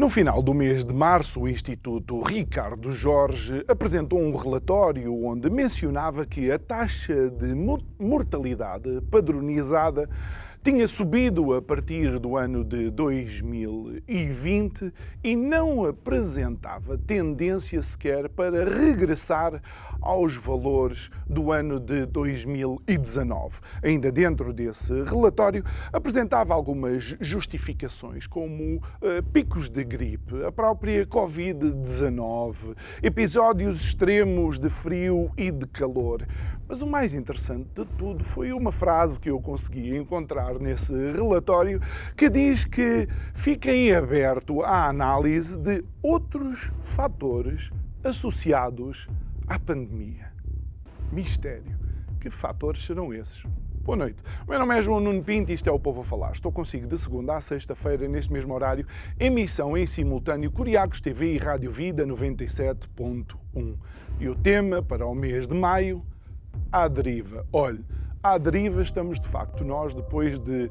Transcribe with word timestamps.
No 0.00 0.08
final 0.08 0.42
do 0.42 0.54
mês 0.54 0.82
de 0.82 0.94
março, 0.94 1.42
o 1.42 1.48
Instituto 1.48 2.22
Ricardo 2.22 2.90
Jorge 2.90 3.62
apresentou 3.68 4.18
um 4.18 4.34
relatório 4.34 5.14
onde 5.26 5.50
mencionava 5.50 6.24
que 6.24 6.50
a 6.50 6.58
taxa 6.58 7.28
de 7.28 7.54
mortalidade 7.98 9.02
padronizada 9.10 10.08
tinha 10.62 10.88
subido 10.88 11.52
a 11.52 11.60
partir 11.60 12.18
do 12.18 12.34
ano 12.34 12.64
de 12.64 12.90
2020 12.90 14.90
e 15.22 15.36
não 15.36 15.84
apresentava 15.84 16.96
tendência 16.96 17.82
sequer 17.82 18.30
para 18.30 18.64
regressar 18.64 19.60
aos 20.00 20.36
valores 20.36 21.10
do 21.28 21.52
ano 21.52 21.78
de 21.78 22.06
2019. 22.06 23.60
Ainda 23.82 24.10
dentro 24.10 24.52
desse 24.52 25.02
relatório, 25.04 25.64
apresentava 25.92 26.54
algumas 26.54 27.16
justificações, 27.20 28.26
como 28.26 28.76
uh, 28.76 29.22
picos 29.32 29.68
de 29.68 29.84
gripe, 29.84 30.44
a 30.44 30.52
própria 30.52 31.06
Covid-19, 31.06 32.76
episódios 33.02 33.80
extremos 33.80 34.58
de 34.58 34.70
frio 34.70 35.30
e 35.36 35.50
de 35.50 35.66
calor. 35.66 36.26
Mas 36.70 36.82
o 36.82 36.86
mais 36.86 37.14
interessante 37.14 37.68
de 37.74 37.84
tudo 37.98 38.22
foi 38.22 38.52
uma 38.52 38.70
frase 38.70 39.18
que 39.18 39.28
eu 39.28 39.40
consegui 39.40 39.96
encontrar 39.96 40.54
nesse 40.60 40.94
relatório 41.10 41.80
que 42.16 42.30
diz 42.30 42.64
que 42.64 43.08
fica 43.34 43.72
em 43.72 43.92
aberto 43.92 44.62
à 44.62 44.86
análise 44.86 45.58
de 45.58 45.84
outros 46.00 46.70
fatores 46.80 47.72
associados 48.04 49.08
à 49.50 49.58
pandemia. 49.58 50.32
Mistério. 51.10 51.76
Que 52.20 52.30
fatores 52.30 52.84
serão 52.84 53.12
esses? 53.12 53.44
Boa 53.82 53.96
noite. 53.96 54.22
O 54.46 54.50
meu 54.50 54.60
nome 54.60 54.78
é 54.78 54.80
João 54.80 55.00
Nuno 55.00 55.24
Pinto 55.24 55.50
e 55.50 55.54
isto 55.56 55.68
é 55.68 55.72
o 55.72 55.78
Povo 55.78 56.02
a 56.02 56.04
Falar. 56.04 56.30
Estou 56.30 56.52
consigo 56.52 56.86
de 56.86 56.96
segunda 56.96 57.34
a 57.34 57.40
sexta-feira, 57.40 58.06
neste 58.06 58.32
mesmo 58.32 58.54
horário, 58.54 58.86
emissão 59.18 59.76
em 59.76 59.86
simultâneo 59.86 60.52
Curiacos 60.52 61.00
TV 61.00 61.34
e 61.34 61.38
Rádio 61.38 61.72
Vida 61.72 62.06
97.1. 62.06 63.76
E 64.20 64.28
o 64.28 64.36
tema 64.36 64.80
para 64.80 65.04
o 65.04 65.16
mês 65.16 65.48
de 65.48 65.54
maio 65.54 66.06
à 66.70 66.86
deriva. 66.86 67.44
Olhe, 67.52 67.84
à 68.22 68.36
deriva 68.36 68.82
estamos 68.82 69.18
de 69.18 69.26
facto 69.26 69.64
nós, 69.64 69.94
depois 69.94 70.38
de 70.38 70.66
uh, 70.66 70.70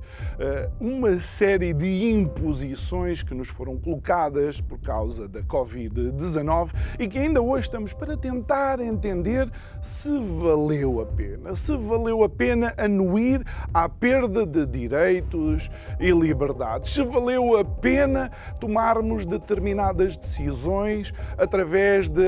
uma 0.80 1.18
série 1.18 1.74
de 1.74 2.12
imposições 2.12 3.24
que 3.24 3.34
nos 3.34 3.50
foram 3.50 3.76
colocadas 3.76 4.62
por 4.62 4.80
causa 4.80 5.28
da 5.28 5.42
Covid-19 5.42 6.72
e 7.00 7.08
que 7.08 7.18
ainda 7.18 7.42
hoje 7.42 7.64
estamos 7.64 7.92
para 7.92 8.16
tentar 8.16 8.80
entender 8.80 9.50
se 9.82 10.10
valeu 10.10 11.02
a 11.02 11.08
pena. 11.08 11.56
Se 11.56 11.76
valeu 11.76 12.24
a 12.24 12.30
pena 12.30 12.72
anuir 12.78 13.44
à 13.74 13.90
perda 13.90 14.46
de 14.46 14.68
direitos 14.68 15.72
e 16.00 16.12
liberdades. 16.12 16.92
Se 16.92 17.04
valeu 17.04 17.58
a 17.58 17.66
pena 17.66 18.32
tomarmos 18.60 19.26
determinadas 19.26 20.18
decisões 20.18 21.12
através 21.36 22.10
de 22.10 22.22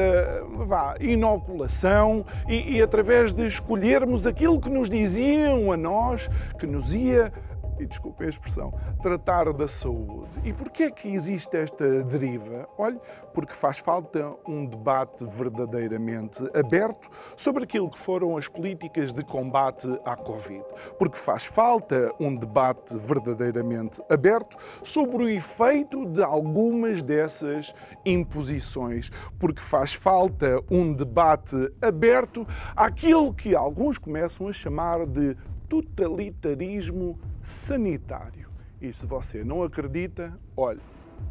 vá, 0.66 0.96
inoculação 1.00 2.26
e, 2.48 2.78
e 2.78 2.82
através 2.82 3.34
de 3.34 3.46
escolhermos 3.46 4.26
aquilo 4.26 4.60
que 4.60 4.70
nos 4.70 4.90
diz 4.90 5.11
diziam 5.12 5.72
a 5.72 5.78
nós 5.78 6.30
que 6.58 6.66
nos 6.66 6.94
ia 6.94 7.32
e 7.82 7.88
desculpem 7.88 8.28
a 8.28 8.30
expressão, 8.30 8.74
tratar 9.02 9.52
da 9.54 9.68
saúde. 9.68 10.30
E 10.44 10.54
porquê 10.54 10.84
é 10.84 10.92
que 10.92 11.10
existe 11.10 11.58
esta 11.58 12.04
deriva? 12.04 12.68
Olhe, 12.78 13.00
porque 13.34 13.54
faz 13.54 13.80
falta 13.80 14.34
um 14.48 14.66
debate 14.66 15.26
verdadeiramente 15.26 16.44
aberto 16.54 17.10
sobre 17.36 17.64
aquilo 17.64 17.90
que 17.90 17.98
foram 17.98 18.38
as 18.38 18.48
políticas 18.48 19.14
de 19.14 19.24
combate 19.24 19.88
à 20.06 20.16
Covid. 20.16 20.64
Porque 21.00 21.18
faz 21.18 21.46
falta 21.46 22.12
um 22.20 22.36
debate 22.36 22.98
verdadeiramente 22.98 24.02
aberto 24.10 24.58
sobre 24.84 25.24
o 25.24 25.30
efeito 25.30 26.06
de 26.06 26.24
algumas 26.24 27.02
dessas 27.02 27.74
imposições. 28.06 29.10
Porque 29.40 29.62
faz 29.62 29.94
falta 29.94 30.62
um 30.70 30.94
debate 30.94 31.56
aberto 31.82 32.48
àquilo 32.76 33.34
que 33.34 33.56
alguns 33.56 33.98
começam 33.98 34.48
a 34.48 34.54
chamar 34.54 35.06
de 35.06 35.36
totalitarismo 35.72 37.18
sanitário. 37.42 38.50
E 38.82 38.92
se 38.92 39.06
você 39.06 39.42
não 39.42 39.64
acredita, 39.64 40.38
olhe, 40.58 40.82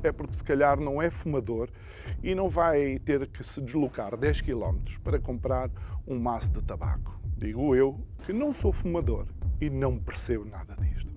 é 0.02 0.10
porque 0.10 0.32
se 0.32 0.42
calhar 0.42 0.80
não 0.80 1.02
é 1.02 1.10
fumador 1.10 1.68
e 2.22 2.34
não 2.34 2.48
vai 2.48 2.98
ter 3.00 3.26
que 3.26 3.44
se 3.44 3.60
deslocar 3.60 4.16
10 4.16 4.40
km 4.40 4.78
para 5.04 5.20
comprar 5.20 5.70
um 6.06 6.18
maço 6.18 6.52
de 6.52 6.62
tabaco. 6.62 7.20
Digo 7.36 7.76
eu 7.76 8.00
que 8.24 8.32
não 8.32 8.50
sou 8.50 8.72
fumador 8.72 9.26
e 9.60 9.68
não 9.68 9.98
percebo 9.98 10.46
nada 10.46 10.74
disto. 10.76 11.12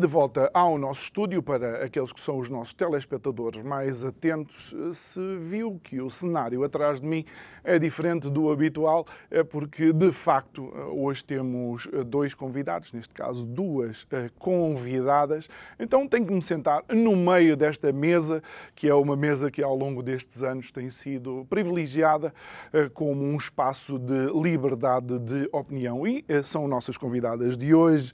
De 0.00 0.06
volta 0.06 0.50
ao 0.54 0.78
nosso 0.78 1.02
estúdio, 1.02 1.42
para 1.42 1.84
aqueles 1.84 2.10
que 2.10 2.20
são 2.20 2.38
os 2.38 2.48
nossos 2.48 2.72
telespectadores 2.72 3.62
mais 3.62 4.02
atentos, 4.02 4.74
se 4.94 5.36
viu 5.36 5.78
que 5.84 6.00
o 6.00 6.08
cenário 6.08 6.64
atrás 6.64 7.02
de 7.02 7.06
mim 7.06 7.22
é 7.62 7.78
diferente 7.78 8.30
do 8.30 8.50
habitual, 8.50 9.06
é 9.30 9.44
porque 9.44 9.92
de 9.92 10.10
facto 10.10 10.72
hoje 10.96 11.22
temos 11.22 11.86
dois 12.06 12.32
convidados, 12.32 12.94
neste 12.94 13.12
caso 13.12 13.46
duas 13.46 14.06
eh, 14.10 14.30
convidadas, 14.38 15.50
então 15.78 16.08
tenho 16.08 16.24
que 16.24 16.32
me 16.32 16.40
sentar 16.40 16.82
no 16.88 17.14
meio 17.14 17.54
desta 17.54 17.92
mesa, 17.92 18.42
que 18.74 18.88
é 18.88 18.94
uma 18.94 19.14
mesa 19.14 19.50
que 19.50 19.62
ao 19.62 19.76
longo 19.76 20.02
destes 20.02 20.42
anos 20.42 20.70
tem 20.70 20.88
sido 20.88 21.46
privilegiada 21.50 22.32
eh, 22.72 22.88
como 22.94 23.22
um 23.22 23.36
espaço 23.36 23.98
de 23.98 24.32
liberdade 24.32 25.18
de 25.18 25.46
opinião. 25.52 26.06
E 26.06 26.24
eh, 26.26 26.42
são 26.42 26.66
nossas 26.66 26.96
convidadas 26.96 27.58
de 27.58 27.74
hoje, 27.74 28.12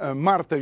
a 0.00 0.14
Marta 0.14 0.58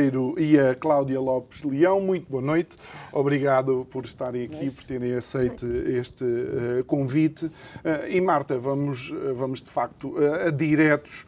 Gameiro 0.00 0.34
e 0.38 0.58
a 0.58 0.74
Cláudia 0.74 1.20
Lopes 1.20 1.62
Leão. 1.62 2.00
Muito 2.00 2.26
boa 2.26 2.42
noite. 2.42 2.78
Obrigado 3.12 3.86
por 3.90 4.06
estarem 4.06 4.44
aqui, 4.44 4.70
por 4.70 4.82
terem 4.84 5.12
aceito 5.12 5.66
este 5.66 6.24
uh, 6.24 6.84
convite. 6.86 7.44
Uh, 7.44 8.08
e 8.08 8.18
Marta, 8.18 8.58
vamos, 8.58 9.12
eh, 9.12 9.32
vamos 9.34 9.62
de 9.62 9.68
facto 9.68 10.14
uh, 10.16 10.50
diretos 10.50 11.26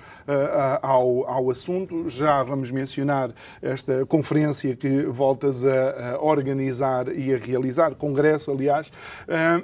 ao, 0.80 1.28
ao 1.28 1.50
assunto. 1.50 2.08
Já 2.08 2.42
vamos 2.42 2.70
mencionar 2.70 3.34
esta 3.60 4.06
conferência 4.06 4.75
que 4.75 5.04
voltas 5.04 5.66
a, 5.66 6.14
a 6.14 6.22
organizar 6.22 7.14
e 7.14 7.34
a 7.34 7.36
realizar, 7.36 7.94
congresso, 7.94 8.50
aliás, 8.50 8.90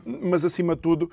mas 0.04 0.44
acima 0.44 0.74
de 0.74 0.82
tudo 0.82 1.10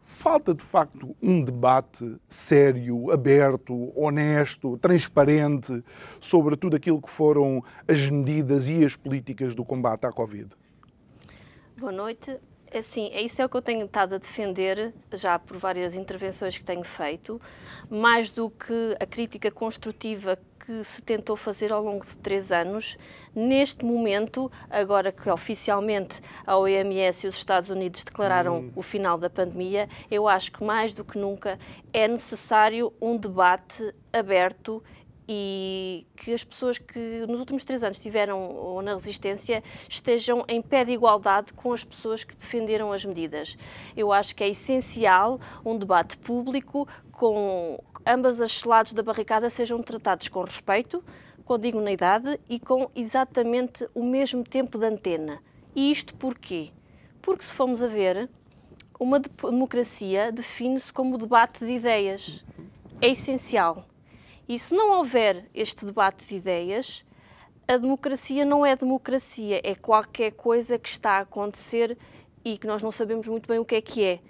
Falta, 0.00 0.54
de 0.54 0.62
facto, 0.62 1.14
um 1.22 1.40
debate 1.40 2.16
sério, 2.28 3.10
aberto, 3.10 3.92
honesto, 3.98 4.78
transparente 4.78 5.84
sobre 6.20 6.56
tudo 6.56 6.76
aquilo 6.76 7.00
que 7.00 7.10
foram 7.10 7.62
as 7.86 8.08
medidas 8.10 8.68
e 8.68 8.84
as 8.84 8.96
políticas 8.96 9.54
do 9.54 9.64
combate 9.64 10.06
à 10.06 10.10
Covid. 10.10 10.48
Boa 11.76 11.92
noite. 11.92 12.38
Sim, 12.82 13.08
é 13.12 13.22
isso 13.22 13.40
é 13.40 13.46
o 13.46 13.48
que 13.48 13.56
eu 13.56 13.62
tenho 13.62 13.86
estado 13.86 14.14
a 14.14 14.18
defender 14.18 14.92
já 15.12 15.38
por 15.38 15.56
várias 15.56 15.96
intervenções 15.96 16.56
que 16.56 16.64
tenho 16.64 16.84
feito, 16.84 17.40
mais 17.88 18.30
do 18.30 18.50
que 18.50 18.94
a 19.00 19.06
crítica 19.06 19.50
construtiva 19.50 20.38
que 20.68 20.84
se 20.84 21.00
tentou 21.00 21.34
fazer 21.34 21.72
ao 21.72 21.82
longo 21.82 22.04
de 22.04 22.18
três 22.18 22.52
anos. 22.52 22.98
Neste 23.34 23.86
momento, 23.86 24.52
agora 24.68 25.10
que 25.10 25.30
oficialmente 25.30 26.20
a 26.46 26.58
OMS 26.58 27.24
e 27.24 27.28
os 27.28 27.36
Estados 27.36 27.70
Unidos 27.70 28.04
declararam 28.04 28.58
hum. 28.58 28.72
o 28.76 28.82
final 28.82 29.16
da 29.16 29.30
pandemia, 29.30 29.88
eu 30.10 30.28
acho 30.28 30.52
que 30.52 30.62
mais 30.62 30.92
do 30.92 31.02
que 31.02 31.18
nunca 31.18 31.58
é 31.90 32.06
necessário 32.06 32.92
um 33.00 33.16
debate 33.16 33.94
aberto 34.12 34.84
e 35.28 36.06
que 36.16 36.32
as 36.32 36.42
pessoas 36.42 36.78
que 36.78 37.26
nos 37.28 37.38
últimos 37.38 37.62
três 37.62 37.84
anos 37.84 37.98
estiveram 37.98 38.80
na 38.82 38.94
resistência 38.94 39.62
estejam 39.86 40.44
em 40.48 40.62
pé 40.62 40.84
de 40.84 40.92
igualdade 40.92 41.52
com 41.52 41.72
as 41.72 41.84
pessoas 41.84 42.24
que 42.24 42.34
defenderam 42.34 42.92
as 42.92 43.04
medidas. 43.04 43.56
Eu 43.94 44.10
acho 44.10 44.34
que 44.34 44.42
é 44.42 44.48
essencial 44.48 45.38
um 45.64 45.76
debate 45.76 46.16
público 46.16 46.88
com 47.12 47.78
ambas 48.06 48.40
as 48.40 48.64
lados 48.64 48.94
da 48.94 49.02
barricada 49.02 49.50
sejam 49.50 49.82
tratados 49.82 50.28
com 50.28 50.40
respeito, 50.40 51.04
com 51.44 51.58
dignidade 51.58 52.40
e 52.48 52.58
com 52.58 52.90
exatamente 52.96 53.86
o 53.94 54.02
mesmo 54.02 54.42
tempo 54.42 54.78
de 54.78 54.86
antena. 54.86 55.42
E 55.74 55.90
isto 55.90 56.14
porquê? 56.14 56.70
Porque 57.20 57.44
se 57.44 57.52
formos 57.52 57.82
a 57.82 57.86
ver, 57.86 58.30
uma 58.98 59.20
democracia 59.20 60.32
define-se 60.32 60.92
como 60.92 61.18
debate 61.18 61.64
de 61.64 61.72
ideias. 61.72 62.44
É 63.00 63.10
essencial. 63.10 63.87
E 64.48 64.58
se 64.58 64.74
não 64.74 64.96
houver 64.96 65.44
este 65.54 65.84
debate 65.84 66.26
de 66.26 66.36
ideias, 66.36 67.04
a 67.68 67.76
democracia 67.76 68.46
não 68.46 68.64
é 68.64 68.74
democracia, 68.74 69.60
é 69.62 69.74
qualquer 69.74 70.30
coisa 70.30 70.78
que 70.78 70.88
está 70.88 71.18
a 71.18 71.20
acontecer 71.20 71.98
e 72.42 72.56
que 72.56 72.66
nós 72.66 72.82
não 72.82 72.90
sabemos 72.90 73.28
muito 73.28 73.46
bem 73.46 73.58
o 73.58 73.64
que 73.64 73.74
é 73.74 73.82
que 73.82 74.02
é. 74.02 74.20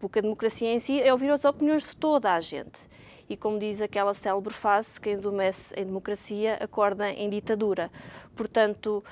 Porque 0.00 0.18
a 0.18 0.22
democracia 0.22 0.68
em 0.68 0.80
si 0.80 1.00
é 1.00 1.12
ouvir 1.12 1.30
as 1.30 1.44
opiniões 1.44 1.84
de 1.84 1.96
toda 1.96 2.32
a 2.34 2.40
gente. 2.40 2.88
E 3.28 3.36
como 3.36 3.56
diz 3.56 3.80
aquela 3.80 4.14
célebre 4.14 4.52
frase, 4.52 5.00
quem 5.00 5.14
adormece 5.14 5.72
em 5.80 5.84
democracia 5.84 6.58
acorda 6.60 7.08
em 7.10 7.30
ditadura. 7.30 7.88
Portanto, 8.34 9.04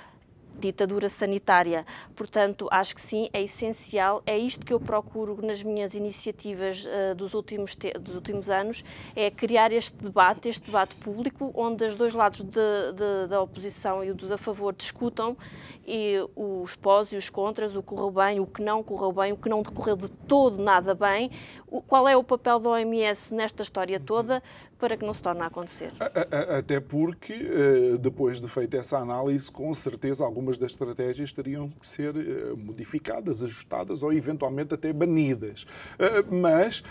ditadura 0.58 1.08
sanitária. 1.08 1.85
Portanto, 2.14 2.69
acho 2.70 2.94
que 2.94 3.00
sim, 3.00 3.29
é 3.32 3.43
essencial. 3.43 4.23
É 4.26 4.38
isto 4.38 4.64
que 4.64 4.73
eu 4.73 4.81
procuro 4.81 5.38
nas 5.44 5.62
minhas 5.62 5.94
iniciativas 5.94 6.87
uh, 6.87 7.14
dos, 7.14 7.35
últimos 7.35 7.76
dos 8.00 8.14
últimos 8.14 8.49
anos, 8.49 8.85
é 9.14 9.31
criar 9.31 9.73
este 9.73 10.03
debate, 10.03 10.49
este 10.49 10.67
debate 10.67 10.94
público, 10.97 11.53
onde 11.55 11.85
os 11.85 11.97
dois 11.97 12.14
lados 12.14 12.43
de, 12.43 12.50
de, 12.50 13.29
da 13.29 13.41
oposição 13.41 14.05
e 14.05 14.12
dos 14.12 14.31
a 14.31 14.38
favor 14.38 14.75
discutam 14.75 15.37
e 15.87 16.17
os 16.35 16.75
pós 16.76 17.12
e 17.12 17.17
os 17.17 17.31
contras, 17.31 17.75
o 17.76 17.82
que 17.82 17.88
correu 17.88 18.11
bem, 18.11 18.41
o 18.41 18.47
que 18.47 18.62
não 18.62 18.82
correu 18.82 19.12
bem, 19.12 19.32
o 19.32 19.37
que 19.37 19.49
não 19.49 19.62
decorreu 19.62 19.97
de 19.97 20.09
todo 20.09 20.62
nada 20.62 20.94
bem, 20.94 21.31
qual 21.87 22.09
é 22.09 22.17
o 22.17 22.25
papel 22.25 22.59
da 22.59 22.70
OMS 22.70 23.35
nesta 23.35 23.62
história 23.62 23.99
toda 24.00 24.43
para 24.78 24.96
que 24.96 25.05
não 25.05 25.12
se 25.12 25.23
torne 25.23 25.40
a 25.43 25.46
acontecer? 25.46 25.93
Até 26.58 26.81
porque, 26.81 27.32
eh, 27.32 27.99
depois 27.99 28.40
de 28.40 28.49
feita 28.49 28.76
essa 28.76 28.99
análise, 28.99 29.50
com 29.50 29.73
certeza 29.73 30.25
algumas 30.25 30.58
das 30.58 30.73
estratégias 30.73 31.32
teriam 31.32 31.69
que 31.69 31.87
ser 31.87 32.14
eh, 32.17 32.52
modificadas, 32.56 33.43
ajustadas 33.43 34.02
ou 34.02 34.12
eventualmente 34.12 34.75
até 34.75 34.93
banidas. 34.93 35.67
Eh, 35.99 36.25
mas 36.31 36.82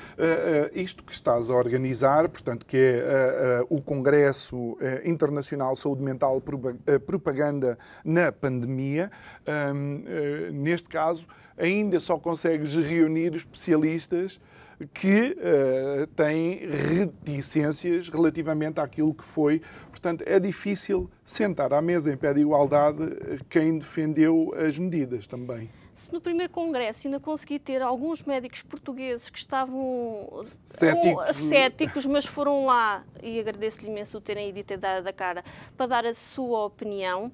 isto 0.74 1.04
que 1.04 1.12
estás 1.12 1.50
a 1.50 1.56
organizar, 1.56 2.28
portanto, 2.30 2.66
que 2.66 2.78
é 2.78 3.66
o 3.70 3.82
Congresso 3.82 4.78
Internacional 5.04 5.76
Saúde 5.76 6.04
Mental 6.04 6.42
Propaganda 7.06 7.78
na 8.04 8.32
Pandemia, 8.32 9.12
neste 10.52 10.90
caso, 10.90 11.28
ainda 11.58 12.00
só 12.00 12.18
consegues 12.18 12.74
reunir 12.76 13.36
especialistas 13.36 14.40
que 14.94 15.38
uh, 15.38 16.08
têm 16.08 16.60
reticências 16.68 18.10
relativamente 18.10 18.80
àquilo 18.80 19.14
que 19.14 19.24
foi. 19.24 19.62
Portanto, 19.90 20.24
é 20.28 20.40
difícil 20.40 21.10
sentar 21.24 21.74
à 21.74 21.82
mesa 21.82 22.12
em 22.12 22.18
pé 22.18 22.34
de 22.34 22.42
igualdade 22.42 23.04
eh, 23.04 23.38
quem 23.50 23.78
defendeu 23.78 24.54
as 24.58 24.78
medidas 24.78 25.28
também. 25.28 25.70
Se 25.94 26.12
no 26.12 26.20
primeiro 26.20 26.52
congresso 26.52 27.08
ainda 27.08 27.22
consegui 27.22 27.58
ter 27.58 27.82
alguns 27.82 28.22
médicos 28.22 28.62
portugueses 28.62 29.30
que 29.30 29.40
estavam 29.40 30.42
céticos, 30.66 31.36
céticos 31.38 32.06
mas 32.06 32.26
foram 32.26 32.66
lá, 32.66 33.06
e 33.24 33.40
agradeço-lhe 33.40 33.90
imenso 33.90 34.18
o 34.18 34.22
terem 34.22 34.50
ido 34.50 34.60
e 34.60 34.64
ter 34.64 34.78
dado 34.78 35.08
a 35.08 35.14
cara, 35.14 35.42
para 35.78 35.86
dar 35.86 36.06
a 36.06 36.14
sua 36.14 36.66
opinião, 36.66 37.32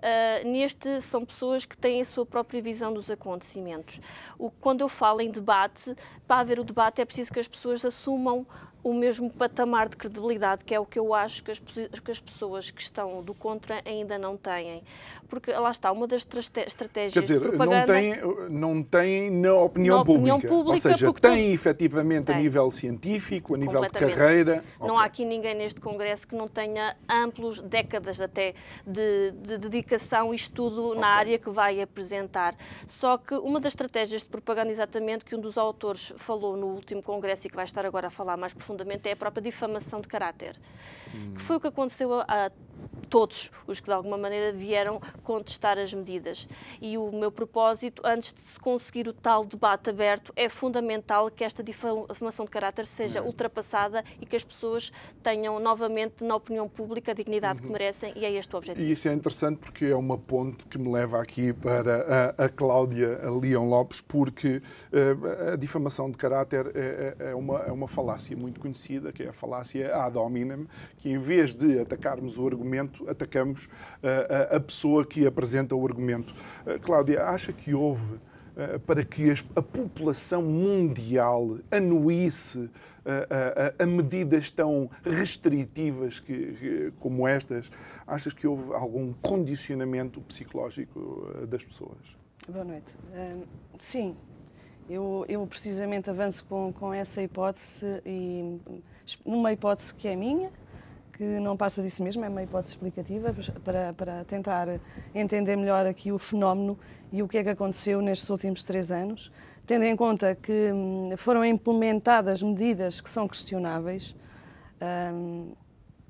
Uh, 0.00 0.48
neste 0.48 1.00
são 1.02 1.26
pessoas 1.26 1.66
que 1.66 1.76
têm 1.76 2.00
a 2.00 2.04
sua 2.04 2.24
própria 2.24 2.62
visão 2.62 2.92
dos 2.92 3.10
acontecimentos. 3.10 4.00
O, 4.38 4.50
quando 4.50 4.80
eu 4.80 4.88
falo 4.88 5.20
em 5.20 5.30
debate, 5.30 5.94
para 6.26 6.40
haver 6.40 6.58
o 6.58 6.64
debate 6.64 7.02
é 7.02 7.04
preciso 7.04 7.30
que 7.30 7.38
as 7.38 7.46
pessoas 7.46 7.84
assumam 7.84 8.46
o 8.82 8.94
mesmo 8.94 9.30
patamar 9.30 9.88
de 9.88 9.96
credibilidade, 9.96 10.64
que 10.64 10.74
é 10.74 10.80
o 10.80 10.86
que 10.86 10.98
eu 10.98 11.14
acho 11.14 11.44
que 11.44 11.50
as, 11.50 11.58
que 11.58 12.10
as 12.10 12.20
pessoas 12.20 12.70
que 12.70 12.80
estão 12.80 13.22
do 13.22 13.34
contra 13.34 13.82
ainda 13.84 14.18
não 14.18 14.36
têm. 14.36 14.82
Porque 15.28 15.52
lá 15.52 15.70
está, 15.70 15.92
uma 15.92 16.06
das 16.06 16.26
estratégias 16.66 17.12
Quer 17.12 17.22
dizer, 17.22 17.40
de 17.40 17.48
propaganda... 17.48 17.86
Não 17.86 17.86
têm, 17.86 18.50
não 18.50 18.82
têm 18.82 19.30
na 19.30 19.54
opinião, 19.54 19.98
na 19.98 20.04
pública. 20.04 20.34
opinião 20.34 20.40
pública. 20.40 20.70
Ou 20.70 20.78
seja, 20.78 21.12
têm 21.12 21.52
efetivamente 21.52 22.26
tem. 22.26 22.36
a 22.36 22.38
nível 22.38 22.70
científico, 22.70 23.54
a 23.54 23.58
nível 23.58 23.82
de 23.82 23.90
carreira... 23.90 24.64
Não 24.80 24.88
okay. 24.88 24.98
há 24.98 25.04
aqui 25.04 25.24
ninguém 25.24 25.54
neste 25.54 25.80
Congresso 25.80 26.26
que 26.26 26.34
não 26.34 26.48
tenha 26.48 26.96
amplos, 27.08 27.60
décadas 27.60 28.20
até, 28.20 28.54
de, 28.86 29.32
de 29.32 29.58
dedicação 29.58 30.32
e 30.32 30.36
estudo 30.36 30.88
okay. 30.88 31.00
na 31.00 31.08
área 31.08 31.38
que 31.38 31.50
vai 31.50 31.80
apresentar. 31.80 32.56
Só 32.86 33.18
que 33.18 33.34
uma 33.34 33.60
das 33.60 33.72
estratégias 33.72 34.22
de 34.22 34.28
propaganda, 34.28 34.70
exatamente, 34.70 35.24
que 35.24 35.36
um 35.36 35.40
dos 35.40 35.58
autores 35.58 36.12
falou 36.16 36.56
no 36.56 36.68
último 36.68 37.02
Congresso 37.02 37.46
e 37.46 37.50
que 37.50 37.56
vai 37.56 37.64
estar 37.64 37.84
agora 37.84 38.06
a 38.06 38.10
falar 38.10 38.36
mais 38.36 38.52
profundamente, 38.52 38.69
profundamente 38.70 39.08
é 39.08 39.12
a 39.12 39.16
própria 39.16 39.42
difamação 39.42 40.00
de 40.00 40.08
caráter, 40.08 40.56
hum. 41.14 41.34
que 41.34 41.40
foi 41.40 41.56
o 41.56 41.60
que 41.60 41.66
aconteceu 41.66 42.20
a, 42.20 42.24
a 42.28 42.50
todos 43.10 43.50
os 43.66 43.80
que 43.80 43.86
de 43.86 43.92
alguma 43.92 44.16
maneira 44.16 44.52
vieram 44.52 45.00
contestar 45.24 45.76
as 45.76 45.92
medidas. 45.92 46.48
E 46.80 46.96
o 46.96 47.10
meu 47.10 47.30
propósito, 47.30 48.00
antes 48.04 48.32
de 48.32 48.40
se 48.40 48.58
conseguir 48.58 49.08
o 49.08 49.12
tal 49.12 49.44
debate 49.44 49.90
aberto, 49.90 50.32
é 50.36 50.48
fundamental 50.48 51.30
que 51.30 51.44
esta 51.44 51.62
difamação 51.62 52.44
de 52.44 52.50
caráter 52.50 52.86
seja 52.86 53.20
uhum. 53.20 53.26
ultrapassada 53.26 54.04
e 54.20 54.26
que 54.26 54.36
as 54.36 54.44
pessoas 54.44 54.92
tenham 55.22 55.58
novamente 55.58 56.24
na 56.24 56.36
opinião 56.36 56.68
pública 56.68 57.10
a 57.10 57.14
dignidade 57.14 57.60
uhum. 57.60 57.66
que 57.66 57.72
merecem 57.72 58.12
e 58.14 58.24
é 58.24 58.32
este 58.32 58.54
o 58.54 58.58
objetivo. 58.58 58.86
E 58.86 58.92
isso 58.92 59.08
é 59.08 59.12
interessante 59.12 59.58
porque 59.58 59.86
é 59.86 59.96
uma 59.96 60.16
ponte 60.16 60.66
que 60.66 60.78
me 60.78 60.90
leva 60.90 61.20
aqui 61.20 61.52
para 61.52 62.34
a, 62.38 62.44
a 62.44 62.48
Cláudia 62.48 63.20
a 63.22 63.30
Leão 63.30 63.68
Lopes, 63.68 64.00
porque 64.00 64.62
uh, 64.92 65.52
a 65.52 65.56
difamação 65.56 66.10
de 66.10 66.16
caráter 66.16 66.70
é, 66.74 67.16
é, 67.18 67.30
é, 67.30 67.34
uma, 67.34 67.58
é 67.60 67.72
uma 67.72 67.88
falácia 67.88 68.36
muito 68.36 68.60
conhecida, 68.60 69.12
que 69.12 69.22
é 69.22 69.28
a 69.28 69.32
falácia 69.32 69.96
ad 69.96 70.16
hominem, 70.16 70.66
que 70.98 71.10
em 71.10 71.18
vez 71.18 71.54
de 71.54 71.80
atacarmos 71.80 72.38
o 72.38 72.46
argumento, 72.46 72.99
atacamos 73.08 73.66
uh, 73.66 74.56
a 74.56 74.60
pessoa 74.60 75.04
que 75.04 75.26
apresenta 75.26 75.74
o 75.74 75.86
argumento. 75.86 76.32
Uh, 76.66 76.78
Cláudia, 76.80 77.24
acha 77.24 77.52
que 77.52 77.74
houve 77.74 78.14
uh, 78.14 78.80
para 78.86 79.04
que 79.04 79.30
a 79.54 79.62
população 79.62 80.42
mundial 80.42 81.58
anuísse 81.70 82.70
a, 83.04 83.82
a, 83.82 83.84
a, 83.84 83.86
medidas 83.86 84.50
tão 84.50 84.90
restritivas 85.02 86.20
que, 86.20 86.52
que, 86.52 86.92
como 86.98 87.26
estas, 87.26 87.72
achas 88.06 88.32
que 88.32 88.46
houve 88.46 88.74
algum 88.74 89.12
condicionamento 89.14 90.20
psicológico 90.20 91.46
das 91.48 91.64
pessoas? 91.64 92.18
Boa 92.46 92.64
noite. 92.64 92.94
sim, 93.78 94.14
eu, 94.88 95.24
eu, 95.28 95.46
precisamente 95.46 96.10
avanço 96.10 96.44
com, 96.44 96.72
com 96.72 96.92
essa 96.92 97.22
hipótese 97.22 97.86
e 98.04 98.60
numa 99.24 99.52
hipótese 99.52 99.94
que 99.94 100.08
é 100.08 100.16
minha, 100.16 100.50
que 101.20 101.38
não 101.38 101.54
passa 101.54 101.82
disso 101.82 102.02
mesmo, 102.02 102.24
é 102.24 102.30
uma 102.30 102.42
hipótese 102.42 102.72
explicativa 102.72 103.36
para, 103.62 103.92
para 103.92 104.24
tentar 104.24 104.80
entender 105.14 105.54
melhor 105.54 105.84
aqui 105.84 106.10
o 106.10 106.18
fenómeno 106.18 106.78
e 107.12 107.22
o 107.22 107.28
que 107.28 107.36
é 107.36 107.42
que 107.42 107.50
aconteceu 107.50 108.00
nestes 108.00 108.30
últimos 108.30 108.62
três 108.62 108.90
anos, 108.90 109.30
tendo 109.66 109.84
em 109.84 109.94
conta 109.94 110.34
que 110.34 110.72
hum, 110.72 111.10
foram 111.18 111.44
implementadas 111.44 112.42
medidas 112.42 113.02
que 113.02 113.10
são 113.10 113.28
questionáveis 113.28 114.16
um, 115.12 115.52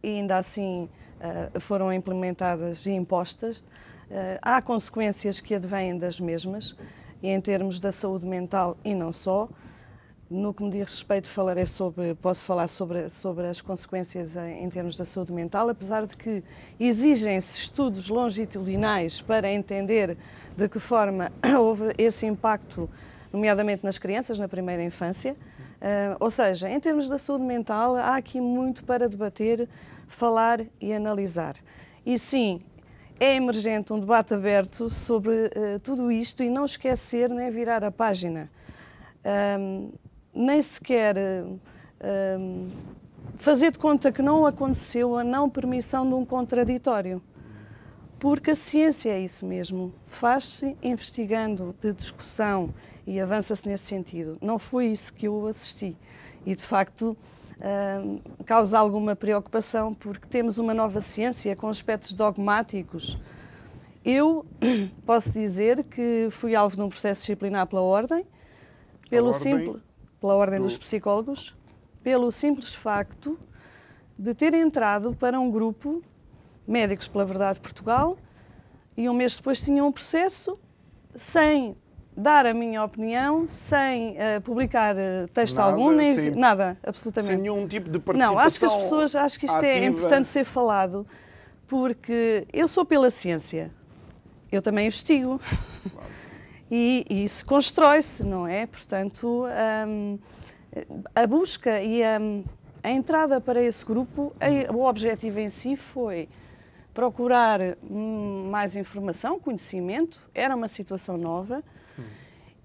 e 0.00 0.10
ainda 0.10 0.36
assim 0.36 0.88
uh, 1.18 1.58
foram 1.58 1.92
implementadas 1.92 2.86
e 2.86 2.92
impostas, 2.92 3.58
uh, 3.58 4.38
há 4.40 4.62
consequências 4.62 5.40
que 5.40 5.56
advêm 5.56 5.98
das 5.98 6.20
mesmas, 6.20 6.76
em 7.20 7.40
termos 7.40 7.80
da 7.80 7.90
saúde 7.90 8.26
mental 8.26 8.76
e 8.84 8.94
não 8.94 9.12
só, 9.12 9.48
no 10.30 10.54
que 10.54 10.62
me 10.62 10.70
diz 10.70 10.82
respeito, 10.82 11.26
falarei 11.26 11.66
sobre, 11.66 12.14
posso 12.14 12.44
falar 12.44 12.68
sobre, 12.68 13.10
sobre 13.10 13.48
as 13.48 13.60
consequências 13.60 14.36
em 14.36 14.70
termos 14.70 14.96
da 14.96 15.04
saúde 15.04 15.32
mental, 15.32 15.68
apesar 15.68 16.06
de 16.06 16.16
que 16.16 16.44
exigem-se 16.78 17.62
estudos 17.62 18.08
longitudinais 18.08 19.20
para 19.20 19.50
entender 19.50 20.16
de 20.56 20.68
que 20.68 20.78
forma 20.78 21.32
houve 21.58 21.92
esse 21.98 22.26
impacto, 22.26 22.88
nomeadamente 23.32 23.84
nas 23.84 23.98
crianças, 23.98 24.38
na 24.38 24.46
primeira 24.46 24.84
infância. 24.84 25.32
Uh, 25.32 26.14
ou 26.20 26.30
seja, 26.30 26.70
em 26.70 26.78
termos 26.78 27.08
da 27.08 27.18
saúde 27.18 27.44
mental, 27.44 27.96
há 27.96 28.14
aqui 28.14 28.40
muito 28.40 28.84
para 28.84 29.08
debater, 29.08 29.68
falar 30.06 30.60
e 30.80 30.92
analisar. 30.92 31.56
E 32.06 32.18
sim, 32.18 32.60
é 33.18 33.34
emergente 33.34 33.92
um 33.92 33.98
debate 33.98 34.32
aberto 34.32 34.88
sobre 34.90 35.32
uh, 35.32 35.80
tudo 35.82 36.12
isto 36.12 36.44
e 36.44 36.48
não 36.48 36.64
esquecer 36.64 37.30
nem 37.30 37.50
virar 37.50 37.82
a 37.82 37.90
página. 37.90 38.48
Nem 40.40 40.60
sequer 40.62 41.16
um, 41.18 42.68
fazer 43.36 43.70
de 43.70 43.78
conta 43.78 44.12
que 44.12 44.22
não 44.22 44.46
aconteceu 44.46 45.16
a 45.16 45.24
não 45.24 45.48
permissão 45.48 46.06
de 46.06 46.14
um 46.14 46.24
contraditório. 46.24 47.22
Porque 48.18 48.50
a 48.50 48.54
ciência 48.54 49.10
é 49.10 49.20
isso 49.20 49.46
mesmo. 49.46 49.94
Faz-se 50.04 50.76
investigando 50.82 51.74
de 51.80 51.92
discussão 51.94 52.74
e 53.06 53.18
avança-se 53.18 53.66
nesse 53.66 53.84
sentido. 53.84 54.36
Não 54.42 54.58
foi 54.58 54.86
isso 54.86 55.14
que 55.14 55.26
eu 55.26 55.46
assisti. 55.46 55.96
E, 56.44 56.54
de 56.54 56.62
facto, 56.62 57.16
uh, 57.56 58.44
causa 58.44 58.78
alguma 58.78 59.16
preocupação 59.16 59.94
porque 59.94 60.26
temos 60.28 60.58
uma 60.58 60.74
nova 60.74 61.00
ciência 61.00 61.56
com 61.56 61.68
aspectos 61.68 62.12
dogmáticos. 62.12 63.18
Eu 64.04 64.44
posso 65.06 65.32
dizer 65.32 65.82
que 65.84 66.28
fui 66.30 66.54
alvo 66.54 66.76
de 66.76 66.82
um 66.82 66.90
processo 66.90 67.22
disciplinar 67.22 67.66
pela 67.66 67.80
Ordem, 67.80 68.26
pelo 69.08 69.32
simples, 69.32 69.80
pela 70.20 70.34
Ordem 70.34 70.58
do... 70.58 70.64
dos 70.64 70.76
Psicólogos, 70.76 71.56
pelo 72.02 72.30
simples 72.30 72.74
facto 72.74 73.38
de 74.18 74.34
ter 74.34 74.52
entrado 74.54 75.14
para 75.14 75.40
um 75.40 75.50
grupo, 75.50 76.02
Médicos 76.66 77.08
pela 77.08 77.24
Verdade 77.24 77.54
de 77.54 77.60
Portugal, 77.60 78.18
e 78.96 79.08
um 79.08 79.14
mês 79.14 79.36
depois 79.36 79.62
tinha 79.62 79.82
um 79.82 79.90
processo 79.90 80.58
sem 81.14 81.74
dar 82.16 82.44
a 82.44 82.52
minha 82.52 82.84
opinião 82.84 83.48
sem 83.48 84.10
uh, 84.10 84.40
publicar 84.42 84.94
uh, 84.94 85.26
texto 85.32 85.56
nada, 85.56 85.70
algum, 85.70 85.90
nem 85.90 86.14
sem, 86.14 86.30
nada, 86.32 86.78
absolutamente. 86.82 87.32
Sem 87.32 87.40
nenhum 87.40 87.66
tipo 87.66 87.88
de 87.88 87.98
participação 87.98 88.34
Não, 88.34 88.38
acho 88.38 88.58
que 88.58 88.64
as 88.66 88.76
pessoas, 88.76 89.14
acho 89.14 89.40
que 89.40 89.46
isto 89.46 89.64
é 89.64 89.70
ativa. 89.70 89.84
é 89.84 89.88
importante 89.88 90.28
ser 90.28 90.44
falado, 90.44 91.06
porque 91.66 92.46
eu 92.52 92.68
sou 92.68 92.84
pela 92.84 93.10
ciência, 93.10 93.70
eu 94.52 94.60
também 94.60 94.86
investigo. 94.86 95.40
e, 96.70 97.04
isso 97.10 97.44
constrói-se, 97.44 98.24
não 98.24 98.46
é? 98.46 98.66
Portanto, 98.66 99.44
um, 99.86 100.18
a 101.14 101.26
busca 101.26 101.80
e 101.82 102.02
a, 102.02 102.18
a, 102.82 102.90
entrada 102.90 103.40
para 103.40 103.60
esse 103.60 103.84
grupo, 103.84 104.32
a, 104.40 104.72
o 104.72 104.86
objetivo 104.86 105.40
em 105.40 105.48
si 105.48 105.76
foi 105.76 106.28
procurar 106.94 107.60
hum, 107.82 108.48
mais 108.50 108.76
informação, 108.76 109.40
conhecimento, 109.40 110.20
era 110.34 110.54
uma 110.54 110.68
situação 110.68 111.16
nova 111.16 111.62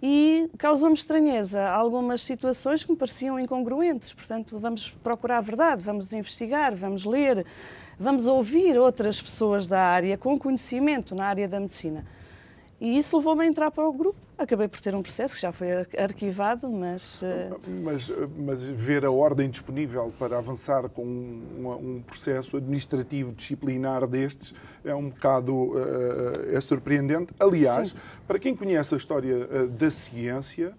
e 0.07 0.51
causou-me 0.57 0.93
estranheza 0.93 1.67
algumas 1.67 2.21
situações 2.21 2.83
que 2.83 2.91
me 2.91 2.97
pareciam 2.97 3.39
incongruentes. 3.39 4.13
Portanto, 4.13 4.59
vamos 4.59 4.91
procurar 4.91 5.39
a 5.39 5.41
verdade, 5.41 5.83
vamos 5.83 6.13
investigar, 6.13 6.75
vamos 6.75 7.05
ler, 7.05 7.43
vamos 8.00 8.27
ouvir 8.27 8.77
outras 8.77 9.19
pessoas 9.19 9.67
da 9.67 9.81
área 9.81 10.15
com 10.15 10.38
conhecimento 10.38 11.15
na 11.15 11.25
área 11.25 11.47
da 11.47 11.59
medicina. 11.59 12.05
E 12.79 12.98
isso 12.98 13.17
levou-me 13.17 13.44
a 13.44 13.48
entrar 13.48 13.72
para 13.72 13.88
o 13.88 13.94
grupo. 13.94 14.20
Acabei 14.38 14.67
por 14.67 14.82
ter 14.82 14.94
um 14.96 15.01
processo 15.01 15.34
que 15.36 15.41
já 15.41 15.51
foi 15.51 15.72
arquivado, 15.98 16.70
mas... 16.70 17.22
Uh... 17.22 17.60
Mas, 17.84 18.12
mas 18.38 18.63
ver 18.63 19.05
a 19.05 19.12
ordem 19.12 19.50
disponível 19.50 20.13
para 20.20 20.38
avançar 20.38 20.89
com 20.89 21.05
um, 21.05 21.70
um 21.72 22.01
processo 22.01 22.58
administrativo 22.58 23.32
disciplinar 23.32 24.05
destes 24.05 24.53
é 24.84 24.94
um 24.94 25.10
bocado 25.10 25.53
uh, 25.53 26.53
é 26.53 26.60
surpreendente. 26.60 27.34
Aliás, 27.39 27.89
Sim. 27.89 27.96
para 28.27 28.38
quem 28.38 28.53
conhece 28.53 28.94
a 28.94 28.98
história 28.98 29.67
da 29.67 29.89
ciência, 29.89 30.74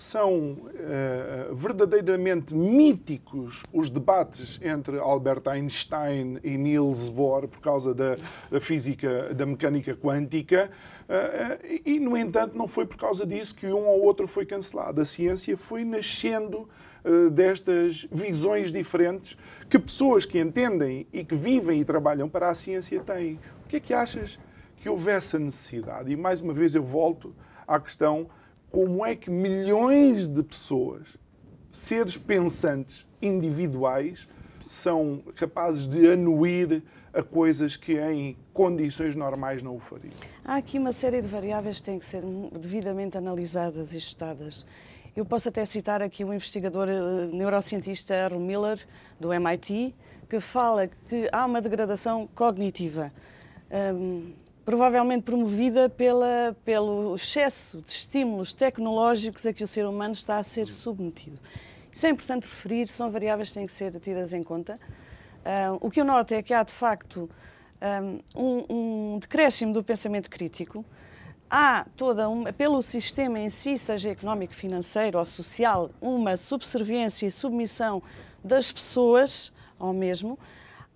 são 0.00 0.52
uh, 0.52 1.54
verdadeiramente 1.54 2.54
míticos 2.54 3.62
os 3.70 3.90
debates 3.90 4.58
entre 4.62 4.98
Albert 4.98 5.42
Einstein 5.46 6.38
e 6.42 6.56
Niels 6.56 7.10
Bohr 7.10 7.46
por 7.46 7.60
causa 7.60 7.94
da, 7.94 8.16
da 8.50 8.60
física, 8.60 9.34
da 9.34 9.44
mecânica 9.44 9.94
quântica, 9.94 10.70
uh, 11.06 11.80
e, 11.84 12.00
no 12.00 12.16
entanto, 12.16 12.56
não 12.56 12.66
foi 12.66 12.86
por 12.86 12.96
causa 12.96 13.26
disso 13.26 13.54
que 13.54 13.66
um 13.66 13.86
ou 13.86 14.02
outro 14.02 14.26
foi 14.26 14.46
cancelado. 14.46 15.02
A 15.02 15.04
ciência 15.04 15.54
foi 15.54 15.84
nascendo 15.84 16.66
uh, 17.04 17.28
destas 17.28 18.08
visões 18.10 18.72
diferentes 18.72 19.36
que 19.68 19.78
pessoas 19.78 20.24
que 20.24 20.40
entendem 20.40 21.06
e 21.12 21.22
que 21.22 21.34
vivem 21.34 21.78
e 21.78 21.84
trabalham 21.84 22.26
para 22.26 22.48
a 22.48 22.54
ciência 22.54 23.00
têm. 23.00 23.38
O 23.64 23.68
que 23.68 23.76
é 23.76 23.80
que 23.80 23.92
achas 23.92 24.38
que 24.78 24.88
houvesse 24.88 25.36
a 25.36 25.38
necessidade? 25.38 26.10
E 26.10 26.16
mais 26.16 26.40
uma 26.40 26.54
vez 26.54 26.74
eu 26.74 26.82
volto 26.82 27.34
à 27.68 27.78
questão 27.78 28.26
como 28.70 29.04
é 29.04 29.16
que 29.16 29.30
milhões 29.30 30.28
de 30.28 30.42
pessoas, 30.42 31.16
seres 31.70 32.16
pensantes, 32.16 33.06
individuais, 33.20 34.28
são 34.68 35.22
capazes 35.34 35.88
de 35.88 36.08
anuir 36.10 36.82
a 37.12 37.22
coisas 37.22 37.76
que 37.76 37.98
em 37.98 38.36
condições 38.52 39.16
normais 39.16 39.62
não 39.62 39.74
o 39.74 39.80
fariam. 39.80 40.12
Há 40.44 40.56
aqui 40.56 40.78
uma 40.78 40.92
série 40.92 41.20
de 41.20 41.26
variáveis 41.26 41.78
que 41.78 41.82
têm 41.82 41.98
que 41.98 42.06
ser 42.06 42.22
devidamente 42.52 43.18
analisadas 43.18 43.92
e 43.92 43.96
estudadas. 43.96 44.64
Eu 45.16 45.24
posso 45.24 45.48
até 45.48 45.64
citar 45.64 46.00
aqui 46.00 46.24
o 46.24 46.32
investigador 46.32 46.88
eh, 46.88 47.26
neurocientista 47.32 48.14
Earl 48.14 48.38
Miller, 48.38 48.78
do 49.18 49.32
MIT, 49.32 49.92
que 50.28 50.38
fala 50.38 50.86
que 50.86 51.28
há 51.32 51.44
uma 51.44 51.60
degradação 51.60 52.28
cognitiva. 52.32 53.12
Um, 53.72 54.32
provavelmente 54.70 55.24
promovida 55.24 55.88
pela, 55.88 56.56
pelo 56.64 57.16
excesso 57.16 57.82
de 57.82 57.90
estímulos 57.90 58.54
tecnológicos 58.54 59.44
a 59.44 59.52
que 59.52 59.64
o 59.64 59.66
ser 59.66 59.84
humano 59.84 60.14
está 60.14 60.38
a 60.38 60.44
ser 60.44 60.68
submetido. 60.68 61.40
Isso 61.92 62.06
é 62.06 62.10
importante 62.10 62.44
referir, 62.44 62.86
são 62.86 63.10
variáveis 63.10 63.48
que 63.48 63.54
têm 63.54 63.66
que 63.66 63.72
ser 63.72 63.98
tidas 63.98 64.32
em 64.32 64.44
conta. 64.44 64.78
Uh, 65.40 65.84
o 65.84 65.90
que 65.90 66.00
eu 66.00 66.04
noto 66.04 66.34
é 66.34 66.40
que 66.40 66.54
há, 66.54 66.62
de 66.62 66.72
facto, 66.72 67.28
um, 68.36 69.14
um 69.14 69.18
decréscimo 69.18 69.72
do 69.72 69.82
pensamento 69.82 70.30
crítico. 70.30 70.84
Há 71.50 71.84
toda 71.96 72.28
uma, 72.28 72.52
pelo 72.52 72.80
sistema 72.80 73.40
em 73.40 73.48
si, 73.48 73.76
seja 73.76 74.10
económico, 74.10 74.54
financeiro 74.54 75.18
ou 75.18 75.26
social, 75.26 75.90
uma 76.00 76.36
subserviência 76.36 77.26
e 77.26 77.30
submissão 77.32 78.00
das 78.44 78.70
pessoas 78.70 79.52
ao 79.80 79.92
mesmo 79.92 80.38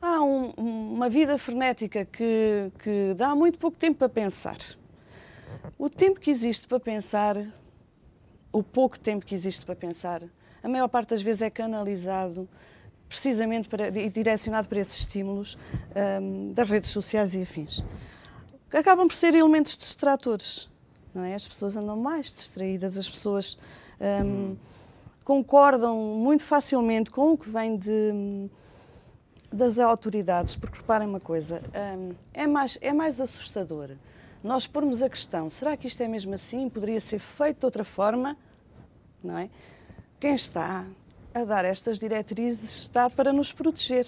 há 0.04 0.22
um, 0.22 0.50
uma 0.58 1.08
vida 1.08 1.38
frenética 1.38 2.04
que, 2.04 2.70
que 2.78 3.14
dá 3.16 3.34
muito 3.34 3.58
pouco 3.58 3.76
tempo 3.76 3.98
para 3.98 4.08
pensar. 4.08 4.58
O 5.78 5.88
tempo 5.88 6.20
que 6.20 6.30
existe 6.30 6.68
para 6.68 6.78
pensar, 6.78 7.36
o 8.52 8.62
pouco 8.62 9.00
tempo 9.00 9.24
que 9.24 9.34
existe 9.34 9.64
para 9.64 9.74
pensar, 9.74 10.22
a 10.62 10.68
maior 10.68 10.88
parte 10.88 11.10
das 11.10 11.22
vezes 11.22 11.42
é 11.42 11.50
canalizado 11.50 12.48
precisamente 13.08 13.68
para, 13.68 13.88
e 13.88 14.10
direcionado 14.10 14.68
para 14.68 14.80
esses 14.80 15.00
estímulos 15.00 15.56
um, 16.20 16.52
das 16.52 16.68
redes 16.68 16.90
sociais 16.90 17.34
e 17.34 17.42
afins. 17.42 17.82
Acabam 18.72 19.06
por 19.06 19.14
ser 19.14 19.34
elementos 19.34 19.76
distratores. 19.76 20.68
Não 21.14 21.22
é? 21.22 21.34
As 21.34 21.46
pessoas 21.46 21.76
andam 21.76 21.96
mais 21.96 22.32
distraídas, 22.32 22.98
as 22.98 23.08
pessoas 23.08 23.56
um, 24.24 24.56
concordam 25.24 25.96
muito 25.96 26.42
facilmente 26.42 27.10
com 27.10 27.32
o 27.32 27.38
que 27.38 27.48
vem 27.48 27.76
de 27.76 28.50
das 29.54 29.78
autoridades, 29.78 30.56
porque 30.56 30.78
reparem 30.78 31.08
uma 31.08 31.20
coisa, 31.20 31.62
hum, 31.96 32.12
é, 32.32 32.46
mais, 32.46 32.76
é 32.80 32.92
mais 32.92 33.20
assustador 33.20 33.90
nós 34.44 34.66
pormos 34.66 35.00
a 35.00 35.08
questão, 35.08 35.48
será 35.48 35.74
que 35.74 35.86
isto 35.86 36.02
é 36.02 36.06
mesmo 36.06 36.34
assim? 36.34 36.68
Poderia 36.68 37.00
ser 37.00 37.18
feito 37.18 37.60
de 37.60 37.64
outra 37.64 37.82
forma? 37.82 38.36
Não 39.22 39.38
é? 39.38 39.48
Quem 40.20 40.34
está 40.34 40.84
a 41.32 41.44
dar 41.44 41.64
estas 41.64 41.98
diretrizes 41.98 42.80
está 42.80 43.08
para 43.08 43.32
nos 43.32 43.52
proteger, 43.52 44.06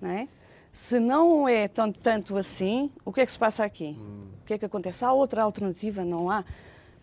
não 0.00 0.10
é? 0.10 0.28
Se 0.72 1.00
não 1.00 1.48
é 1.48 1.66
tanto, 1.66 1.98
tanto 1.98 2.36
assim, 2.36 2.88
o 3.04 3.12
que 3.12 3.20
é 3.20 3.26
que 3.26 3.32
se 3.32 3.38
passa 3.38 3.64
aqui? 3.64 3.96
Hum. 3.98 4.28
O 4.42 4.46
que 4.46 4.54
é 4.54 4.58
que 4.58 4.64
acontece? 4.64 5.04
Há 5.04 5.12
outra 5.12 5.42
alternativa? 5.42 6.04
Não 6.04 6.30
há? 6.30 6.44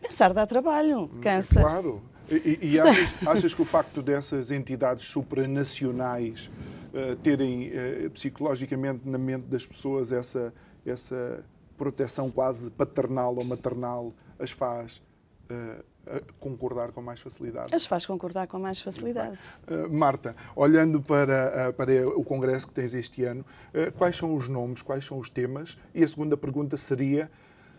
Pensar 0.01 0.33
dá 0.33 0.47
trabalho, 0.47 1.01
hum, 1.01 1.19
cansa. 1.21 1.59
Claro. 1.59 2.01
E, 2.29 2.59
e 2.62 2.79
achas, 2.79 3.13
achas 3.27 3.53
que 3.53 3.62
o 3.62 3.65
facto 3.65 4.01
dessas 4.01 4.50
entidades 4.50 5.05
supranacionais 5.05 6.50
eh, 6.97 7.15
terem 7.21 7.69
uh, 7.69 8.09
psicologicamente 8.09 9.07
na 9.07 9.19
mente 9.19 9.43
das 9.43 9.67
pessoas 9.67 10.11
essa, 10.11 10.51
essa 10.83 11.45
proteção 11.77 12.31
quase 12.31 12.71
paternal 12.71 13.35
ou 13.35 13.43
maternal, 13.43 14.11
as 14.39 14.49
faz 14.49 14.99
uh, 15.51 15.83
concordar 16.39 16.91
com 16.91 16.99
mais 16.99 17.19
facilidade. 17.19 17.75
As 17.75 17.85
faz 17.85 18.03
concordar 18.03 18.47
com 18.47 18.57
mais 18.57 18.81
facilidade. 18.81 19.39
Marta, 19.91 20.35
olhando 20.55 20.99
para, 20.99 21.71
para 21.73 22.07
o 22.17 22.23
congresso 22.23 22.67
que 22.67 22.73
tens 22.73 22.93
este 22.93 23.25
ano, 23.25 23.45
quais 23.97 24.15
são 24.15 24.33
os 24.33 24.47
nomes, 24.47 24.81
quais 24.81 25.03
são 25.03 25.19
os 25.19 25.29
temas? 25.29 25.77
E 25.93 26.01
a 26.03 26.07
segunda 26.07 26.37
pergunta 26.37 26.77
seria 26.77 27.29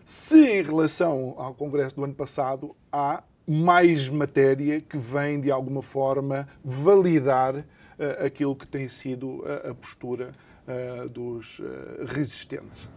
se 0.04 0.38
em 0.38 0.62
relação 0.62 1.34
ao 1.38 1.54
congresso 1.54 1.96
do 1.96 2.04
ano 2.04 2.14
passado 2.14 2.76
há 2.92 3.25
mais 3.46 4.10
matéria 4.10 4.78
que 4.78 4.98
vem 4.98 5.40
de 5.40 5.50
alguma 5.50 5.80
forma 5.80 6.46
validar 6.62 7.64
aquilo 8.25 8.55
que 8.55 8.67
tem 8.67 8.88
sido 8.88 9.45
a, 9.47 9.71
a 9.71 9.75
postura 9.75 10.33
dos 11.11 11.62
resistentes. 12.07 12.88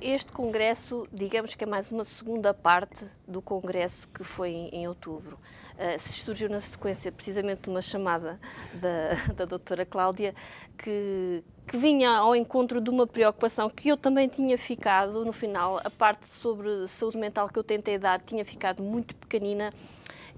Este 0.00 0.32
congresso, 0.32 1.06
digamos 1.12 1.54
que 1.54 1.64
é 1.64 1.66
mais 1.66 1.90
uma 1.90 2.04
segunda 2.04 2.54
parte 2.54 3.04
do 3.26 3.42
congresso 3.42 4.08
que 4.08 4.24
foi 4.24 4.50
em, 4.50 4.86
outubro. 4.88 5.38
Uh, 5.74 5.98
surgiu 5.98 6.48
na 6.48 6.60
sequência 6.60 7.10
precisamente 7.10 7.62
de 7.62 7.70
uma 7.70 7.82
chamada 7.82 8.40
da, 8.74 9.32
da 9.34 9.44
doutora 9.44 9.84
Cláudia 9.84 10.34
que, 10.78 11.42
que 11.66 11.76
vinha 11.76 12.10
ao 12.10 12.34
encontro 12.36 12.80
de 12.80 12.90
uma 12.90 13.06
preocupação 13.06 13.68
que 13.68 13.88
eu 13.88 13.96
também 13.96 14.28
tinha 14.28 14.56
ficado, 14.56 15.24
no 15.24 15.32
final, 15.32 15.80
a 15.84 15.90
parte 15.90 16.26
sobre 16.26 16.86
saúde 16.88 17.18
mental 17.18 17.48
que 17.48 17.58
eu 17.58 17.64
tentei 17.64 17.98
dar 17.98 18.20
tinha 18.20 18.44
ficado 18.44 18.82
muito 18.82 19.14
pequenina 19.16 19.72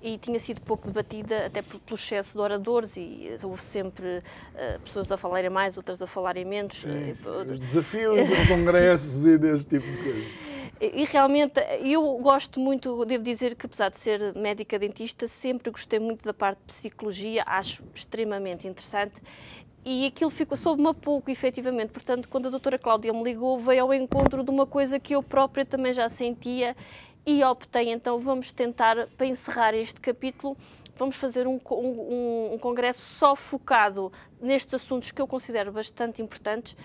e 0.04 0.18
tinha 0.18 0.38
sido 0.38 0.60
pouco 0.60 0.86
debatida, 0.86 1.46
até 1.46 1.62
pelo 1.62 1.80
excesso 1.92 2.34
de 2.34 2.38
oradores, 2.38 2.94
e 2.98 3.34
houve 3.42 3.62
sempre 3.62 4.18
uh, 4.18 4.80
pessoas 4.80 5.10
a 5.10 5.16
falarem 5.16 5.48
mais, 5.48 5.78
outras 5.78 6.02
a 6.02 6.06
falarem 6.06 6.44
menos. 6.44 6.76
Sim, 6.76 7.14
sim. 7.14 7.30
Os 7.30 7.58
desafios 7.58 8.28
dos 8.28 8.42
congressos 8.46 9.24
e 9.24 9.38
desse 9.38 9.66
tipo 9.66 9.90
de 9.90 9.96
coisa. 9.96 10.44
E 10.78 11.04
realmente, 11.04 11.58
eu 11.80 12.02
gosto 12.18 12.60
muito, 12.60 13.02
devo 13.06 13.24
dizer 13.24 13.54
que 13.54 13.64
apesar 13.64 13.88
de 13.88 13.98
ser 13.98 14.36
médica 14.36 14.78
dentista, 14.78 15.26
sempre 15.26 15.70
gostei 15.70 15.98
muito 15.98 16.22
da 16.22 16.34
parte 16.34 16.58
de 16.58 16.64
psicologia, 16.66 17.42
acho 17.46 17.82
extremamente 17.94 18.68
interessante 18.68 19.14
e 19.84 20.06
aquilo 20.06 20.30
ficou 20.30 20.56
soube-me 20.56 20.88
a 20.88 20.94
pouco, 20.94 21.30
efetivamente. 21.30 21.90
Portanto, 21.90 22.28
quando 22.28 22.46
a 22.46 22.50
doutora 22.50 22.78
Cláudia 22.78 23.12
me 23.12 23.22
ligou, 23.22 23.58
veio 23.58 23.82
ao 23.82 23.94
encontro 23.94 24.42
de 24.42 24.50
uma 24.50 24.66
coisa 24.66 24.98
que 24.98 25.14
eu 25.14 25.22
própria 25.22 25.64
também 25.64 25.92
já 25.92 26.08
sentia 26.08 26.74
e 27.26 27.42
optei, 27.42 27.90
então, 27.90 28.18
vamos 28.18 28.52
tentar, 28.52 29.08
para 29.16 29.26
encerrar 29.26 29.74
este 29.74 30.00
capítulo, 30.00 30.56
vamos 30.96 31.16
fazer 31.16 31.46
um, 31.46 31.58
um, 31.70 32.54
um 32.54 32.58
congresso 32.58 33.00
só 33.00 33.34
focado 33.34 34.12
nestes 34.40 34.74
assuntos 34.74 35.10
que 35.10 35.20
eu 35.20 35.26
considero 35.26 35.72
bastante 35.72 36.22
importantes 36.22 36.76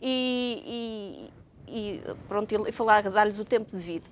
e, 0.00 1.30
e, 1.66 1.98
e 1.98 2.02
pronto, 2.28 2.68
e 2.68 2.72
falar, 2.72 3.02
dar-lhes 3.10 3.38
o 3.38 3.44
tempo 3.44 3.70
devido. 3.70 4.04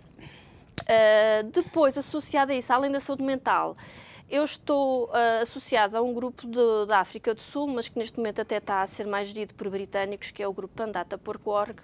Uh, 0.83 1.45
depois, 1.53 1.97
associado 1.97 2.53
a 2.53 2.55
isso, 2.55 2.73
além 2.73 2.91
da 2.91 3.01
saúde 3.01 3.23
mental, 3.23 3.77
eu 4.29 4.43
estou 4.43 5.05
uh, 5.07 5.43
associada 5.43 5.99
a 5.99 6.03
um 6.03 6.13
grupo 6.13 6.47
de, 6.47 6.87
da 6.87 6.99
África 6.99 7.35
do 7.35 7.41
Sul, 7.41 7.69
mas 7.69 7.89
que 7.89 7.99
neste 7.99 8.19
momento 8.19 8.41
até 8.41 8.57
está 8.57 8.83
a 8.83 8.87
ser 8.87 9.07
mais 9.07 9.29
gerido 9.29 9.55
por 9.55 9.69
britânicos, 9.71 10.31
que 10.31 10.43
é 10.43 10.49
o 10.49 10.53
grupo 10.53 10.75
Pandata.org, 10.75 11.77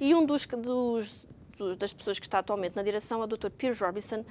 e 0.00 0.14
um 0.14 0.26
dos, 0.26 0.46
dos 0.46 1.26
das 1.76 1.92
pessoas 1.92 2.18
que 2.18 2.26
está 2.26 2.38
atualmente 2.38 2.76
na 2.76 2.82
direção 2.82 3.20
é 3.20 3.24
o 3.24 3.26
Dr. 3.26 3.50
Piers 3.50 3.80
Robinson, 3.80 4.24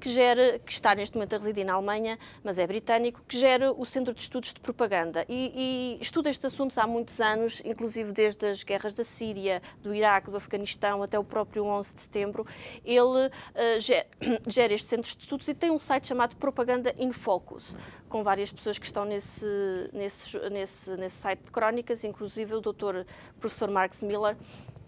que, 0.00 0.10
gera, 0.10 0.58
que 0.58 0.72
está 0.72 0.94
neste 0.94 1.16
momento 1.16 1.34
a 1.34 1.38
residir 1.38 1.64
na 1.64 1.74
Alemanha, 1.74 2.18
mas 2.42 2.58
é 2.58 2.66
britânico, 2.66 3.22
que 3.26 3.38
gera 3.38 3.72
o 3.72 3.84
Centro 3.84 4.14
de 4.14 4.22
Estudos 4.22 4.52
de 4.52 4.60
Propaganda 4.60 5.24
e, 5.28 5.98
e 5.98 6.02
estuda 6.02 6.30
estes 6.30 6.52
assuntos 6.52 6.78
há 6.78 6.86
muitos 6.86 7.20
anos, 7.20 7.62
inclusive 7.64 8.12
desde 8.12 8.46
as 8.46 8.62
guerras 8.62 8.94
da 8.94 9.04
Síria, 9.04 9.62
do 9.82 9.94
Iraque, 9.94 10.30
do 10.30 10.36
Afeganistão 10.36 11.02
até 11.02 11.18
o 11.18 11.24
próprio 11.24 11.64
11 11.64 11.94
de 11.94 12.02
setembro. 12.02 12.46
Ele 12.84 13.00
uh, 13.00 13.80
gera, 13.80 14.06
gera 14.46 14.74
estes 14.74 14.88
centros 14.88 15.14
de 15.14 15.22
estudos 15.22 15.48
e 15.48 15.54
tem 15.54 15.70
um 15.70 15.78
site 15.78 16.08
chamado 16.08 16.36
Propaganda 16.36 16.94
in 16.98 17.12
Focus, 17.12 17.76
com 18.08 18.22
várias 18.22 18.52
pessoas 18.52 18.78
que 18.78 18.86
estão 18.86 19.04
nesse, 19.04 19.46
nesse, 19.92 20.38
nesse, 20.50 20.90
nesse 20.96 21.16
site 21.16 21.44
de 21.44 21.50
crónicas, 21.50 22.04
inclusive 22.04 22.54
o 22.54 22.60
Dr. 22.60 23.04
Professor 23.38 23.70
Marx 23.70 24.02
Miller, 24.02 24.36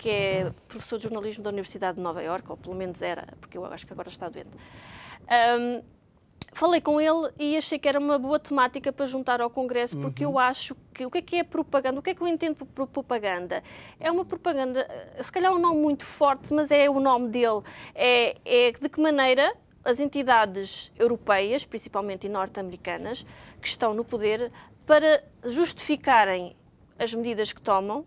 que 0.02 0.11
é 0.11 0.52
professor 0.66 0.97
de 0.97 1.04
jornalismo 1.04 1.44
da 1.44 1.50
Universidade 1.50 1.97
de 1.97 2.02
Nova 2.02 2.21
Iorque, 2.21 2.50
ou 2.50 2.56
pelo 2.56 2.75
menos 2.75 3.00
era, 3.02 3.28
porque 3.40 3.56
eu 3.56 3.64
acho 3.66 3.87
que 3.87 3.92
agora 3.92 4.09
está 4.09 4.28
doente. 4.28 4.50
Um, 4.50 5.80
falei 6.52 6.80
com 6.80 7.00
ele 7.00 7.30
e 7.38 7.56
achei 7.56 7.78
que 7.78 7.88
era 7.88 8.00
uma 8.00 8.18
boa 8.18 8.40
temática 8.40 8.92
para 8.92 9.06
juntar 9.06 9.40
ao 9.40 9.49
Congresso, 9.49 9.97
porque 9.99 10.26
uhum. 10.26 10.32
eu 10.32 10.38
acho 10.40 10.76
que 10.92 11.06
o 11.06 11.11
que 11.11 11.18
é 11.18 11.23
que 11.23 11.37
é 11.37 11.44
propaganda? 11.44 12.00
O 12.00 12.02
que 12.02 12.11
é 12.11 12.14
que 12.16 12.21
eu 12.21 12.26
entendo 12.26 12.66
por 12.66 12.88
propaganda? 12.88 13.62
É 14.00 14.11
uma 14.11 14.25
propaganda, 14.25 14.88
se 15.21 15.30
calhar 15.30 15.54
um 15.54 15.61
nome 15.61 15.80
muito 15.80 16.04
forte, 16.04 16.52
mas 16.52 16.73
é 16.73 16.90
o 16.90 16.99
nome 16.99 17.28
dele. 17.28 17.62
É, 17.94 18.37
é 18.44 18.73
de 18.73 18.88
que 18.88 19.00
maneira 19.00 19.54
as 19.85 20.00
entidades 20.00 20.90
europeias, 20.99 21.64
principalmente 21.64 22.28
norte-americanas, 22.28 23.25
que 23.61 23.68
estão 23.68 23.94
no 23.94 24.04
poder, 24.04 24.50
para 24.85 25.23
justificarem 25.44 26.56
as 26.99 27.14
medidas 27.14 27.52
que 27.52 27.62
tomam, 27.62 28.04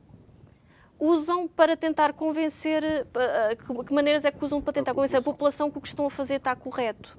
usam 1.00 1.48
para 1.48 1.76
tentar 1.76 2.14
convencer, 2.14 2.84
eh, 2.84 3.58
que 3.86 3.94
maneiras 3.94 4.26
é 4.26 4.32
que 4.32 4.44
usam 4.44 4.62
para 4.62 4.74
tentar 4.74 4.92
a 4.92 4.96
convencer 4.96 5.20
a 5.20 5.24
população 5.24 5.70
que 5.70 5.78
o 5.78 5.82
que 5.82 5.88
estão 5.88 6.06
a 6.06 6.10
fazer 6.10 6.36
está 6.36 6.56
correto. 6.56 7.18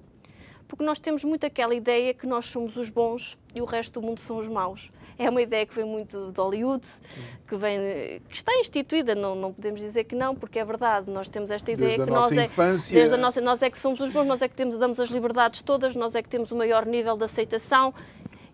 Porque 0.66 0.82
nós 0.82 0.98
temos 0.98 1.22
muito 1.22 1.46
aquela 1.46 1.74
ideia 1.74 2.12
que 2.12 2.26
nós 2.26 2.46
somos 2.46 2.76
os 2.76 2.90
bons 2.90 3.38
e 3.54 3.60
o 3.60 3.64
resto 3.64 4.00
do 4.00 4.06
mundo 4.06 4.20
são 4.20 4.38
os 4.38 4.48
maus. 4.48 4.90
É 5.18 5.30
uma 5.30 5.40
ideia 5.40 5.64
que 5.64 5.74
vem 5.74 5.84
muito 5.84 6.32
de 6.32 6.40
Hollywood, 6.40 6.86
que, 7.48 7.56
vem, 7.56 8.20
que 8.28 8.34
está 8.34 8.54
instituída, 8.58 9.14
não, 9.14 9.34
não 9.34 9.52
podemos 9.52 9.80
dizer 9.80 10.04
que 10.04 10.14
não, 10.14 10.34
porque 10.34 10.58
é 10.58 10.64
verdade. 10.64 11.10
Nós 11.10 11.28
temos 11.28 11.50
esta 11.50 11.70
ideia 11.70 11.96
desde 11.96 12.04
que 12.04 12.10
nós 12.10 12.32
infância... 12.32 12.94
é, 12.94 12.98
desde 12.98 13.14
a 13.14 13.18
nossa 13.18 13.40
nós 13.40 13.62
é 13.62 13.70
que 13.70 13.78
somos 13.78 14.00
os 14.00 14.10
bons, 14.10 14.26
nós 14.26 14.42
é 14.42 14.48
que 14.48 14.54
temos, 14.54 14.76
damos 14.76 14.98
as 14.98 15.08
liberdades 15.08 15.62
todas, 15.62 15.94
nós 15.94 16.14
é 16.14 16.22
que 16.22 16.28
temos 16.28 16.50
o 16.50 16.56
maior 16.56 16.84
nível 16.84 17.16
de 17.16 17.24
aceitação 17.24 17.94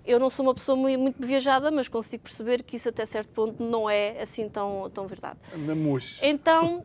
eu 0.04 0.18
não 0.18 0.30
sou 0.30 0.44
uma 0.46 0.54
pessoa 0.54 0.76
muito, 0.76 1.16
viajada, 1.24 1.70
mas 1.70 1.88
consigo 1.88 2.22
perceber 2.22 2.62
que 2.62 2.76
isso 2.76 2.88
até 2.88 3.06
certo 3.06 3.28
ponto 3.30 3.62
não 3.62 3.88
é 3.88 4.20
assim 4.20 4.48
tão, 4.48 4.90
tão 4.90 5.06
verdade. 5.06 5.38
Namus. 5.56 6.20
Então, 6.22 6.84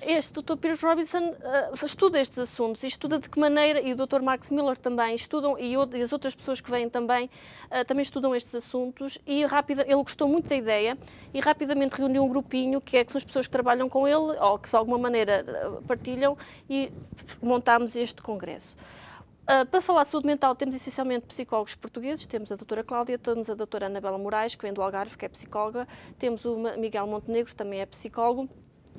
este 0.00 0.40
Dr. 0.40 0.56
Piers 0.56 0.82
Robinson 0.82 1.30
uh, 1.30 1.84
estuda 1.84 2.20
estes 2.20 2.38
assuntos 2.38 2.82
e 2.82 2.86
estuda 2.86 3.18
de 3.18 3.28
que 3.28 3.38
maneira, 3.38 3.80
e 3.80 3.92
o 3.92 3.96
Dr. 3.96 4.20
Max 4.20 4.50
Miller 4.50 4.76
também 4.76 5.14
estudam, 5.14 5.58
e, 5.58 5.74
e 5.74 6.02
as 6.02 6.12
outras 6.12 6.34
pessoas 6.34 6.60
que 6.60 6.70
vêm 6.70 6.88
também, 6.88 7.30
uh, 7.70 7.84
também 7.84 8.02
estudam 8.02 8.34
estes 8.34 8.54
assuntos, 8.54 9.18
e 9.26 9.44
rápida, 9.44 9.82
ele 9.82 10.02
gostou 10.02 10.28
muito 10.28 10.48
da 10.48 10.56
ideia 10.56 10.98
e 11.32 11.40
rapidamente 11.40 11.96
reuniu 11.96 12.24
um 12.24 12.28
grupinho, 12.28 12.80
que, 12.80 12.96
é, 12.96 13.04
que 13.04 13.12
são 13.12 13.18
as 13.18 13.24
pessoas 13.24 13.46
que 13.46 13.52
trabalham 13.52 13.88
com 13.88 14.06
ele, 14.06 14.38
ou 14.40 14.58
que 14.58 14.68
de 14.68 14.76
alguma 14.76 14.98
maneira 14.98 15.44
uh, 15.44 15.82
partilham, 15.82 16.36
e 16.68 16.90
montámos 17.40 17.94
este 17.94 18.22
congresso. 18.22 18.76
Uh, 19.42 19.66
para 19.66 19.80
falar 19.80 20.04
de 20.04 20.10
saúde 20.10 20.26
mental, 20.26 20.54
temos 20.54 20.74
essencialmente 20.74 21.26
psicólogos 21.26 21.74
portugueses. 21.74 22.26
Temos 22.26 22.52
a 22.52 22.56
doutora 22.56 22.84
Cláudia, 22.84 23.18
temos 23.18 23.50
a 23.50 23.54
doutora 23.54 23.86
Anabela 23.86 24.16
Moraes, 24.16 24.54
que 24.54 24.62
vem 24.62 24.72
do 24.72 24.80
Algarve, 24.80 25.16
que 25.16 25.24
é 25.24 25.28
psicóloga. 25.28 25.86
Temos 26.18 26.44
o 26.44 26.56
Miguel 26.78 27.06
Montenegro, 27.08 27.54
também 27.54 27.80
é 27.80 27.86
psicólogo. 27.86 28.48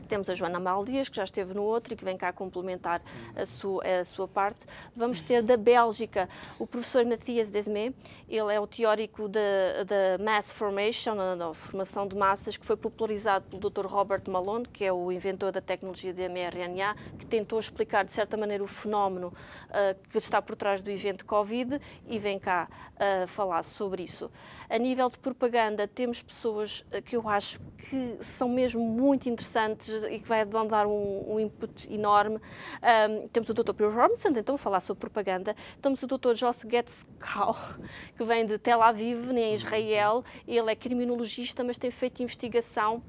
Temos 0.07 0.29
a 0.29 0.33
Joana 0.33 0.59
Maldias, 0.59 1.09
que 1.09 1.17
já 1.17 1.23
esteve 1.23 1.53
no 1.53 1.63
outro 1.63 1.93
e 1.93 1.97
que 1.97 2.05
vem 2.05 2.17
cá 2.17 2.31
complementar 2.31 3.01
a 3.35 3.45
sua, 3.45 3.83
a 3.85 4.03
sua 4.03 4.27
parte. 4.27 4.65
Vamos 4.95 5.21
ter 5.21 5.41
da 5.41 5.57
Bélgica 5.57 6.29
o 6.59 6.67
professor 6.67 7.05
Matias 7.05 7.49
Desmé. 7.49 7.93
Ele 8.27 8.53
é 8.53 8.59
o 8.59 8.67
teórico 8.67 9.27
da, 9.27 9.41
Mass 10.19 10.51
Formation, 10.51 11.15
a, 11.19 11.53
formação 11.53 12.07
de 12.07 12.15
massas, 12.15 12.57
que 12.57 12.65
foi 12.65 12.75
popularizado 12.75 13.45
pelo 13.45 13.69
Dr. 13.69 13.85
Robert 13.85 14.23
Malone, 14.27 14.65
que 14.65 14.83
é 14.83 14.91
o 14.91 15.11
inventor 15.11 15.51
da 15.51 15.61
tecnologia 15.61 16.13
de 16.13 16.27
mRNA, 16.27 16.95
que 17.17 17.25
tentou 17.25 17.59
explicar, 17.59 18.03
de 18.03 18.11
certa 18.11 18.37
maneira, 18.37 18.63
o 18.63 18.67
fenómeno 18.67 19.27
uh, 19.27 20.09
que 20.09 20.17
está 20.17 20.41
por 20.41 20.55
trás 20.55 20.81
do 20.81 20.89
evento 20.89 21.25
Covid 21.25 21.79
e 22.07 22.19
vem 22.19 22.39
cá 22.39 22.67
uh, 22.95 23.27
falar 23.27 23.63
sobre 23.63 24.03
isso. 24.03 24.29
A 24.69 24.77
nível 24.77 25.09
de 25.09 25.19
propaganda, 25.19 25.87
temos 25.87 26.21
pessoas 26.21 26.85
uh, 26.91 27.01
que 27.01 27.15
eu 27.15 27.27
acho 27.27 27.59
que 27.77 28.17
são 28.21 28.49
mesmo 28.49 28.81
muito 28.81 29.29
interessantes 29.29 29.92
e 30.09 30.19
que 30.19 30.27
vai 30.27 30.45
dar 30.45 30.87
um, 30.87 31.33
um 31.33 31.39
input 31.39 31.93
enorme. 31.93 32.37
Um, 32.37 33.27
temos 33.27 33.49
o 33.49 33.53
Dr. 33.53 33.73
Bill 33.73 33.91
Robinson, 33.91 34.29
então, 34.29 34.55
a 34.55 34.57
falar 34.57 34.79
sobre 34.79 35.01
propaganda. 35.01 35.55
Temos 35.81 36.01
o 36.03 36.07
Dr. 36.07 36.33
Joss 36.33 36.65
Getzkau, 36.69 37.55
que 38.17 38.23
vem 38.23 38.45
de 38.45 38.57
Tel 38.57 38.81
Aviv, 38.81 39.31
em 39.31 39.53
Israel. 39.53 40.23
Ele 40.47 40.71
é 40.71 40.75
criminologista, 40.75 41.63
mas 41.63 41.77
tem 41.77 41.91
feito 41.91 42.23
investigação 42.23 43.01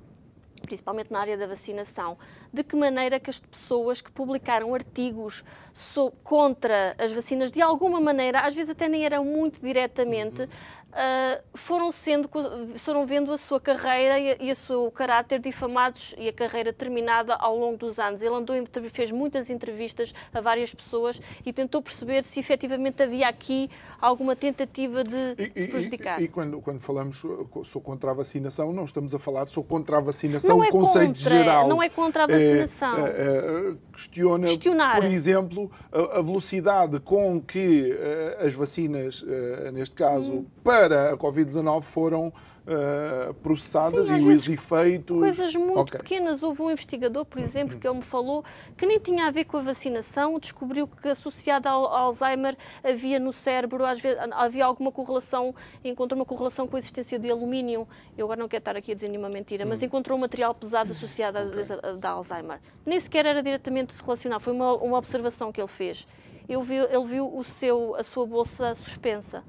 principalmente 0.64 1.12
na 1.12 1.20
área 1.20 1.37
da 1.37 1.47
vacinação, 1.47 2.16
de 2.55 2.62
que 2.62 2.77
maneira 2.77 3.19
que 3.19 3.29
as 3.29 3.40
pessoas 3.40 4.01
que 4.01 4.11
publicaram 4.12 4.75
artigos 4.75 5.45
so, 5.73 6.12
contra 6.23 6.95
as 6.99 7.12
vacinas, 7.12 7.51
de 7.51 7.61
alguma 7.61 8.01
maneira, 8.01 8.40
às 8.40 8.55
vezes 8.55 8.71
até 8.71 8.88
nem 8.88 9.05
eram 9.05 9.25
muito 9.25 9.61
diretamente, 9.61 10.49
uh, 10.95 11.43
foram, 11.55 11.90
sendo, 11.90 12.31
foram 12.77 13.05
vendo 13.05 13.33
a 13.33 13.38
sua 13.38 13.61
carreira 13.61 14.19
e, 14.19 14.49
e 14.49 14.53
o 14.53 14.57
seu 14.57 14.90
caráter 14.90 15.40
difamados 15.40 16.14
e 16.17 16.29
a 16.29 16.33
carreira 16.33 16.73
terminada 16.73 17.35
ao 17.35 17.59
longo 17.59 17.77
dos 17.77 17.99
anos. 17.99 18.23
Ele 18.23 18.35
andou, 18.35 18.57
fez 18.90 19.11
muitas 19.11 19.51
entrevistas 19.51 20.14
a 20.33 20.40
várias 20.40 20.73
pessoas 20.75 21.21
e 21.45 21.53
tentou 21.53 21.83
perceber 21.83 22.23
se 22.23 22.38
efetivamente 22.38 23.03
havia 23.03 23.29
aqui 23.29 23.69
alguma 24.01 24.37
tentativa 24.37 25.03
de, 25.03 25.35
e, 25.38 25.49
de 25.49 25.69
prejudicar. 25.69 26.21
E, 26.21 26.25
e, 26.25 26.29
quando, 26.29 26.61
quando 26.61 26.81
falamos 26.81 27.23
sou 27.64 27.83
contra 27.83 28.12
a 28.12 28.14
vacinação, 28.14 28.73
não 28.73 28.85
estamos 28.85 29.14
a 29.14 29.19
falar 29.19 29.47
sou 29.47 29.64
contra 29.64 29.99
a 29.99 30.01
vacinação, 30.01 30.59
não 30.59 30.64
é 30.64 30.71
conceito 30.71 31.19
contra, 31.19 31.37
geral. 31.37 31.69
Não 31.69 31.83
é 31.83 31.88
contra 31.88 32.25
a 32.25 32.27
vacinação. 32.27 32.43
É, 32.44 33.00
é, 33.00 33.70
é, 33.70 33.74
questiona, 33.92 34.46
Questionar. 34.46 34.96
por 34.96 35.04
exemplo, 35.04 35.70
a, 35.92 36.18
a, 36.18 36.22
velocidade 36.22 37.00
com 37.00 37.40
que 37.40 37.92
uh, 37.92 38.46
as 38.46 38.54
vacinas, 38.54 39.22
uh, 39.22 39.70
neste 39.72 39.94
caso, 39.94 40.33
hum. 40.35 40.46
para 40.62 40.85
para 40.85 41.12
a 41.12 41.16
Covid-19 41.16 41.83
foram 41.83 42.33
uh, 42.66 43.35
processadas 43.35 44.09
Sim, 44.09 44.16
e 44.16 44.35
os 44.35 44.48
efeitos. 44.48 45.18
Coisas 45.18 45.55
muito 45.55 45.81
okay. 45.81 45.98
pequenas. 45.98 46.42
Houve 46.42 46.62
um 46.62 46.70
investigador, 46.70 47.24
por 47.24 47.40
exemplo, 47.40 47.79
que 47.79 47.87
ele 47.87 47.98
me 47.98 48.03
falou 48.03 48.44
que 48.77 48.87
nem 48.87 48.98
tinha 48.98 49.27
a 49.27 49.31
ver 49.31 49.44
com 49.44 49.59
a 49.59 49.62
vacinação, 49.62 50.38
descobriu 50.38 50.87
que 50.87 51.09
associado 51.09 51.68
ao 51.68 51.87
Alzheimer 51.87 52.57
havia 52.83 53.18
no 53.18 53.33
cérebro, 53.33 53.85
às 53.85 54.00
vezes, 54.00 54.18
havia 54.33 54.64
alguma 54.64 54.90
correlação, 54.90 55.55
encontrou 55.85 56.18
uma 56.18 56.27
correlação 56.27 56.66
com 56.66 56.77
a 56.77 56.79
existência 56.79 57.18
de 57.18 57.31
alumínio. 57.31 57.87
Eu 58.16 58.27
agora 58.27 58.40
não 58.40 58.48
quero 58.48 58.61
estar 58.61 58.77
aqui 58.77 58.92
a 58.92 58.94
dizer 58.94 59.09
nenhuma 59.09 59.29
mentira, 59.29 59.64
mas 59.64 59.83
hum. 59.83 59.87
encontrou 59.87 60.16
um 60.16 60.20
material 60.20 60.55
pesado 60.55 60.92
associado 60.92 61.38
okay. 61.38 61.62
a, 62.03 62.09
a, 62.09 62.11
Alzheimer. 62.12 62.61
Nem 62.85 62.98
sequer 62.98 63.27
era 63.27 63.42
diretamente 63.42 63.94
relacionado, 64.03 64.40
foi 64.40 64.53
uma, 64.53 64.74
uma 64.74 64.98
observação 64.98 65.53
que 65.53 65.61
ele 65.61 65.68
fez. 65.68 66.07
Ele 66.48 66.62
viu, 66.62 66.85
ele 66.85 67.05
viu 67.07 67.35
o 67.35 67.42
seu, 67.42 67.94
a 67.96 68.03
sua 68.03 68.27
bolsa 68.27 68.74
suspensa. 68.74 69.42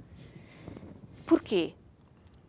Porquê? 1.25 1.73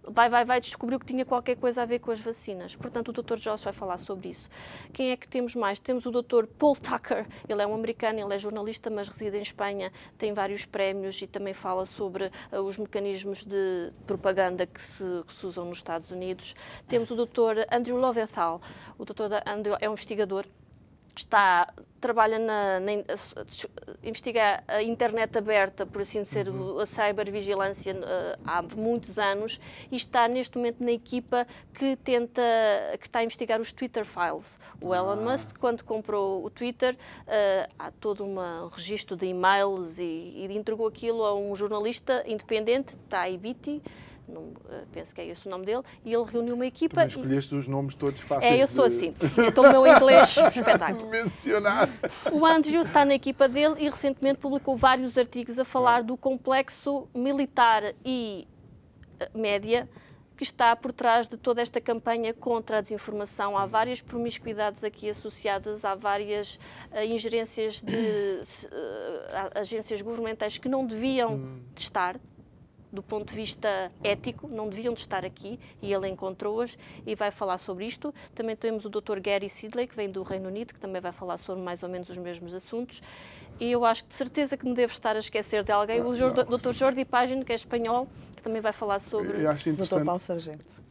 Vai, 0.07 0.29
vai, 0.29 0.45
vai, 0.45 0.61
descobriu 0.61 0.99
que 0.99 1.07
tinha 1.07 1.25
qualquer 1.25 1.57
coisa 1.57 1.83
a 1.83 1.85
ver 1.85 1.99
com 1.99 2.11
as 2.11 2.21
vacinas. 2.21 2.77
Portanto, 2.77 3.09
o 3.09 3.13
Dr. 3.13 3.37
Joss 3.37 3.65
vai 3.65 3.73
falar 3.73 3.97
sobre 3.97 4.29
isso. 4.29 4.49
Quem 4.93 5.11
é 5.11 5.17
que 5.17 5.29
temos 5.29 5.55
mais? 5.55 5.79
Temos 5.79 6.07
o 6.07 6.11
Dr. 6.11 6.47
Paul 6.59 6.77
Tucker, 6.77 7.27
ele 7.49 7.63
é 7.63 7.67
um 7.67 7.75
americano, 7.75 8.21
ele 8.21 8.35
é 8.35 8.39
jornalista, 8.39 8.91
mas 8.91 9.09
reside 9.09 9.37
em 9.37 9.43
Espanha, 9.43 9.93
tem 10.17 10.33
vários 10.33 10.65
prémios 10.65 11.21
e 11.21 11.27
também 11.27 11.53
fala 11.53 11.85
sobre 11.85 12.25
uh, 12.25 12.61
os 12.61 12.79
mecanismos 12.79 13.45
de 13.45 13.93
propaganda 14.07 14.67
que 14.67 14.81
se, 14.81 15.05
que 15.27 15.33
se, 15.33 15.47
usam 15.47 15.65
nos 15.65 15.79
Estados 15.79 16.11
Unidos. 16.11 16.55
Temos 16.87 17.11
o 17.11 17.17
Dr. 17.17 17.67
Andrew 17.71 17.97
Loventhal, 17.97 18.61
o 18.99 19.05
Dr. 19.05 19.43
Andrew 19.47 19.77
é 19.81 19.89
um 19.89 19.93
investigador 19.93 20.47
está 21.21 21.67
trabalha 22.01 22.39
na, 22.39 22.79
na, 22.79 22.93
investiga 24.03 24.63
a 24.69 24.83
internet 24.83 25.37
aberta, 25.37 25.85
por 25.85 26.03
assim 26.03 26.23
dizer, 26.23 26.49
uhum. 26.49 26.79
a 26.79 26.87
cybervigilância 26.87 27.95
uh, 27.95 28.41
há 28.45 28.63
muitos 28.63 29.19
anos 29.19 29.61
e 29.91 29.97
está 29.97 30.29
neste 30.29 30.57
momento 30.57 30.85
na 30.85 30.93
equipa 30.93 31.47
que 31.75 31.97
tenta, 31.97 32.43
que 33.01 33.07
está 33.07 33.21
a 33.21 33.25
investigar 33.25 33.61
os 33.61 33.73
Twitter 33.73 34.05
files. 34.05 34.59
O 34.81 34.93
ah. 34.93 34.99
Elon 34.99 35.17
Musk, 35.17 35.59
quando 35.59 35.83
comprou 35.83 36.45
o 36.45 36.51
Twitter, 36.51 36.95
uh, 36.95 37.73
há 37.79 37.91
todo 37.91 38.25
um 38.25 38.69
registro 38.69 39.17
de 39.17 39.27
e-mails 39.27 39.99
e, 39.99 40.03
e 40.03 40.57
entregou 40.57 40.87
aquilo 40.87 41.25
a 41.25 41.35
um 41.35 41.57
jornalista 41.57 42.23
independente, 42.27 42.97
Tai 43.09 43.37
Biti, 43.37 43.83
não, 44.29 44.53
eh, 44.71 44.85
penso 44.93 45.15
que 45.15 45.21
é 45.21 45.27
esse 45.27 45.47
o 45.47 45.51
nome 45.51 45.65
dele, 45.65 45.83
e 46.05 46.13
ele 46.13 46.25
reuniu 46.25 46.55
uma 46.55 46.67
equipa. 46.67 46.97
Também 46.97 47.09
escolheste 47.09 47.55
e... 47.55 47.59
os 47.59 47.69
nomes 47.69 47.95
todos 47.95 48.23
fáceis. 48.23 48.53
É, 48.53 48.63
eu 48.63 48.69
sou 48.69 48.89
de... 48.89 48.97
assim. 48.97 49.15
Então 49.47 49.65
o 49.65 49.71
meu 49.71 49.87
inglês 49.87 50.37
espetáculo. 50.55 51.11
Mencionar. 51.11 51.89
O 52.33 52.45
Andrew 52.45 52.83
está 52.83 53.05
na 53.05 53.15
equipa 53.15 53.49
dele 53.49 53.77
e 53.79 53.89
recentemente 53.89 54.39
publicou 54.39 54.77
vários 54.77 55.17
artigos 55.17 55.59
a 55.59 55.65
falar 55.65 56.03
do 56.03 56.17
complexo 56.17 57.09
militar 57.15 57.95
e 58.05 58.47
eh, 59.21 59.31
média 59.35 59.89
que 60.37 60.45
está 60.45 60.77
por 60.77 60.93
trás 60.93 61.29
de 61.29 61.37
toda 61.37 61.63
esta 61.63 61.81
campanha 61.81 62.35
contra 62.35 62.79
a 62.79 62.81
desinformação. 62.81 63.57
Há 63.57 63.65
várias 63.65 64.03
promiscuidades 64.03 64.85
aqui 64.85 65.09
associadas, 65.09 65.85
há 65.85 65.95
várias 65.95 66.57
uh, 66.93 67.03
ingerências 67.03 67.81
de 67.83 67.95
uh, 67.97 69.59
agências 69.59 70.03
governamentais 70.03 70.59
que 70.59 70.69
não 70.69 70.85
deviam 70.85 71.37
hum. 71.37 71.61
estar, 71.75 72.21
do 72.97 73.03
ponto 73.03 73.29
de 73.29 73.35
vista 73.35 73.89
ético, 74.03 74.49
não 74.49 74.69
deviam 74.71 74.95
de 74.95 75.01
estar 75.01 75.23
aqui 75.23 75.61
e 75.83 75.93
ele 75.93 76.09
encontrou-as 76.09 76.79
e 77.07 77.15
vai 77.15 77.31
falar 77.31 77.59
sobre 77.59 77.85
isto. 77.85 78.13
Também 78.35 78.57
temos 78.57 78.87
o 78.87 78.89
Dr. 78.89 79.21
Gary 79.21 79.51
Sidley, 79.51 79.87
que 79.87 79.95
vem 79.95 80.11
do 80.11 80.23
Reino 80.23 80.49
Unido, 80.49 80.73
que 80.73 80.81
também 80.81 81.01
vai 81.01 81.13
falar 81.13 81.37
sobre 81.37 81.63
mais 81.63 81.83
ou 81.83 81.91
menos 81.91 82.09
os 82.09 82.17
mesmos 82.17 82.55
assuntos. 82.55 83.03
E 83.61 83.71
eu 83.71 83.85
acho 83.85 84.05
que 84.05 84.09
de 84.09 84.17
certeza 84.17 84.57
que 84.57 84.65
me 84.65 84.75
devo 84.75 84.93
estar 84.93 85.15
a 85.15 85.19
esquecer 85.19 85.63
de 85.63 85.73
alguém. 85.73 86.01
o 86.01 86.13
Dr. 86.13 86.73
Jordi 86.73 87.05
Pagino, 87.05 87.45
que 87.45 87.53
é 87.53 87.55
espanhol, 87.55 88.09
que 88.35 88.43
também 88.43 88.63
vai 88.63 88.73
falar 88.73 88.99
sobre. 88.99 89.43
Eu 89.43 89.51
acho 89.51 89.69
interessante. 89.69 90.01
Dr. 90.01 90.07
Paulo 90.07 90.21
Sargento. 90.21 90.86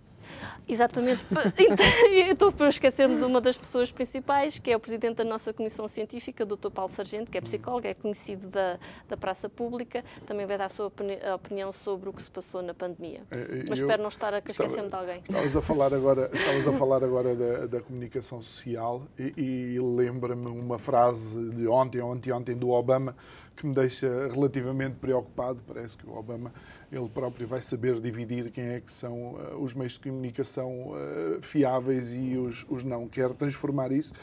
Exatamente. 0.67 1.25
Estou 2.31 2.51
por 2.51 2.67
esquecer-me 2.67 3.17
de 3.17 3.23
uma 3.23 3.39
das 3.39 3.57
pessoas 3.57 3.91
principais, 3.91 4.59
que 4.59 4.71
é 4.71 4.75
o 4.75 4.79
presidente 4.79 5.17
da 5.17 5.23
nossa 5.23 5.53
Comissão 5.53 5.87
Científica, 5.87 6.43
o 6.43 6.47
Dr. 6.47 6.69
Paulo 6.71 6.91
Sargento, 6.91 7.31
que 7.31 7.37
é 7.37 7.41
psicólogo, 7.41 7.87
é 7.87 7.93
conhecido 7.93 8.47
da, 8.47 8.79
da 9.07 9.17
praça 9.17 9.47
pública, 9.47 10.03
também 10.25 10.45
vai 10.45 10.57
dar 10.57 10.65
a 10.65 10.69
sua 10.69 10.87
opinião 10.87 11.71
sobre 11.71 12.09
o 12.09 12.13
que 12.13 12.21
se 12.21 12.29
passou 12.29 12.61
na 12.61 12.73
pandemia. 12.73 13.21
É, 13.31 13.65
Mas 13.69 13.79
espero 13.79 14.01
não 14.01 14.09
estar 14.09 14.33
a 14.33 14.39
esquecer-me 14.39 14.89
de 14.89 14.95
alguém. 14.95 15.21
Estavas 15.23 15.55
a 15.55 15.61
falar 15.61 15.93
agora, 15.93 16.29
estavas 16.33 16.67
a 16.67 16.73
falar 16.73 17.03
agora 17.03 17.35
da, 17.35 17.67
da 17.67 17.81
comunicação 17.81 18.41
social 18.41 19.03
e, 19.17 19.33
e 19.75 19.79
lembra-me 19.79 20.47
uma 20.47 20.79
frase 20.79 21.49
de 21.49 21.67
ontem, 21.67 22.01
ontem, 22.01 22.31
ontem 22.31 22.55
do 22.55 22.69
Obama, 22.69 23.15
que 23.55 23.65
me 23.65 23.73
deixa 23.73 24.27
relativamente 24.27 24.95
preocupado. 24.95 25.61
Parece 25.65 25.97
que 25.97 26.07
o 26.07 26.15
Obama 26.15 26.51
ele 26.97 27.09
próprio 27.09 27.47
vai 27.47 27.61
saber 27.61 27.99
dividir 27.99 28.49
quem 28.51 28.63
é 28.63 28.79
que 28.79 28.91
são 28.91 29.35
uh, 29.35 29.57
os 29.59 29.73
meios 29.73 29.93
de 29.93 29.99
comunicação 29.99 30.91
uh, 30.91 31.41
fiáveis 31.41 32.13
e 32.13 32.37
os, 32.37 32.65
os, 32.69 32.83
não. 32.83 33.07
Quer 33.07 33.33
transformar 33.33 33.91
isso. 33.91 34.13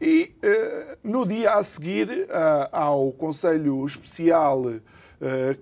E 0.00 0.34
uh, 0.42 0.98
no 1.04 1.24
dia 1.24 1.54
a 1.54 1.62
seguir 1.62 2.26
ao 2.72 3.12
Conselho 3.12 3.84
Especial 3.86 4.64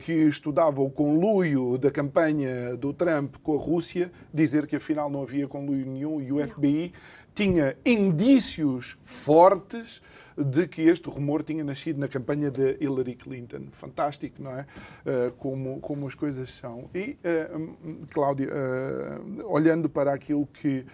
que 0.00 0.12
estudava 0.12 0.82
o 0.82 0.90
conluio 0.90 1.78
da 1.78 1.88
campanha 1.88 2.76
do 2.76 2.92
Trump 2.92 3.36
com 3.40 3.54
a 3.54 3.60
Rússia, 3.60 4.10
dizer 4.32 4.66
que 4.66 4.74
afinal 4.74 5.08
não 5.08 5.22
havia 5.22 5.46
conluio 5.46 5.86
nenhum 5.86 6.20
e 6.20 6.32
o 6.32 6.44
FBI 6.44 6.92
tinha 7.32 7.76
indícios 7.86 8.98
fortes 9.00 10.02
de 10.36 10.66
que 10.66 10.82
este 10.82 11.08
rumor 11.08 11.42
tinha 11.42 11.62
nascido 11.62 11.98
na 11.98 12.08
campanha 12.08 12.50
de 12.50 12.76
Hillary 12.80 13.14
Clinton. 13.14 13.68
Fantástico, 13.70 14.42
não 14.42 14.50
é? 14.50 14.66
Uh, 15.04 15.32
como, 15.32 15.80
como 15.80 16.06
as 16.06 16.14
coisas 16.14 16.52
são. 16.52 16.90
E, 16.94 17.16
uh, 17.24 18.06
Cláudia, 18.12 18.48
uh, 18.48 19.46
olhando 19.46 19.88
para 19.88 20.12
aquilo 20.12 20.46
que, 20.46 20.84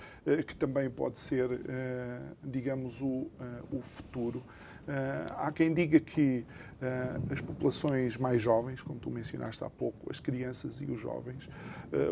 que 0.46 0.54
também 0.54 0.90
pode 0.90 1.18
ser, 1.18 1.48
digamos, 2.42 3.00
o, 3.00 3.26
o 3.72 3.80
futuro, 3.82 4.42
há 5.36 5.50
quem 5.52 5.72
diga 5.72 5.98
que 6.00 6.44
as 7.30 7.40
populações 7.40 8.16
mais 8.16 8.40
jovens, 8.40 8.82
como 8.82 8.98
tu 8.98 9.10
mencionaste 9.10 9.64
há 9.64 9.70
pouco, 9.70 10.10
as 10.10 10.20
crianças 10.20 10.80
e 10.80 10.86
os 10.86 10.98
jovens, 10.98 11.48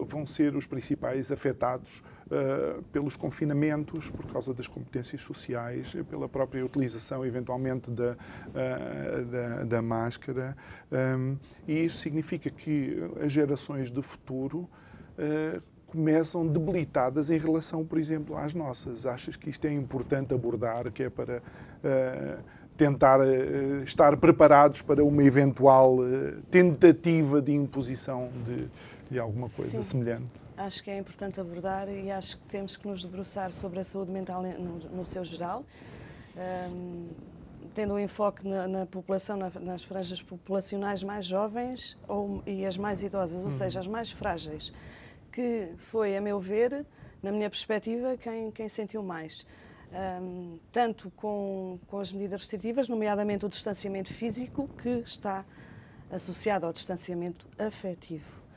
vão 0.07 0.27
ser 0.27 0.57
os 0.57 0.67
principais 0.67 1.31
afetados 1.31 2.03
uh, 2.31 2.83
pelos 2.85 3.17
confinamentos, 3.17 4.11
por 4.11 4.27
causa 4.27 4.53
das 4.55 4.67
competências 4.67 5.21
sociais, 5.23 5.95
pela 6.09 6.29
própria 6.29 6.65
utilização, 6.65 7.25
eventualmente, 7.25 7.91
da, 7.91 8.13
uh, 8.13 9.25
da, 9.25 9.65
da, 9.65 9.83
máscara. 9.83 10.57
Um, 10.93 11.37
e 11.67 11.85
isso 11.85 11.99
significa 11.99 12.51
que 12.51 12.97
as 13.25 13.33
gerações 13.33 13.91
do 13.91 14.03
futuro 14.03 14.69
uh, 15.19 15.63
começam 15.87 16.47
debilitadas 16.47 17.31
em 17.31 17.39
relação, 17.39 17.85
por 17.85 17.99
exemplo, 17.99 18.37
às 18.37 18.53
nossas. 18.53 19.07
Achas 19.07 19.37
que 19.37 19.49
isto 19.49 19.67
é 19.67 19.73
importante 19.73 20.35
abordar, 20.35 20.93
que 20.93 21.05
é 21.05 21.11
para 21.11 21.43
tentar 22.77 23.21
estar 23.87 24.17
preparados 24.19 24.83
para 24.83 25.03
uma 25.03 25.25
eventual 25.25 25.97
tentativa 26.51 27.41
de 27.41 27.53
imposição 27.53 28.29
de, 28.47 28.69
de 29.11 29.19
alguma 29.19 29.49
coisa 29.49 29.79
Sim. 29.79 29.83
semelhante? 29.83 30.48
Acho 30.59 30.83
que 30.83 30.91
é 30.91 30.99
importante 30.99 31.41
abordar 31.41 31.89
e 31.89 32.11
acho 32.11 32.37
que 32.37 32.43
temos 32.47 32.77
que 32.77 32.89
nos 32.89 33.05
debruçar 33.05 33.53
sobre 33.53 33.79
a 33.79 33.85
saúde 33.85 34.11
mental 34.11 34.43
no, 34.43 34.79
no 34.91 35.07
seu 35.07 35.25
geral, 35.25 35.65
um, 36.73 37.11
tendo 37.73 37.95
um 37.95 37.99
enfoque 37.99 38.47
na, 38.47 38.67
na 38.67 38.85
população, 38.85 39.37
na, 39.37 39.51
nas 39.61 39.85
franjas 39.85 40.21
populacionais 40.21 41.05
mais 41.05 41.25
jovens 41.27 41.97
ou, 42.09 42.43
e 42.45 42.67
as 42.67 42.77
mais 42.77 43.01
idosas, 43.03 43.43
ou 43.43 43.47
uhum. 43.47 43.53
seja, 43.53 43.79
as 43.79 43.87
mais 43.87 44.11
frágeis, 44.11 44.73
que 45.31 45.69
foi, 45.77 46.17
a 46.17 46.21
meu 46.21 46.41
ver, 46.41 46.85
na 47.23 47.31
minha 47.31 47.49
perspectiva, 47.49 48.17
quem, 48.17 48.51
quem 48.51 48.69
sentiu 48.69 49.01
mais. 49.01 49.47
Um, 50.21 50.59
tanto 50.73 51.09
com, 51.13 51.79
com 51.87 52.01
as 52.01 52.13
medidas 52.13 52.41
restritivas, 52.41 52.89
nomeadamente 52.89 53.47
o 53.47 53.49
distanciamento 53.49 54.13
físico, 54.13 54.69
que 54.83 54.89
está 54.89 55.45
associado 56.11 56.67
ao 56.67 56.73
distanciamento 56.73 57.47
afetivo. 57.57 58.48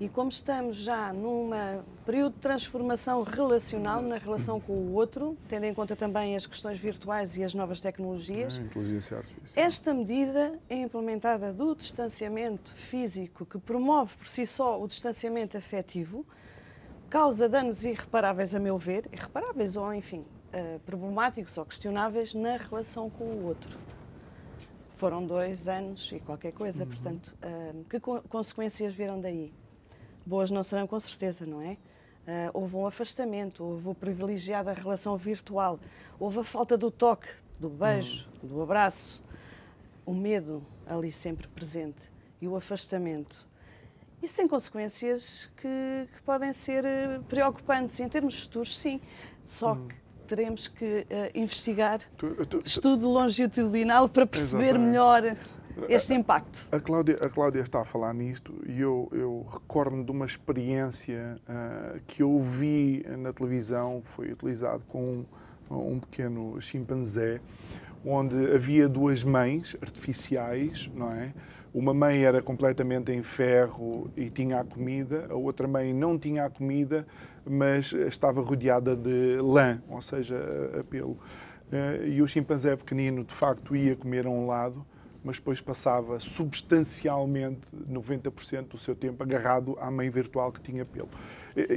E 0.00 0.08
como 0.08 0.30
estamos 0.30 0.78
já 0.78 1.12
num 1.12 1.50
período 2.06 2.32
de 2.32 2.38
transformação 2.38 3.22
relacional 3.22 4.00
na 4.00 4.16
relação 4.16 4.58
com 4.58 4.72
o 4.72 4.94
outro, 4.94 5.36
tendo 5.46 5.64
em 5.64 5.74
conta 5.74 5.94
também 5.94 6.34
as 6.34 6.46
questões 6.46 6.78
virtuais 6.78 7.36
e 7.36 7.44
as 7.44 7.52
novas 7.52 7.82
tecnologias, 7.82 8.56
inteligência 8.56 9.18
artificial. 9.18 9.66
esta 9.66 9.92
medida 9.92 10.58
é 10.70 10.76
implementada 10.76 11.52
do 11.52 11.76
distanciamento 11.76 12.72
físico, 12.72 13.44
que 13.44 13.58
promove 13.58 14.16
por 14.16 14.26
si 14.26 14.46
só 14.46 14.82
o 14.82 14.88
distanciamento 14.88 15.58
afetivo, 15.58 16.24
causa 17.10 17.46
danos 17.46 17.84
irreparáveis, 17.84 18.54
a 18.54 18.58
meu 18.58 18.78
ver, 18.78 19.06
irreparáveis 19.12 19.76
ou, 19.76 19.92
enfim, 19.92 20.24
uh, 20.54 20.80
problemáticos 20.80 21.58
ou 21.58 21.66
questionáveis 21.66 22.32
na 22.32 22.56
relação 22.56 23.10
com 23.10 23.24
o 23.24 23.44
outro. 23.44 23.78
Foram 24.88 25.26
dois 25.26 25.68
anos 25.68 26.10
e 26.10 26.20
qualquer 26.20 26.52
coisa, 26.52 26.84
uhum. 26.84 26.88
portanto, 26.88 27.36
uh, 27.44 27.84
que 27.84 28.00
co 28.00 28.22
consequências 28.22 28.94
viram 28.94 29.20
daí? 29.20 29.52
Boas 30.30 30.50
não 30.50 30.62
serão 30.62 30.86
com 30.86 30.98
certeza, 31.00 31.44
não 31.44 31.60
é? 31.60 31.72
Uh, 31.72 32.50
houve 32.54 32.76
um 32.76 32.86
afastamento, 32.86 33.64
houve 33.64 33.88
o 33.88 33.94
privilegiado 33.94 34.66
da 34.66 34.72
relação 34.72 35.16
virtual, 35.16 35.80
houve 36.18 36.38
a 36.38 36.44
falta 36.44 36.78
do 36.78 36.88
toque, 36.88 37.28
do 37.58 37.68
beijo, 37.68 38.28
uhum. 38.40 38.48
do 38.48 38.62
abraço, 38.62 39.24
o 40.06 40.14
medo 40.14 40.64
ali 40.86 41.10
sempre 41.10 41.48
presente 41.48 42.10
e 42.40 42.46
o 42.46 42.54
afastamento. 42.54 43.48
Isso 44.22 44.36
tem 44.36 44.46
consequências 44.46 45.50
que, 45.56 46.08
que 46.14 46.22
podem 46.22 46.52
ser 46.52 46.84
eh, 46.84 47.20
preocupantes. 47.26 47.98
Em 48.00 48.08
termos 48.08 48.42
futuros, 48.42 48.78
sim. 48.78 49.00
Só 49.46 49.72
uhum. 49.72 49.88
que 49.88 49.94
teremos 50.28 50.68
que 50.68 51.06
uh, 51.10 51.38
investigar 51.38 51.98
tu, 52.18 52.36
tu, 52.36 52.46
tu, 52.46 52.62
estudo 52.64 53.08
longitudinal 53.08 54.08
para 54.08 54.26
perceber 54.26 54.64
exatamente. 54.64 54.88
melhor 54.88 55.36
este 55.88 56.14
impacto. 56.14 56.68
A, 56.72 56.80
Cláudia, 56.80 57.16
a 57.20 57.28
Cláudia 57.28 57.60
está 57.60 57.80
a 57.80 57.84
falar 57.84 58.12
nisto 58.14 58.54
e 58.66 58.80
eu, 58.80 59.08
eu 59.12 59.46
recordo 59.50 60.02
de 60.02 60.10
uma 60.10 60.24
experiência 60.24 61.38
uh, 61.48 62.00
que 62.06 62.22
eu 62.22 62.38
vi 62.38 63.04
na 63.18 63.32
televisão, 63.32 64.00
foi 64.02 64.32
utilizado 64.32 64.84
com 64.86 65.24
um, 65.70 65.76
um 65.76 66.00
pequeno 66.00 66.60
chimpanzé, 66.60 67.40
onde 68.04 68.52
havia 68.54 68.88
duas 68.88 69.22
mães 69.24 69.76
artificiais, 69.82 70.90
não 70.94 71.12
é? 71.12 71.32
uma 71.72 71.94
mãe 71.94 72.24
era 72.24 72.42
completamente 72.42 73.12
em 73.12 73.22
ferro 73.22 74.10
e 74.16 74.28
tinha 74.28 74.60
a 74.60 74.64
comida, 74.64 75.26
a 75.30 75.34
outra 75.34 75.68
mãe 75.68 75.92
não 75.94 76.18
tinha 76.18 76.44
a 76.44 76.50
comida, 76.50 77.06
mas 77.48 77.92
estava 77.92 78.40
rodeada 78.40 78.96
de 78.96 79.36
lã, 79.40 79.80
ou 79.88 80.02
seja, 80.02 80.36
a 80.78 80.84
pelo. 80.84 81.16
Eh, 81.70 82.08
e 82.08 82.22
o 82.22 82.26
chimpanzé 82.26 82.74
pequenino, 82.76 83.24
de 83.24 83.32
facto, 83.32 83.76
ia 83.76 83.94
comer 83.94 84.26
a 84.26 84.30
um 84.30 84.46
lado, 84.46 84.84
mas 85.22 85.36
depois 85.36 85.60
passava 85.60 86.18
substancialmente 86.18 87.60
90% 87.90 88.68
do 88.68 88.78
seu 88.78 88.94
tempo 88.94 89.22
agarrado 89.22 89.76
à 89.80 89.90
mãe 89.90 90.08
virtual 90.08 90.50
que 90.52 90.60
tinha 90.60 90.84
pelo. 90.84 91.08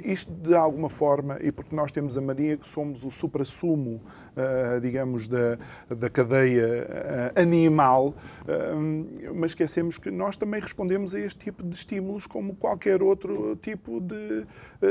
Isto, 0.04 0.32
de 0.32 0.56
alguma 0.56 0.90
forma, 0.90 1.38
e 1.42 1.52
porque 1.52 1.76
nós 1.76 1.92
temos 1.92 2.18
a 2.18 2.22
mania 2.22 2.58
que 2.58 2.68
somos 2.68 3.04
o 3.04 3.12
supra-sumo, 3.12 4.02
uh, 4.38 4.80
digamos, 4.80 5.28
da, 5.28 5.58
da 5.90 6.10
cadeia 6.10 6.88
uh, 7.36 7.42
animal, 7.42 8.10
uh, 8.10 9.36
mas 9.36 9.52
esquecemos 9.52 9.98
que 9.98 10.12
nós 10.12 10.38
também 10.38 10.62
respondemos 10.62 11.16
a 11.16 11.20
este 11.20 11.46
tipo 11.46 11.64
de 11.64 11.76
estímulos 11.76 12.28
como 12.28 12.56
qualquer 12.56 13.02
outro 13.02 13.56
tipo 13.58 14.00
de 14.00 14.46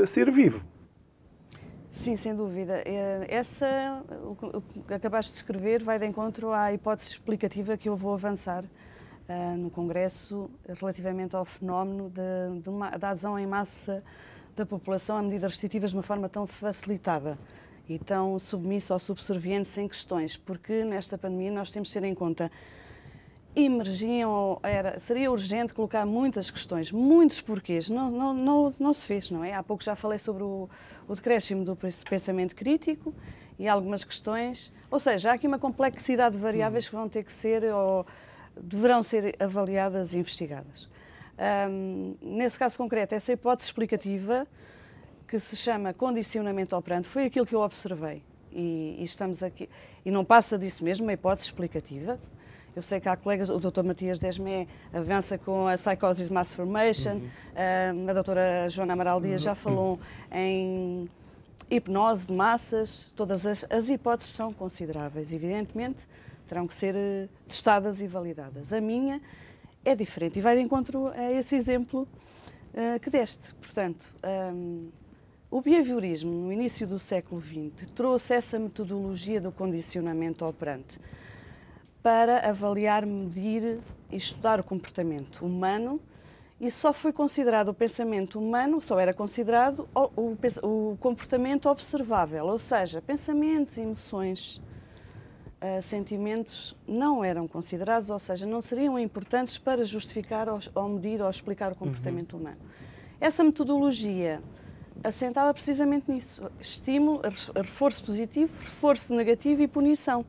ser 0.05 0.29
vivo. 0.29 0.65
Sim, 1.93 2.17
sem 2.17 2.33
dúvida. 2.33 2.81
É, 2.87 3.27
essa, 3.29 4.03
o 4.23 4.61
que 4.61 4.91
acabaste 4.91 5.31
de 5.31 5.37
escrever, 5.37 5.83
vai 5.83 5.99
de 5.99 6.07
encontro 6.07 6.51
à 6.51 6.73
hipótese 6.73 7.11
explicativa 7.11 7.77
que 7.77 7.87
eu 7.87 7.95
vou 7.95 8.15
avançar 8.15 8.63
uh, 8.63 9.57
no 9.57 9.69
Congresso 9.69 10.49
relativamente 10.67 11.35
ao 11.35 11.45
fenómeno 11.45 12.09
de, 12.09 12.61
de 12.63 12.67
uma, 12.67 12.97
da 12.97 13.11
adesão 13.11 13.37
em 13.37 13.45
massa 13.45 14.03
da 14.55 14.65
população 14.65 15.17
a 15.17 15.21
medidas 15.21 15.51
restritivas 15.51 15.91
de 15.91 15.97
uma 15.97 16.01
forma 16.01 16.27
tão 16.27 16.47
facilitada 16.47 17.37
e 17.87 17.99
tão 17.99 18.39
submissa 18.39 18.95
ou 18.95 18.99
subserviente 18.99 19.67
sem 19.67 19.87
questões, 19.87 20.35
porque 20.35 20.83
nesta 20.83 21.15
pandemia 21.15 21.51
nós 21.51 21.71
temos 21.71 21.89
de 21.89 21.93
ter 21.93 22.03
em 22.05 22.15
conta 22.15 22.51
emergiam, 23.55 24.59
era, 24.63 24.99
seria 24.99 25.31
urgente 25.31 25.73
colocar 25.73 26.05
muitas 26.05 26.49
questões, 26.49 26.91
muitos 26.91 27.39
porquês. 27.41 27.89
Não, 27.89 28.09
não, 28.09 28.33
não, 28.33 28.73
não 28.79 28.93
se 28.93 29.05
fez, 29.05 29.29
não 29.29 29.43
é? 29.43 29.53
Há 29.53 29.61
pouco 29.61 29.83
já 29.83 29.95
falei 29.95 30.17
sobre 30.17 30.43
o, 30.43 30.69
o 31.07 31.15
decréscimo 31.15 31.63
do 31.63 31.77
pensamento 32.09 32.55
crítico 32.55 33.13
e 33.59 33.67
algumas 33.67 34.03
questões. 34.03 34.71
Ou 34.89 34.99
seja, 34.99 35.31
há 35.31 35.33
aqui 35.33 35.47
uma 35.47 35.59
complexidade 35.59 36.35
de 36.35 36.41
variáveis 36.41 36.89
que 36.89 36.95
vão 36.95 37.07
ter 37.07 37.23
que 37.23 37.33
ser 37.33 37.63
ou 37.73 38.05
deverão 38.59 39.01
ser 39.01 39.35
avaliadas 39.39 40.13
e 40.13 40.19
investigadas. 40.19 40.89
Um, 41.69 42.15
nesse 42.21 42.57
caso 42.57 42.77
concreto, 42.77 43.15
essa 43.15 43.31
hipótese 43.31 43.67
explicativa, 43.67 44.47
que 45.27 45.39
se 45.39 45.55
chama 45.55 45.93
condicionamento 45.93 46.75
operante, 46.75 47.07
foi 47.07 47.25
aquilo 47.25 47.45
que 47.45 47.55
eu 47.55 47.61
observei. 47.61 48.23
E, 48.51 48.97
e 48.99 49.03
estamos 49.03 49.41
aqui. 49.41 49.67
E 50.05 50.11
não 50.11 50.23
passa 50.23 50.59
disso 50.59 50.83
mesmo, 50.83 51.05
uma 51.05 51.13
hipótese 51.13 51.47
explicativa, 51.47 52.19
eu 52.75 52.81
sei 52.81 52.99
que 52.99 53.07
há 53.07 53.15
colegas, 53.15 53.49
o 53.49 53.59
Dr. 53.59 53.83
Matias 53.83 54.19
Desmé 54.19 54.67
avança 54.91 55.37
com 55.37 55.67
a 55.67 55.75
Psychosis 55.75 56.29
Mass 56.29 56.53
Formation, 56.53 57.15
uhum. 57.15 58.09
a 58.09 58.13
doutora 58.13 58.67
Joana 58.69 58.93
Amaral 58.93 59.21
Dias 59.21 59.41
uhum. 59.41 59.45
já 59.45 59.55
falou 59.55 59.99
em 60.31 61.09
hipnose 61.69 62.27
de 62.27 62.33
massas, 62.33 63.11
todas 63.15 63.45
as, 63.45 63.65
as, 63.69 63.89
hipóteses 63.89 64.33
são 64.33 64.53
consideráveis, 64.53 65.31
evidentemente, 65.31 66.07
terão 66.47 66.67
que 66.67 66.73
ser 66.73 66.95
eh, 66.95 67.27
testadas 67.47 68.01
e 68.01 68.07
validadas. 68.07 68.73
A 68.73 68.81
minha 68.81 69.21
é 69.83 69.95
diferente 69.95 70.39
e 70.39 70.41
vai 70.41 70.55
de 70.55 70.61
encontro 70.61 71.07
a 71.07 71.31
esse 71.31 71.55
exemplo 71.55 72.07
uh, 72.73 72.99
que 72.99 73.09
deste. 73.09 73.53
Portanto, 73.55 74.13
um, 74.53 74.89
o 75.49 75.61
behaviorismo, 75.61 76.31
no 76.31 76.51
início 76.51 76.85
do 76.85 76.99
século 76.99 77.41
XX, 77.41 77.89
trouxe 77.93 78.33
essa 78.33 78.59
metodologia 78.59 79.39
do 79.39 79.51
condicionamento 79.51 80.45
operante 80.45 80.99
para 82.03 82.49
avaliar, 82.49 83.05
medir 83.05 83.79
e 84.11 84.17
estudar 84.17 84.59
o 84.59 84.63
comportamento 84.63 85.45
humano 85.45 85.99
e 86.59 86.69
só 86.69 86.93
foi 86.93 87.11
considerado 87.11 87.69
o 87.69 87.73
pensamento 87.73 88.39
humano, 88.39 88.81
só 88.81 88.99
era 88.99 89.13
considerado 89.13 89.87
o, 89.95 90.21
o, 90.21 90.91
o 90.91 90.97
comportamento 90.97 91.67
observável, 91.67 92.45
ou 92.45 92.59
seja, 92.59 93.01
pensamentos, 93.01 93.77
emoções, 93.77 94.61
uh, 95.61 95.81
sentimentos 95.81 96.75
não 96.87 97.23
eram 97.23 97.47
considerados, 97.47 98.09
ou 98.09 98.19
seja, 98.19 98.45
não 98.45 98.61
seriam 98.61 98.99
importantes 98.99 99.57
para 99.57 99.83
justificar 99.83 100.47
ou, 100.47 100.59
ou 100.75 100.89
medir 100.89 101.21
ou 101.21 101.29
explicar 101.29 101.71
o 101.71 101.75
comportamento 101.75 102.33
uhum. 102.33 102.39
humano. 102.39 102.61
Essa 103.19 103.43
metodologia 103.43 104.41
assentava 105.03 105.53
precisamente 105.53 106.11
nisso: 106.11 106.49
estímulo, 106.59 107.21
reforço 107.55 108.05
positivo, 108.05 108.53
reforço 108.57 109.15
negativo 109.15 109.61
e 109.61 109.67
punição 109.67 110.25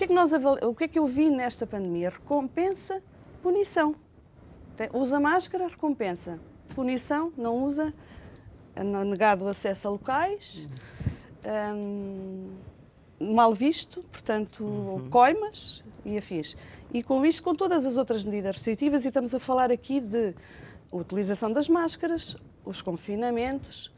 que 0.00 0.04
é 0.04 0.06
que, 0.06 0.14
nós 0.14 0.32
o 0.32 0.74
que 0.74 0.84
é 0.84 0.88
que 0.88 0.98
eu 0.98 1.06
vi 1.06 1.28
nesta 1.28 1.66
pandemia? 1.66 2.08
Recompensa, 2.08 3.02
punição. 3.42 3.94
Usa 4.94 5.20
máscara, 5.20 5.68
recompensa. 5.68 6.40
Punição, 6.74 7.30
não 7.36 7.62
usa, 7.62 7.92
negado 9.06 9.44
o 9.44 9.48
acesso 9.48 9.88
a 9.88 9.90
locais, 9.90 10.66
um, 11.74 12.48
mal 13.20 13.52
visto, 13.52 14.02
portanto, 14.10 14.64
uhum. 14.64 15.10
coimas 15.10 15.84
e 16.02 16.16
afins. 16.16 16.56
E 16.94 17.02
com 17.02 17.26
isto, 17.26 17.42
com 17.42 17.54
todas 17.54 17.84
as 17.84 17.98
outras 17.98 18.24
medidas 18.24 18.56
restritivas, 18.56 19.04
e 19.04 19.08
estamos 19.08 19.34
a 19.34 19.38
falar 19.38 19.70
aqui 19.70 20.00
de 20.00 20.34
utilização 20.90 21.52
das 21.52 21.68
máscaras, 21.68 22.38
os 22.64 22.80
confinamentos, 22.80 23.92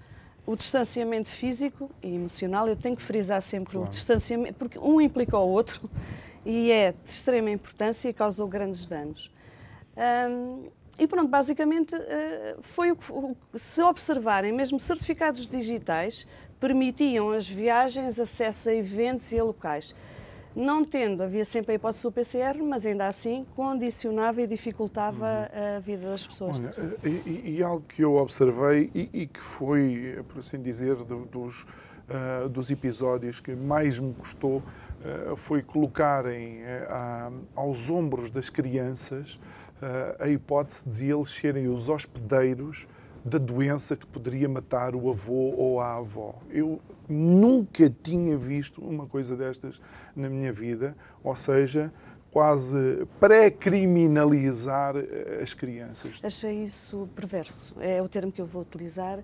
o 0.47 0.57
distanciamento 0.57 1.29
físico 1.29 1.91
e 2.03 2.15
emocional, 2.15 2.69
eu 2.69 2.77
tenho 2.77 2.97
que 2.97 3.03
frisar 3.03 3.41
sempre 3.41 3.73
claro. 3.73 3.87
o 3.87 3.91
distanciamento, 3.91 4.55
porque 4.55 4.79
um 4.79 5.01
implica 5.01 5.39
o 5.39 5.49
outro 5.49 5.89
e 6.45 6.71
é 6.71 6.93
de 6.93 7.11
extrema 7.11 7.51
importância 7.51 8.09
e 8.09 8.13
causou 8.13 8.49
grandes 8.49 8.87
danos. 8.87 9.31
Um, 9.97 10.69
e 10.99 11.07
pronto, 11.07 11.29
basicamente 11.29 11.95
uh, 11.95 12.59
foi 12.61 12.91
o 12.91 12.97
que, 12.97 13.07
se 13.59 13.81
observarem, 13.83 14.53
mesmo 14.53 14.79
certificados 14.79 15.49
digitais 15.49 16.27
permitiam 16.61 17.31
as 17.33 17.49
viagens, 17.49 18.21
acesso 18.21 18.69
a 18.69 18.75
eventos 18.75 19.33
e 19.33 19.39
a 19.39 19.43
locais. 19.43 19.95
Não 20.55 20.85
tendo, 20.85 21.23
havia 21.23 21.45
sempre 21.45 21.73
a 21.73 21.75
hipótese 21.77 22.03
do 22.03 22.13
PCR, 22.13 22.63
mas 22.63 22.85
ainda 22.85 23.07
assim 23.07 23.47
condicionava 23.57 24.43
e 24.43 24.47
dificultava 24.47 25.27
uhum. 25.27 25.77
a 25.77 25.81
vida 25.81 26.11
das 26.11 26.27
pessoas. 26.27 26.59
Olha, 26.59 26.75
e, 27.05 27.57
e, 27.57 27.63
algo 27.63 27.85
que 27.89 28.03
eu 28.03 28.17
observei 28.17 28.91
e, 28.95 29.09
e 29.13 29.27
que 29.27 29.41
foi, 29.41 30.23
por 30.29 30.41
assim 30.41 30.61
dizer, 30.61 30.97
do, 30.97 31.25
dos, 31.25 31.63
uh, 31.65 32.49
dos 32.49 32.71
episódios 32.71 33.41
que 33.41 33.55
mais 33.55 33.99
me 33.99 34.13
custou 34.13 34.59
uh, 34.59 35.37
foi 35.37 35.63
colocarem 35.63 36.63
uh, 36.63 37.43
aos 37.55 37.89
ombros 37.89 38.31
das 38.31 38.51
crianças 38.51 39.39
a 40.21 40.29
hipótese 40.29 40.89
de 40.89 41.11
eles 41.11 41.29
serem 41.29 41.67
os 41.67 41.89
hospedeiros 41.89 42.87
da 43.25 43.39
doença 43.39 43.97
que 43.97 44.07
poderia 44.07 44.49
matar 44.49 44.95
o 44.95 45.11
avô 45.11 45.55
ou 45.57 45.81
a 45.81 45.97
avó. 45.97 46.35
Eu 46.51 46.81
nunca 47.09 47.89
tinha 48.03 48.37
visto 48.37 48.81
uma 48.81 49.07
coisa 49.07 49.37
destas 49.37 49.81
na 50.15 50.29
minha 50.29 50.53
vida, 50.53 50.97
ou 51.23 51.35
seja, 51.37 51.93
quase 52.31 53.07
pré-criminalizar 53.21 54.97
eh, 54.97 55.41
as 55.43 55.55
crianças. 55.55 56.21
Achei 56.23 56.65
isso 56.65 57.09
perverso, 57.15 57.77
é 57.79 58.01
o 58.03 58.09
termo 58.09 58.33
que 58.33 58.41
eu 58.41 58.47
vou 58.47 58.63
utilizar. 58.63 59.23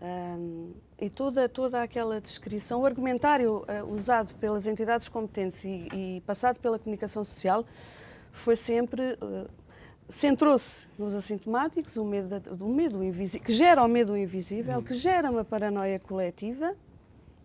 Um, 0.00 0.72
e 1.00 1.08
toda, 1.08 1.48
toda 1.48 1.82
aquela 1.82 2.20
descrição, 2.20 2.80
o 2.80 2.86
argumentário 2.86 3.58
uh, 3.58 3.94
usado 3.94 4.34
pelas 4.36 4.66
entidades 4.66 5.08
competentes 5.08 5.64
e, 5.64 5.88
e, 5.92 6.22
passado 6.26 6.58
pela 6.58 6.78
comunicação 6.78 7.22
social 7.22 7.64
foi 8.32 8.56
sempre. 8.56 9.16
Uh, 9.20 9.48
centrou-se 10.08 10.88
nos 10.98 11.14
assintomáticos, 11.14 11.96
o 11.96 12.04
medo, 12.04 12.40
do 12.40 12.68
medo 12.68 13.02
invisível, 13.02 13.44
que 13.44 13.52
gera 13.52 13.82
o 13.82 13.88
medo 13.88 14.16
invisível, 14.16 14.82
que 14.82 14.94
gera 14.94 15.30
uma 15.30 15.44
paranoia 15.44 15.98
coletiva, 15.98 16.76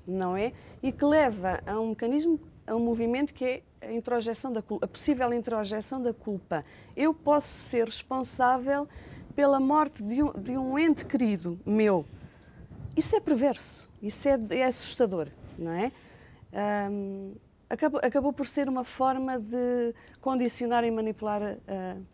não 0.06 0.36
é? 0.36 0.52
E 0.82 0.92
que 0.92 1.06
leva 1.06 1.62
a 1.66 1.80
um 1.80 1.90
mecanismo, 1.90 2.40
a 2.68 2.76
um 2.76 2.80
movimento 2.80 3.34
que 3.34 3.46
é 3.46 3.64
a 3.82 3.92
introjeção 3.92 4.52
da 4.52 4.60
a 4.60 4.88
possível 4.88 5.34
introjeção 5.34 6.02
da 6.02 6.14
culpa. 6.14 6.66
Eu 6.96 7.14
posso 7.14 7.48
ser 7.48 7.86
responsável 7.86 8.88
pela 9.36 9.60
morte 9.60 10.04
de 10.04 10.22
um, 10.22 10.32
de 10.34 10.58
um 10.58 10.78
ente 10.78 11.06
querido 11.06 11.60
meu. 11.66 12.06
Isso 12.96 13.16
é 13.16 13.22
perverso, 13.22 13.88
isso 14.02 14.28
é, 14.28 14.38
é 14.52 14.66
assustador, 14.66 15.30
não 15.58 15.72
é? 15.72 15.92
Um, 16.92 17.36
acabou, 17.70 18.02
acabou, 18.04 18.34
por 18.34 18.46
ser 18.46 18.68
uma 18.68 18.84
forma 18.84 19.40
de 19.40 19.94
condicionar 20.20 20.84
e 20.84 20.92
manipular 20.92 21.42
uh, 21.42 22.06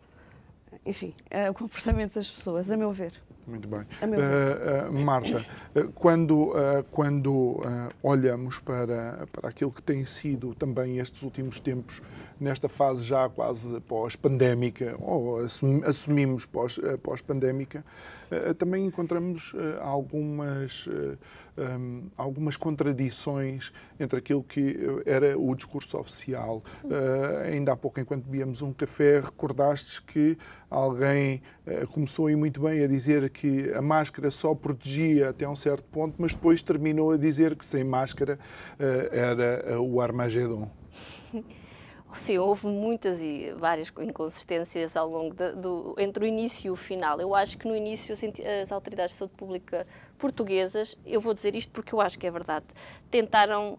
enfim, 0.86 1.14
é 1.28 1.50
o 1.50 1.54
comportamento 1.54 2.14
das 2.14 2.30
pessoas, 2.30 2.70
a 2.70 2.76
meu 2.76 2.92
ver. 2.92 3.12
Muito 3.46 3.68
bem. 3.68 3.80
Uh, 3.80 4.88
uh, 4.90 5.04
Marta, 5.04 5.46
uh, 5.76 5.92
quando, 5.92 6.52
quando 6.90 7.60
olhamos 8.02 8.58
para, 8.58 9.28
para 9.30 9.48
aquilo 9.48 9.70
que 9.70 9.80
tem 9.80 10.04
sido 10.04 10.52
também 10.54 10.98
estes 10.98 11.22
últimos 11.22 11.60
tempos, 11.60 12.02
nesta 12.40 12.68
fase 12.68 13.04
já 13.04 13.28
quase 13.28 13.80
pós-pandémica, 13.82 14.96
ou 15.00 15.38
assumimos 15.84 16.44
pós-pandémica, 16.44 17.84
também 18.58 18.84
encontramos 18.84 19.54
algumas, 19.80 20.88
um, 21.56 22.08
algumas 22.16 22.56
contradições 22.56 23.72
entre 23.98 24.18
aquilo 24.18 24.42
que 24.42 24.76
era 25.04 25.38
o 25.38 25.54
discurso 25.54 25.98
oficial. 25.98 26.62
Ainda 27.50 27.72
há 27.72 27.76
pouco, 27.76 28.00
enquanto 28.00 28.24
bebíamos 28.24 28.62
um 28.62 28.72
café, 28.72 29.20
recordaste 29.20 30.02
que 30.02 30.36
alguém 30.70 31.42
começou 31.92 32.26
aí 32.26 32.36
muito 32.36 32.60
bem 32.60 32.82
a 32.82 32.86
dizer 32.86 33.28
que 33.30 33.72
a 33.72 33.82
máscara 33.82 34.30
só 34.30 34.54
protegia 34.54 35.30
até 35.30 35.48
um 35.48 35.56
certo 35.56 35.84
ponto, 35.84 36.14
mas 36.18 36.34
depois 36.34 36.62
terminou 36.62 37.12
a 37.12 37.16
dizer 37.16 37.56
que 37.56 37.64
sem 37.64 37.84
máscara 37.84 38.38
uh, 38.78 39.14
era 39.14 39.78
uh, 39.78 39.82
o 39.82 40.00
Armagedon. 40.00 40.70
Sim, 42.16 42.38
houve 42.38 42.66
muitas 42.66 43.20
e 43.20 43.52
várias 43.58 43.92
inconsistências 44.00 44.96
ao 44.96 45.08
longo 45.08 45.34
de, 45.34 45.52
do, 45.52 45.94
entre 45.98 46.24
o 46.24 46.26
início 46.26 46.68
e 46.68 46.70
o 46.70 46.76
final. 46.76 47.20
Eu 47.20 47.34
acho 47.36 47.58
que 47.58 47.68
no 47.68 47.76
início 47.76 48.14
as, 48.62 48.72
autoridades 48.72 49.12
de 49.12 49.18
saúde 49.18 49.34
pública 49.36 49.86
portuguesas, 50.18 50.96
eu 51.04 51.20
vou 51.20 51.34
dizer 51.34 51.54
isto 51.54 51.70
porque 51.72 51.94
eu 51.94 52.00
acho 52.00 52.18
que 52.18 52.26
é 52.26 52.30
verdade, 52.30 52.64
tentaram 53.10 53.78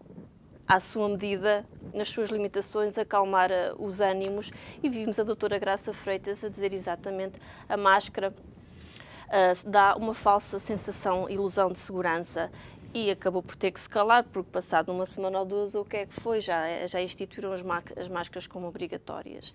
à 0.66 0.78
sua 0.78 1.08
medida, 1.08 1.64
nas 1.92 2.08
suas 2.08 2.30
limitações, 2.30 2.96
acalmar 2.96 3.50
uh, 3.50 3.84
os 3.84 4.00
ânimos 4.00 4.50
e 4.82 4.88
vimos 4.88 5.18
a 5.18 5.24
doutora 5.24 5.58
Graça 5.58 5.92
Freitas 5.92 6.44
a 6.44 6.48
dizer 6.48 6.72
exatamente 6.72 7.40
a 7.68 7.76
máscara 7.76 8.32
uh, 9.28 9.70
dá 9.70 9.96
uma 9.96 10.14
falsa 10.14 10.58
sensação, 10.58 11.28
ilusão 11.28 11.70
de 11.70 11.78
segurança 11.78 12.50
e 12.92 13.10
acabou 13.10 13.42
por 13.42 13.54
ter 13.56 13.70
que 13.70 13.80
se 13.80 13.88
calar, 13.88 14.24
porque 14.24 14.50
passado 14.50 14.90
uma 14.90 15.04
semana 15.04 15.40
ou 15.40 15.44
duas, 15.44 15.74
o 15.74 15.84
que 15.84 15.98
é 15.98 16.06
que 16.06 16.20
foi? 16.20 16.40
Já, 16.40 16.86
já 16.86 17.00
instituíram 17.02 17.52
as, 17.52 17.62
as 17.96 18.08
máscaras 18.08 18.46
como 18.46 18.66
obrigatórias. 18.66 19.54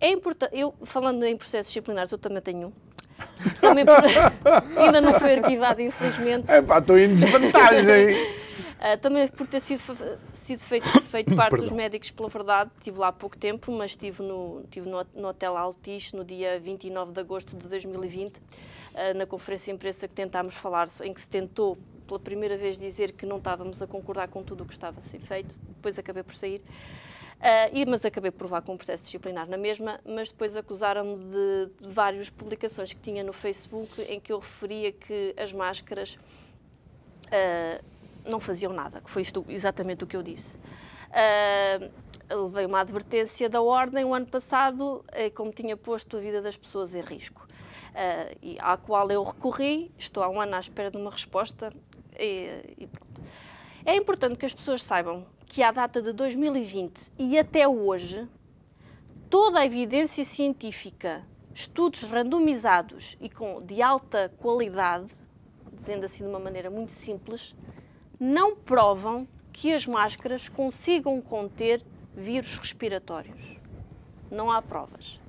É 0.00 0.10
importante, 0.10 0.56
eu 0.56 0.74
falando 0.82 1.24
em 1.24 1.36
processos 1.36 1.72
disciplinares, 1.72 2.10
eu 2.10 2.18
também 2.18 2.42
tenho 2.42 2.68
um. 2.68 2.72
Também 3.60 3.84
por, 3.84 3.94
ainda 4.76 5.00
não 5.00 5.14
foi 5.14 5.38
arquivado, 5.38 5.80
infelizmente. 5.80 6.50
É 6.50 6.60
pá, 6.60 6.78
estou 6.78 6.98
em 6.98 7.14
desvantagem. 7.14 8.14
Uh, 8.16 8.98
também 9.00 9.28
por 9.28 9.46
ter 9.46 9.60
sido, 9.60 9.80
sido 10.32 10.60
feito, 10.60 10.88
feito 11.02 11.36
parte 11.36 11.56
dos 11.56 11.70
médicos, 11.70 12.10
pela 12.10 12.28
verdade, 12.28 12.70
estive 12.78 12.98
lá 12.98 13.08
há 13.08 13.12
pouco 13.12 13.38
tempo, 13.38 13.70
mas 13.70 13.92
estive 13.92 14.22
no, 14.24 14.62
estive 14.64 14.88
no, 14.88 15.06
no 15.14 15.28
Hotel 15.28 15.56
Altis 15.56 16.12
no 16.12 16.24
dia 16.24 16.58
29 16.58 17.12
de 17.12 17.20
agosto 17.20 17.56
de 17.56 17.68
2020, 17.68 18.36
uh, 18.36 18.40
ah, 18.94 19.14
na 19.14 19.24
conferência 19.24 19.72
de 19.72 19.76
imprensa 19.76 20.08
que 20.08 20.14
tentámos 20.14 20.54
falar, 20.54 20.88
em 21.04 21.14
que 21.14 21.20
se 21.20 21.28
tentou 21.28 21.78
pela 22.12 22.20
primeira 22.20 22.58
vez 22.58 22.78
dizer 22.78 23.12
que 23.12 23.24
não 23.24 23.38
estávamos 23.38 23.80
a 23.80 23.86
concordar 23.86 24.28
com 24.28 24.42
tudo 24.42 24.64
o 24.64 24.66
que 24.66 24.74
estava 24.74 25.00
a 25.00 25.02
ser 25.02 25.18
feito, 25.20 25.56
depois 25.68 25.98
acabei 25.98 26.22
por 26.22 26.34
sair. 26.34 26.58
Uh, 26.58 27.72
e, 27.72 27.86
mas 27.86 28.04
acabei 28.04 28.30
por 28.30 28.44
levar 28.44 28.62
com 28.62 28.74
um 28.74 28.76
processo 28.76 29.02
disciplinar 29.02 29.48
na 29.48 29.56
mesma, 29.56 29.98
mas 30.04 30.30
depois 30.30 30.54
acusaram-me 30.54 31.16
de, 31.16 31.70
de 31.80 31.88
várias 31.88 32.30
publicações 32.30 32.92
que 32.92 33.00
tinha 33.00 33.24
no 33.24 33.32
Facebook 33.32 34.00
em 34.02 34.20
que 34.20 34.32
eu 34.32 34.38
referia 34.38 34.92
que 34.92 35.34
as 35.36 35.52
máscaras 35.52 36.18
uh, 37.26 37.84
não 38.24 38.38
faziam 38.38 38.72
nada, 38.72 39.00
que 39.00 39.10
foi 39.10 39.22
isto, 39.22 39.44
exatamente 39.48 40.04
o 40.04 40.06
que 40.06 40.16
eu 40.16 40.22
disse. 40.22 40.56
Uh, 41.08 41.90
levei 42.44 42.66
uma 42.66 42.80
advertência 42.80 43.48
da 43.48 43.60
Ordem 43.60 44.04
o 44.04 44.14
ano 44.14 44.26
passado, 44.26 45.04
eh, 45.12 45.30
como 45.30 45.52
tinha 45.52 45.76
posto 45.76 46.16
a 46.16 46.20
vida 46.20 46.40
das 46.40 46.56
pessoas 46.56 46.94
em 46.94 47.02
risco, 47.02 47.42
uh, 47.42 48.38
e 48.40 48.56
à 48.60 48.76
qual 48.76 49.10
eu 49.10 49.22
recorri, 49.22 49.90
estou 49.98 50.22
há 50.22 50.28
um 50.28 50.40
ano 50.40 50.54
à 50.54 50.60
espera 50.60 50.90
de 50.90 50.96
uma 50.96 51.10
resposta, 51.10 51.72
e, 52.18 52.74
e 52.78 52.86
pronto. 52.86 53.20
É 53.84 53.96
importante 53.96 54.36
que 54.36 54.46
as 54.46 54.54
pessoas 54.54 54.82
saibam 54.82 55.26
que 55.46 55.62
à 55.62 55.72
data 55.72 56.00
de 56.00 56.12
2020 56.12 57.12
e 57.18 57.38
até 57.38 57.66
hoje, 57.66 58.28
toda 59.28 59.60
a 59.60 59.66
evidência 59.66 60.24
científica, 60.24 61.26
estudos 61.54 62.02
randomizados 62.02 63.16
e 63.20 63.28
com, 63.28 63.60
de 63.60 63.82
alta 63.82 64.32
qualidade, 64.38 65.12
dizendo 65.72 66.04
assim 66.04 66.24
de 66.24 66.30
uma 66.30 66.38
maneira 66.38 66.70
muito 66.70 66.92
simples, 66.92 67.54
não 68.18 68.54
provam 68.54 69.26
que 69.52 69.72
as 69.72 69.86
máscaras 69.86 70.48
consigam 70.48 71.20
conter 71.20 71.84
vírus 72.14 72.56
respiratórios. 72.56 73.58
Não 74.30 74.50
há 74.50 74.62
provas. 74.62 75.21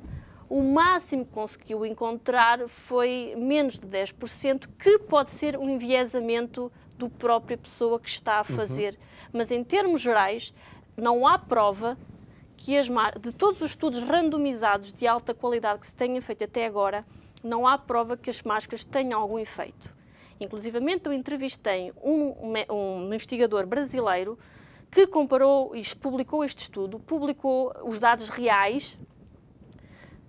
O 0.53 0.61
máximo 0.61 1.25
que 1.25 1.31
conseguiu 1.31 1.83
encontrar 1.83 2.67
foi 2.67 3.33
menos 3.35 3.79
de 3.79 3.87
10%, 3.87 4.69
que 4.77 4.99
pode 4.99 5.31
ser 5.31 5.57
um 5.57 5.67
enviesamento 5.67 6.71
do 6.95 7.09
própria 7.09 7.57
pessoa 7.57 7.99
que 7.99 8.07
está 8.07 8.35
a 8.35 8.45
uhum. 8.47 8.55
fazer. 8.55 8.93
Uhum. 8.93 9.29
Mas 9.33 9.49
em 9.49 9.63
termos 9.63 9.99
gerais, 9.99 10.53
não 10.95 11.25
há 11.25 11.39
prova 11.39 11.97
que 12.55 12.77
as 12.77 12.85
de 13.19 13.31
todos 13.31 13.61
os 13.61 13.71
estudos 13.71 14.03
randomizados 14.03 14.93
de 14.93 15.07
alta 15.07 15.33
qualidade 15.33 15.79
que 15.79 15.87
se 15.87 15.95
tenham 15.95 16.21
feito 16.21 16.43
até 16.43 16.67
agora, 16.67 17.03
não 17.43 17.65
há 17.65 17.75
prova 17.75 18.15
que 18.15 18.29
as 18.29 18.43
máscaras 18.43 18.85
tenham 18.85 19.19
algum 19.19 19.39
efeito. 19.39 19.91
Inclusivamente, 20.39 21.07
eu 21.07 21.13
entrevistei 21.13 21.91
um, 22.03 22.53
um 22.69 23.05
investigador 23.11 23.65
brasileiro 23.65 24.37
que 24.91 25.07
comparou 25.07 25.75
e 25.75 25.83
publicou 25.95 26.45
este 26.45 26.59
estudo, 26.59 26.99
publicou 26.99 27.73
os 27.85 27.97
dados 27.97 28.29
reais 28.29 28.99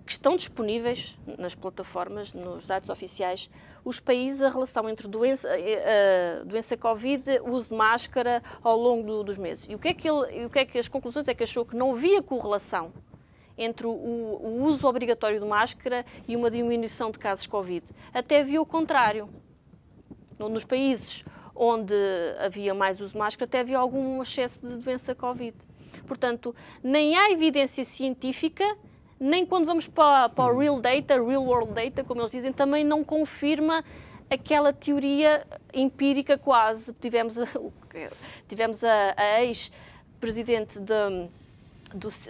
que 0.05 0.11
estão 0.11 0.35
disponíveis 0.35 1.17
nas 1.37 1.55
plataformas, 1.55 2.31
nos 2.33 2.65
dados 2.65 2.89
oficiais, 2.89 3.49
os 3.83 3.99
países, 3.99 4.41
a 4.41 4.49
relação 4.49 4.87
entre 4.89 5.07
doença, 5.07 5.47
eh, 5.49 5.83
eh, 5.83 6.43
doença 6.45 6.77
Covid, 6.77 7.39
uso 7.43 7.69
de 7.69 7.75
máscara 7.75 8.41
ao 8.63 8.77
longo 8.77 9.05
do, 9.05 9.23
dos 9.23 9.37
meses. 9.37 9.67
E 9.67 9.75
o 9.75 9.79
que, 9.79 9.87
é 9.89 9.93
que 9.93 10.09
ele, 10.09 10.45
o 10.45 10.49
que 10.49 10.59
é 10.59 10.65
que 10.65 10.77
as 10.77 10.87
conclusões 10.87 11.27
é 11.27 11.33
que 11.33 11.43
achou 11.43 11.65
que 11.65 11.75
não 11.75 11.93
havia 11.93 12.21
correlação 12.21 12.93
entre 13.57 13.87
o, 13.87 13.91
o 13.91 14.63
uso 14.65 14.85
obrigatório 14.87 15.39
de 15.39 15.45
máscara 15.45 16.05
e 16.27 16.35
uma 16.35 16.51
diminuição 16.51 17.09
de 17.09 17.17
casos 17.17 17.47
Covid. 17.47 17.89
Até 18.13 18.43
viu 18.43 18.61
o 18.61 18.65
contrário 18.65 19.29
nos 20.37 20.65
países 20.65 21.23
onde 21.55 21.95
havia 22.39 22.73
mais 22.73 22.99
uso 22.99 23.13
de 23.13 23.17
máscara, 23.17 23.47
até 23.47 23.61
havia 23.61 23.77
algum 23.77 24.21
excesso 24.21 24.67
de 24.67 24.77
doença 24.77 25.15
Covid. 25.15 25.55
Portanto, 26.05 26.53
nem 26.83 27.15
há 27.15 27.31
evidência 27.31 27.85
científica, 27.85 28.77
nem 29.19 29.45
quando 29.45 29.65
vamos 29.65 29.87
para, 29.87 30.29
para 30.29 30.53
o 30.53 30.57
real 30.57 30.79
data, 30.79 31.15
real 31.15 31.43
world 31.43 31.73
data, 31.73 32.03
como 32.03 32.21
eles 32.21 32.31
dizem, 32.31 32.51
também 32.51 32.83
não 32.83 33.03
confirma 33.03 33.83
aquela 34.29 34.73
teoria 34.73 35.45
empírica 35.73 36.37
quase. 36.37 36.93
Tivemos 36.93 37.37
a, 37.37 37.45
tivemos 38.47 38.83
a, 38.83 39.13
a 39.15 39.43
ex-presidente 39.43 40.79
do, 40.79 41.29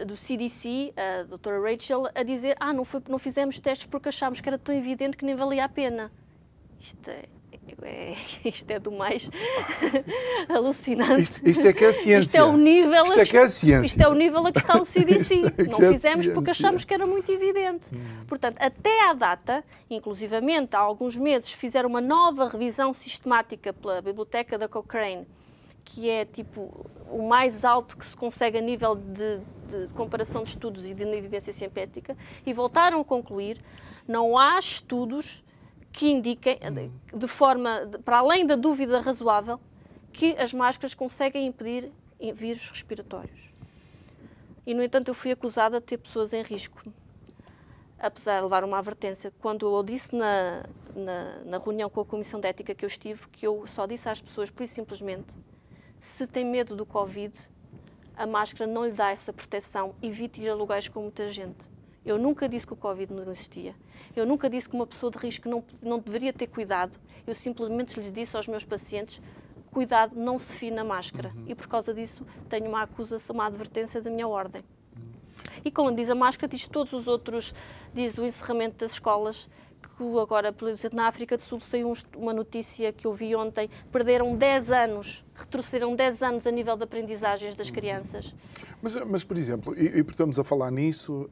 do 0.06 0.16
CDC, 0.16 0.94
a 0.96 1.24
doutora 1.24 1.60
Rachel, 1.60 2.08
a 2.14 2.24
dizer 2.24 2.56
ah, 2.60 2.72
não, 2.72 2.86
foi, 2.86 3.02
não 3.10 3.18
fizemos 3.18 3.60
testes 3.60 3.88
porque 3.88 4.10
achámos 4.10 4.40
que 4.42 4.48
era 4.48 4.58
tão 4.58 4.76
evidente 4.76 5.18
que 5.18 5.26
nem 5.26 5.36
valia 5.36 5.66
a 5.66 5.70
pena. 5.70 6.12
Isto 6.80 7.10
é, 7.10 7.24
é, 7.82 8.16
isto 8.48 8.70
é 8.70 8.80
do 8.80 8.92
mais 8.92 9.30
alucinante. 10.50 11.22
Isto, 11.22 11.48
isto, 11.48 11.68
é 11.68 11.74
que 11.74 11.86
é 11.86 11.92
ciência. 11.92 12.22
Isto 12.22 12.38
é 12.38 12.44
o 12.44 12.58
nível 12.58 13.04
isto 13.04 13.20
é 13.20 13.26
que 13.26 13.38
é 13.38 13.48
ciência. 13.48 13.86
Isto 13.86 14.02
é 14.02 14.08
o 14.08 14.14
nível 14.14 14.46
a 14.46 14.52
que 14.54 14.60
está 14.60 14.80
o 14.80 14.86
CDC. 14.86 15.42
É 15.58 15.64
Não 15.64 15.80
é 15.80 15.94
fizemos 15.94 16.28
porque 16.28 16.52
achamos 16.52 16.84
que 16.84 16.94
era 16.94 17.06
muito 17.06 17.32
evidente. 17.32 17.86
Hum. 17.94 18.26
Portanto, 18.28 18.58
até 18.60 19.10
à 19.10 19.14
data, 19.14 19.64
inclusivamente 19.90 20.76
há 20.76 20.80
alguns 20.80 21.18
meses, 21.18 21.52
fizeram 21.52 21.90
uma 21.90 22.02
nova 22.02 22.48
revisão 22.48 22.94
sistemática 22.94 23.74
pela 23.74 24.02
biblioteca 24.02 24.58
da 24.58 24.68
Cochrane, 24.68 25.28
que 25.84 26.10
é 26.10 26.26
tipo 26.26 26.86
o 27.12 27.28
mais 27.28 27.64
alto 27.64 27.98
que 27.98 28.06
se 28.06 28.18
consegue 28.18 28.58
a 28.58 28.62
nível 28.62 28.96
de, 28.96 29.40
de 29.68 29.94
comparação 29.94 30.44
de 30.44 30.50
estudos 30.50 30.90
e 30.90 30.94
de 30.94 31.04
evidência 31.04 31.54
científica, 31.54 32.18
e 32.46 32.54
voltaram 32.54 33.00
a 33.00 33.06
concluir 33.06 33.62
não 34.08 34.38
há 34.38 34.60
estudos 34.60 35.44
que 35.96 36.12
indiquem, 36.12 36.60
hum. 36.62 37.18
de 37.18 37.28
forma, 37.28 37.90
para 38.04 38.18
além 38.18 38.46
da 38.46 38.58
dúvida 38.58 39.00
razoável, 39.00 39.58
que 40.12 40.36
as 40.38 40.54
máscaras 40.54 40.94
conseguem 40.94 41.48
impedir 41.48 41.90
vírus 42.34 42.70
respiratórios. 42.70 43.50
E, 44.68 44.74
no 44.74 44.84
entanto, 44.84 45.08
eu 45.08 45.14
fui 45.14 45.32
acusada 45.32 45.80
de 45.80 45.86
ter 45.86 45.98
pessoas 45.98 46.34
em 46.34 46.42
risco, 46.42 46.84
apesar 47.98 48.38
de 48.38 48.44
levar 48.44 48.66
uma 48.66 48.78
advertência. 48.78 49.32
Quando 49.40 49.74
eu 49.74 49.84
disse 49.84 50.14
na, 50.14 50.66
na, 50.94 51.40
na 51.46 51.58
reunião 51.60 51.90
com 51.90 52.02
a 52.02 52.06
Comissão 52.06 52.42
de 52.42 52.50
Ética 52.50 52.76
que 52.76 52.84
eu 52.84 52.88
estive, 52.88 53.30
que 53.30 53.48
eu 53.48 53.66
só 53.66 53.86
disse 53.86 54.10
às 54.10 54.20
pessoas, 54.20 54.52
por 54.52 54.64
isso 54.64 54.76
simplesmente, 54.76 55.34
se 56.02 56.28
tem 56.28 56.44
medo 56.44 56.76
do 56.76 56.86
Covid, 56.86 57.34
a 58.18 58.28
máscara 58.28 58.70
não 58.70 58.86
lhe 58.86 58.92
dá 58.92 59.12
essa 59.12 59.32
proteção, 59.32 59.96
evite 60.02 60.42
ir 60.42 60.50
a 60.50 60.56
lugares 60.56 60.90
com 60.90 61.04
muita 61.04 61.30
gente. 61.30 61.70
Eu 62.06 62.18
nunca 62.18 62.50
disse 62.50 62.68
que 62.68 62.74
o 62.74 62.78
Covid 62.78 63.14
não 63.14 63.24
existia. 63.32 63.74
Eu 64.16 64.26
nunca 64.26 64.50
disse 64.50 64.70
que 64.70 64.76
uma 64.76 64.88
pessoa 64.88 65.12
de 65.12 65.18
risco 65.18 65.50
não, 65.50 65.64
não 65.82 66.00
deveria 66.00 66.32
ter 66.32 66.48
cuidado. 66.48 66.98
Eu 67.28 67.36
simplesmente 67.36 68.00
lhes 68.00 68.12
disse 68.12 68.36
aos 68.36 68.48
meus 68.48 68.64
pacientes 68.64 69.22
cuidado, 69.76 70.16
não 70.16 70.40
se 70.40 70.54
fie 70.54 70.72
na 70.72 70.86
máscara. 70.86 71.34
Uhum. 71.36 71.44
E 71.48 71.54
por 71.54 71.68
causa 71.68 71.94
disso 71.94 72.26
tenho 72.48 72.70
uma 72.70 72.84
acusação, 72.84 73.34
uma 73.34 73.46
advertência 73.46 74.02
da 74.02 74.10
minha 74.10 74.26
ordem. 74.26 74.64
Uhum. 74.96 75.04
E 75.66 75.70
como 75.70 75.94
diz 75.94 76.10
a 76.10 76.16
máscara, 76.16 76.48
diz 76.48 76.66
todos 76.66 76.94
os 76.94 77.08
outros, 77.08 77.54
diz 77.94 78.18
o 78.18 78.26
encerramento 78.26 78.78
das 78.78 78.94
escolas, 78.94 79.50
que 79.98 80.04
que 80.04 80.20
agora, 80.20 80.52
por 80.52 80.70
exemplo, 80.70 80.98
na 80.98 81.08
África 81.08 81.38
do 81.38 81.44
Sul 81.44 81.60
saiu 81.60 81.94
uma 82.16 82.34
notícia 82.34 82.92
que 82.92 83.08
eu 83.08 83.14
vi 83.14 83.36
ontem, 83.36 83.70
perderam 83.92 84.36
10 84.36 84.72
anos, 84.72 85.26
retrocederam 85.34 85.96
10 85.96 86.24
anos 86.24 86.48
a 86.48 86.52
nível 86.52 86.76
de 86.76 86.84
aprendizagens 86.84 87.56
das 87.56 87.70
crianças. 87.70 88.34
Mas, 88.82 88.96
mas 89.06 89.24
por 89.24 89.38
exemplo, 89.38 89.74
e, 89.78 89.88
e 89.88 90.02
estamos 90.02 90.38
a 90.40 90.44
falar 90.44 90.72
nisso, 90.72 91.28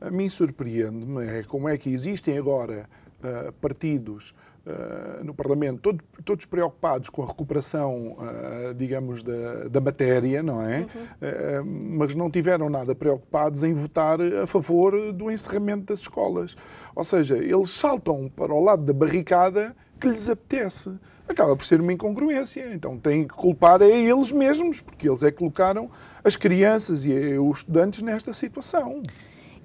a, 0.00 0.06
a, 0.06 0.08
a 0.08 0.10
mim 0.10 0.28
surpreende-me 0.28 1.24
é 1.24 1.42
como 1.42 1.68
é 1.68 1.76
que 1.76 1.90
existem 1.90 2.38
agora 2.38 2.88
uh, 3.18 3.52
partidos 3.54 4.34
Uh, 4.64 5.24
no 5.24 5.34
Parlamento, 5.34 5.80
todo, 5.80 6.04
todos 6.24 6.46
preocupados 6.46 7.08
com 7.08 7.24
a 7.24 7.26
recuperação, 7.26 8.12
uh, 8.12 8.72
digamos, 8.72 9.24
da, 9.24 9.64
da, 9.68 9.80
matéria, 9.80 10.40
não 10.40 10.62
é? 10.62 10.84
Uhum. 10.94 11.62
Uh, 11.62 11.96
mas 11.98 12.14
não 12.14 12.30
tiveram 12.30 12.70
nada 12.70 12.94
preocupados 12.94 13.64
em 13.64 13.74
votar 13.74 14.20
a 14.20 14.46
favor 14.46 15.12
do 15.12 15.32
encerramento 15.32 15.86
das 15.86 16.00
escolas. 16.00 16.56
Ou 16.94 17.02
seja, 17.02 17.38
eles 17.38 17.70
saltam 17.70 18.28
para 18.28 18.54
o 18.54 18.62
lado 18.62 18.84
da 18.84 18.92
barricada 18.92 19.74
que 20.00 20.08
lhes 20.08 20.30
apetece. 20.30 20.96
Acaba 21.28 21.56
por 21.56 21.64
ser 21.64 21.80
uma 21.80 21.92
incongruência. 21.92 22.72
Então 22.72 22.98
têm 22.98 23.26
que 23.26 23.34
culpar 23.34 23.82
a 23.82 23.86
eles 23.86 24.30
mesmos, 24.30 24.80
porque 24.80 25.08
eles 25.08 25.24
é 25.24 25.32
que 25.32 25.38
colocaram 25.38 25.90
as 26.22 26.36
crianças 26.36 27.04
e 27.04 27.38
os 27.38 27.58
estudantes 27.58 28.00
nesta 28.02 28.32
situação. 28.32 29.02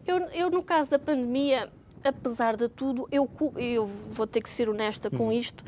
Eu, 0.08 0.18
eu 0.30 0.50
no 0.50 0.64
caso 0.64 0.90
da 0.90 0.98
pandemia, 0.98 1.70
apesar 2.08 2.56
de 2.56 2.68
tudo, 2.68 3.08
eu, 3.12 3.30
eu 3.58 3.86
vou 3.86 4.26
ter 4.26 4.42
que 4.42 4.50
ser 4.50 4.70
honesta 4.70 5.10
com 5.10 5.26
uhum. 5.26 5.32
isto, 5.32 5.64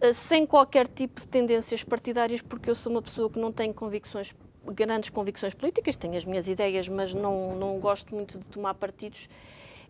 eh, 0.00 0.12
sem 0.12 0.46
qualquer 0.46 0.88
tipo 0.88 1.20
de 1.20 1.28
tendências 1.28 1.84
partidárias, 1.84 2.42
porque 2.42 2.70
eu 2.70 2.74
sou 2.74 2.92
uma 2.92 3.02
pessoa 3.02 3.30
que 3.30 3.38
não 3.38 3.52
tem 3.52 3.72
convicções, 3.72 4.34
grandes 4.66 5.10
convicções 5.10 5.54
políticas, 5.54 5.96
tenho 5.96 6.16
as 6.16 6.24
minhas 6.24 6.48
ideias, 6.48 6.88
mas 6.88 7.14
não, 7.14 7.56
não 7.56 7.78
gosto 7.78 8.14
muito 8.14 8.38
de 8.38 8.46
tomar 8.46 8.74
partidos. 8.74 9.28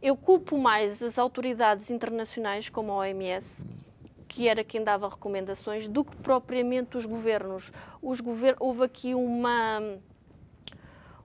Eu 0.02 0.16
culpo 0.16 0.58
mais 0.58 1.02
as 1.02 1.18
autoridades 1.18 1.90
internacionais, 1.90 2.68
como 2.68 2.92
a 2.92 2.96
OMS, 2.96 3.64
que 4.26 4.48
era 4.48 4.64
quem 4.64 4.82
dava 4.82 5.08
recomendações, 5.08 5.86
do 5.86 6.04
que 6.04 6.16
propriamente 6.16 6.96
os 6.96 7.04
governos. 7.06 7.70
Os 8.00 8.20
gover 8.20 8.56
houve 8.58 8.82
aqui 8.82 9.14
uma 9.14 9.80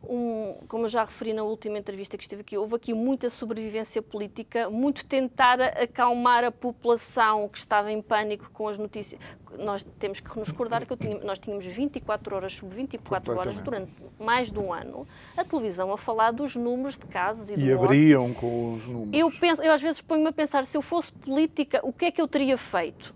um, 0.03 0.55
como 0.67 0.85
eu 0.85 0.89
já 0.89 1.03
referi 1.03 1.33
na 1.33 1.43
última 1.43 1.77
entrevista 1.77 2.17
que 2.17 2.23
estive 2.23 2.41
aqui, 2.41 2.57
houve 2.57 2.75
aqui 2.75 2.93
muita 2.93 3.29
sobrevivência 3.29 4.01
política, 4.01 4.69
muito 4.69 5.05
tentar 5.05 5.59
acalmar 5.61 6.43
a 6.43 6.51
população 6.51 7.49
que 7.49 7.57
estava 7.57 7.91
em 7.91 8.01
pânico 8.01 8.49
com 8.51 8.67
as 8.67 8.77
notícias. 8.77 9.19
Nós 9.57 9.85
temos 9.99 10.19
que 10.19 10.37
nos 10.37 10.49
recordar 10.49 10.85
que 10.85 10.95
tinha, 10.95 11.17
nós 11.19 11.39
tínhamos 11.39 11.65
24 11.65 12.35
horas 12.35 12.53
sobre 12.53 12.75
24 12.75 13.37
horas 13.37 13.55
durante 13.59 13.91
mais 14.19 14.51
de 14.51 14.59
um 14.59 14.71
ano 14.71 15.07
a 15.35 15.43
televisão 15.43 15.91
a 15.91 15.97
falar 15.97 16.31
dos 16.31 16.55
números 16.55 16.97
de 16.97 17.05
casos 17.05 17.49
e, 17.49 17.55
e 17.55 17.71
abriam 17.71 18.33
com 18.33 18.75
os 18.75 18.87
números. 18.87 19.13
Eu, 19.13 19.31
penso, 19.31 19.61
eu 19.61 19.73
às 19.73 19.81
vezes 19.81 20.01
ponho-me 20.01 20.29
a 20.29 20.33
pensar, 20.33 20.63
se 20.65 20.77
eu 20.77 20.81
fosse 20.81 21.11
política, 21.11 21.79
o 21.83 21.91
que 21.91 22.05
é 22.05 22.11
que 22.11 22.21
eu 22.21 22.27
teria 22.27 22.57
feito? 22.57 23.15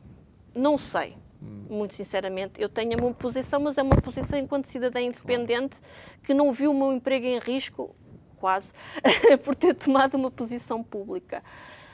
Não 0.54 0.78
sei 0.78 1.16
muito 1.42 1.94
sinceramente. 1.94 2.62
Eu 2.62 2.70
tenho 2.70 2.94
a 2.94 3.02
minha 3.02 3.14
posição, 3.14 3.60
mas 3.60 3.78
é 3.78 3.82
uma 3.82 3.96
posição 3.96 4.38
enquanto 4.38 4.66
cidadã 4.66 5.02
independente 5.02 5.80
que 6.24 6.34
não 6.34 6.52
viu 6.52 6.72
o 6.72 6.74
meu 6.74 6.94
emprego 6.94 7.26
em 7.26 7.40
risco, 7.40 7.96
quase, 8.38 8.74
por 9.44 9.56
ter 9.56 9.74
tomado 9.74 10.16
uma 10.16 10.30
posição 10.30 10.84
pública. 10.84 11.44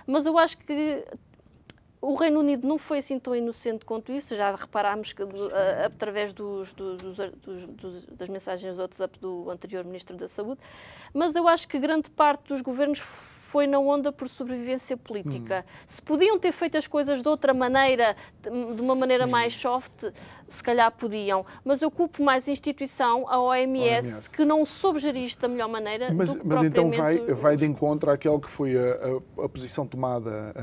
Mas 0.05 0.25
eu 0.25 0.37
acho 0.37 0.57
que 0.59 1.05
o 2.01 2.15
Reino 2.15 2.39
Unido 2.39 2.67
não 2.67 2.77
foi 2.77 2.99
assim 2.99 3.19
tão 3.19 3.35
inocente 3.35 3.83
quanto 3.83 4.11
isso, 4.11 4.35
já 4.35 4.53
reparámos 4.53 5.13
que, 5.13 5.23
através 5.83 6.31
dos, 6.31 6.73
dos, 6.73 7.01
dos, 7.01 8.05
das 8.11 8.29
mensagens 8.29 8.75
do 8.75 8.81
WhatsApp 8.81 9.19
do 9.19 9.49
anterior 9.49 9.83
Ministro 9.83 10.15
da 10.15 10.27
Saúde, 10.27 10.61
mas 11.13 11.35
eu 11.35 11.47
acho 11.47 11.67
que 11.67 11.79
grande 11.79 12.09
parte 12.11 12.47
dos 12.47 12.61
governos 12.61 12.99
foi 13.47 13.65
na 13.65 13.79
onda 13.79 14.11
por 14.11 14.27
sobrevivência 14.27 14.97
política. 14.97 15.65
Hum. 15.65 15.85
Se 15.87 16.01
podiam 16.01 16.37
ter 16.37 16.51
feito 16.51 16.77
as 16.77 16.85
coisas 16.85 17.21
de 17.23 17.29
outra 17.29 17.53
maneira, 17.53 18.13
de 18.41 18.81
uma 18.81 18.93
maneira 18.93 19.25
hum. 19.25 19.29
mais 19.29 19.55
soft, 19.55 20.11
se 20.49 20.61
calhar 20.61 20.91
podiam. 20.91 21.45
Mas 21.63 21.81
eu 21.81 21.89
culpo 21.89 22.21
mais 22.21 22.45
a 22.47 22.51
instituição, 22.51 23.25
a 23.29 23.39
OMS, 23.39 24.07
OMS. 24.07 24.35
que 24.35 24.43
não 24.43 24.65
soube 24.65 24.99
gerir 24.99 25.23
isto 25.23 25.39
da 25.39 25.47
melhor 25.47 25.69
maneira. 25.69 26.13
Mas, 26.13 26.35
mas 26.43 26.61
então 26.61 26.89
vai, 26.89 27.19
vai 27.19 27.55
de 27.55 27.65
encontro 27.65 28.11
àquele 28.11 28.37
que 28.39 28.49
foi 28.49 28.77
a, 28.77 28.81
a, 29.39 29.45
a 29.45 29.49
posição 29.49 29.87
tomada 29.87 30.53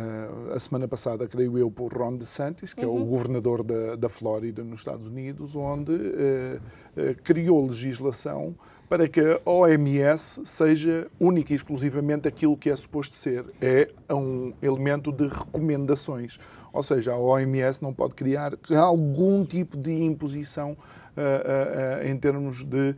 a, 0.51 0.55
a, 0.55 0.61
semana 0.61 0.87
passada, 0.87 1.26
creio 1.26 1.57
eu, 1.57 1.70
por 1.70 1.91
Ron 1.91 2.16
DeSantis, 2.16 2.74
que 2.74 2.85
uhum. 2.85 2.93
é 2.93 2.99
o 2.99 3.01
uhum. 3.01 3.09
governador 3.09 3.62
da, 3.62 3.97
da 3.97 4.09
Flórida, 4.11 4.62
nos 4.62 4.80
Estados 4.80 5.07
Unidos, 5.07 5.57
onde 5.57 5.93
uh, 5.93 5.97
uh, 5.97 7.22
criou 7.22 7.66
legislação 7.66 8.55
para 8.89 9.09
que 9.09 9.20
a 9.20 9.41
OMS 9.51 10.43
seja 10.45 11.11
única 11.18 11.53
e 11.53 11.57
exclusivamente 11.57 12.28
aquilo 12.28 12.57
que 12.57 12.70
é 12.70 12.76
suposto 12.76 13.16
ser. 13.16 13.45
É 13.61 13.89
um 14.12 14.53
elemento 14.62 15.11
de 15.11 15.26
recomendações. 15.26 16.39
Ou 16.72 16.82
seja, 16.82 17.12
a 17.12 17.18
OMS 17.18 17.80
não 17.80 17.95
pode 17.95 18.14
criar 18.14 18.53
algum 18.76 19.45
tipo 19.45 19.76
de 19.76 19.93
imposição 19.93 20.72
uh, 20.72 20.74
uh, 20.74 22.05
uh, 22.05 22.09
em 22.09 22.16
termos 22.16 22.64
de 22.64 22.97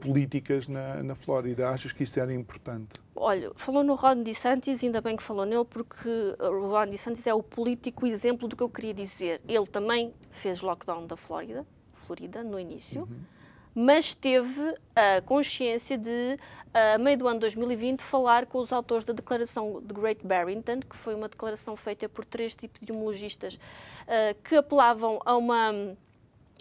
políticas 0.00 0.68
na, 0.68 1.02
na 1.02 1.14
Flórida. 1.16 1.68
Achas 1.68 1.92
que 1.92 2.04
isso 2.04 2.20
era 2.20 2.32
importante? 2.32 3.00
Olha, 3.16 3.50
falou 3.56 3.82
no 3.82 3.96
Ron 3.96 4.22
DeSantis, 4.22 4.84
ainda 4.84 5.00
bem 5.00 5.16
que 5.16 5.22
falou 5.24 5.44
nele, 5.44 5.64
porque 5.64 6.36
o 6.38 6.68
Ron 6.68 6.86
DeSantis 6.86 7.26
é 7.26 7.34
o 7.34 7.42
político 7.42 8.06
exemplo 8.06 8.46
do 8.46 8.54
que 8.54 8.62
eu 8.62 8.68
queria 8.68 8.94
dizer. 8.94 9.40
Ele 9.48 9.66
também 9.66 10.14
fez 10.30 10.62
lockdown 10.62 11.04
da 11.06 11.16
Flórida, 11.16 11.66
Florida, 12.06 12.44
no 12.44 12.60
início. 12.60 13.02
Uhum 13.02 13.37
mas 13.80 14.12
teve 14.12 14.74
a 14.96 15.20
consciência 15.20 15.96
de, 15.96 16.36
a 16.74 16.98
meio 16.98 17.16
do 17.16 17.28
ano 17.28 17.38
2020, 17.38 18.02
falar 18.02 18.44
com 18.46 18.58
os 18.58 18.72
autores 18.72 19.04
da 19.04 19.12
declaração 19.12 19.80
de 19.80 19.94
Great 19.94 20.26
Barrington, 20.26 20.80
que 20.80 20.96
foi 20.96 21.14
uma 21.14 21.28
declaração 21.28 21.76
feita 21.76 22.08
por 22.08 22.24
três 22.24 22.56
tipos 22.56 22.80
de 22.84 22.90
homologistas 22.90 23.54
uh, 23.54 24.36
que 24.42 24.56
apelavam 24.56 25.20
a 25.24 25.36
uma 25.36 25.96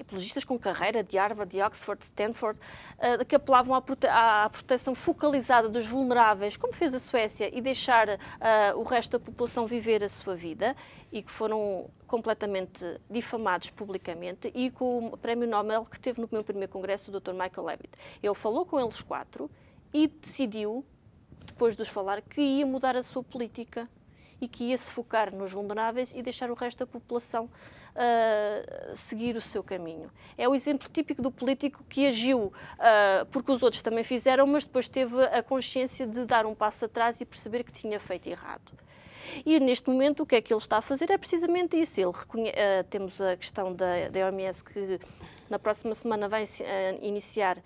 apologistas 0.01 0.43
com 0.43 0.57
carreira 0.57 1.03
de 1.03 1.17
Harvard, 1.17 1.51
de 1.51 1.61
Oxford, 1.61 1.99
de 1.99 2.05
Stanford, 2.05 2.59
uh, 2.97 3.25
que 3.25 3.35
apelavam 3.35 3.75
à, 3.75 3.81
prote 3.81 4.07
à, 4.07 4.49
proteção 4.51 4.93
focalizada 4.95 5.69
dos 5.69 5.85
vulneráveis, 5.85 6.57
como 6.57 6.73
fez 6.73 6.93
a 6.93 6.99
Suécia, 6.99 7.49
e 7.55 7.61
deixar 7.61 8.07
uh, 8.09 8.77
o 8.77 8.83
resto 8.83 9.17
da 9.17 9.19
população 9.19 9.67
viver 9.67 10.03
a 10.03 10.09
sua 10.09 10.35
vida, 10.35 10.75
e 11.11 11.21
que 11.21 11.31
foram 11.31 11.89
completamente 12.05 12.99
difamados 13.09 13.69
publicamente, 13.69 14.51
e 14.53 14.69
com 14.71 15.07
o 15.07 15.17
prémio 15.17 15.47
Nobel 15.47 15.85
que 15.85 15.99
teve 15.99 16.21
no 16.21 16.29
meu 16.31 16.43
primeiro 16.43 16.71
congresso, 16.71 17.11
o 17.11 17.19
Dr. 17.19 17.31
Michael 17.31 17.65
Levitt. 17.65 17.91
Ele 18.21 18.35
falou 18.35 18.65
com 18.65 18.79
eles 18.79 19.01
quatro 19.01 19.49
e 19.93 20.07
decidiu, 20.07 20.85
depois 21.45 21.75
de 21.75 21.81
os 21.81 21.89
falar, 21.89 22.21
que 22.21 22.41
ia 22.41 22.65
mudar 22.65 22.95
a 22.95 23.03
sua 23.03 23.23
política 23.23 23.89
e 24.39 24.47
que 24.47 24.65
ia 24.65 24.77
se 24.77 24.91
focar 24.91 25.33
nos 25.33 25.51
vulneráveis 25.51 26.13
e 26.13 26.21
deixar 26.21 26.51
o 26.51 26.53
resto 26.53 26.79
da 26.79 26.87
população 26.87 27.49
uh, 27.97 28.95
seguir 28.95 29.35
o 29.35 29.41
seu 29.41 29.63
caminho. 29.63 30.09
É 30.37 30.47
o 30.47 30.55
exemplo 30.55 30.87
típico 30.89 31.21
do 31.21 31.31
político 31.31 31.83
que 31.89 32.07
agiu 32.07 32.45
uh, 32.45 33.25
porque 33.31 33.51
os 33.51 33.63
outros 33.63 33.81
também 33.81 34.03
fizeram, 34.03 34.45
mas 34.45 34.65
depois 34.65 34.87
teve 34.87 35.21
a 35.25 35.41
consciência 35.41 36.05
de 36.05 36.25
dar 36.25 36.45
um 36.45 36.53
passo 36.53 36.85
atrás 36.85 37.19
e 37.19 37.25
perceber 37.25 37.63
que 37.63 37.73
tinha 37.73 37.99
feito 37.99 38.27
errado. 38.27 38.71
E 39.45 39.59
neste 39.59 39.89
momento 39.89 40.23
o 40.23 40.25
que 40.25 40.35
é 40.35 40.41
que 40.41 40.53
ele 40.53 40.61
está 40.61 40.77
a 40.77 40.81
fazer 40.81 41.11
é 41.11 41.17
precisamente 41.17 41.77
isso. 41.79 41.99
Ele 41.99 42.11
reconhe... 42.13 42.49
uh, 42.49 42.83
temos 42.89 43.19
a 43.19 43.35
questão 43.35 43.73
da, 43.73 44.07
da 44.09 44.27
OMS 44.27 44.63
que 44.63 44.99
na 45.49 45.57
próxima 45.57 45.95
semana 45.95 46.27
vai 46.27 46.43
iniciar 47.01 47.57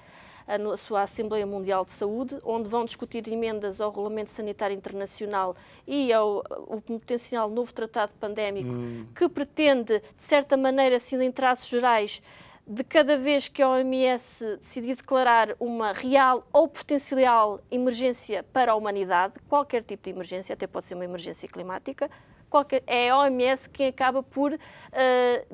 a 0.55 0.77
sua 0.77 1.03
Assembleia 1.03 1.45
Mundial 1.45 1.85
de 1.85 1.91
Saúde, 1.91 2.37
onde 2.43 2.67
vão 2.67 2.83
discutir 2.85 3.27
emendas 3.27 3.79
ao 3.79 3.89
Regulamento 3.89 4.31
Sanitário 4.31 4.75
Internacional 4.75 5.55
e 5.87 6.11
ao, 6.11 6.43
ao 6.49 6.81
potencial 6.81 7.49
novo 7.49 7.73
tratado 7.73 8.13
pandémico, 8.15 8.69
hum. 8.69 9.05
que 9.15 9.29
pretende, 9.29 9.99
de 9.99 10.23
certa 10.23 10.57
maneira, 10.57 10.97
assim, 10.97 11.21
em 11.21 11.31
traços 11.31 11.67
gerais, 11.67 12.21
de 12.65 12.83
cada 12.83 13.17
vez 13.17 13.47
que 13.47 13.61
a 13.61 13.69
OMS 13.69 14.57
decidir 14.57 14.95
declarar 14.95 15.55
uma 15.59 15.91
real 15.91 16.47
ou 16.53 16.67
potencial 16.67 17.59
emergência 17.69 18.43
para 18.53 18.71
a 18.71 18.75
humanidade, 18.75 19.33
qualquer 19.49 19.83
tipo 19.83 20.03
de 20.03 20.09
emergência, 20.11 20.53
até 20.53 20.67
pode 20.67 20.85
ser 20.85 20.95
uma 20.95 21.05
emergência 21.05 21.49
climática, 21.49 22.09
qualquer, 22.51 22.83
é 22.85 23.09
a 23.09 23.17
OMS 23.17 23.69
quem 23.69 23.87
acaba 23.87 24.21
por 24.21 24.53
uh, 24.53 24.57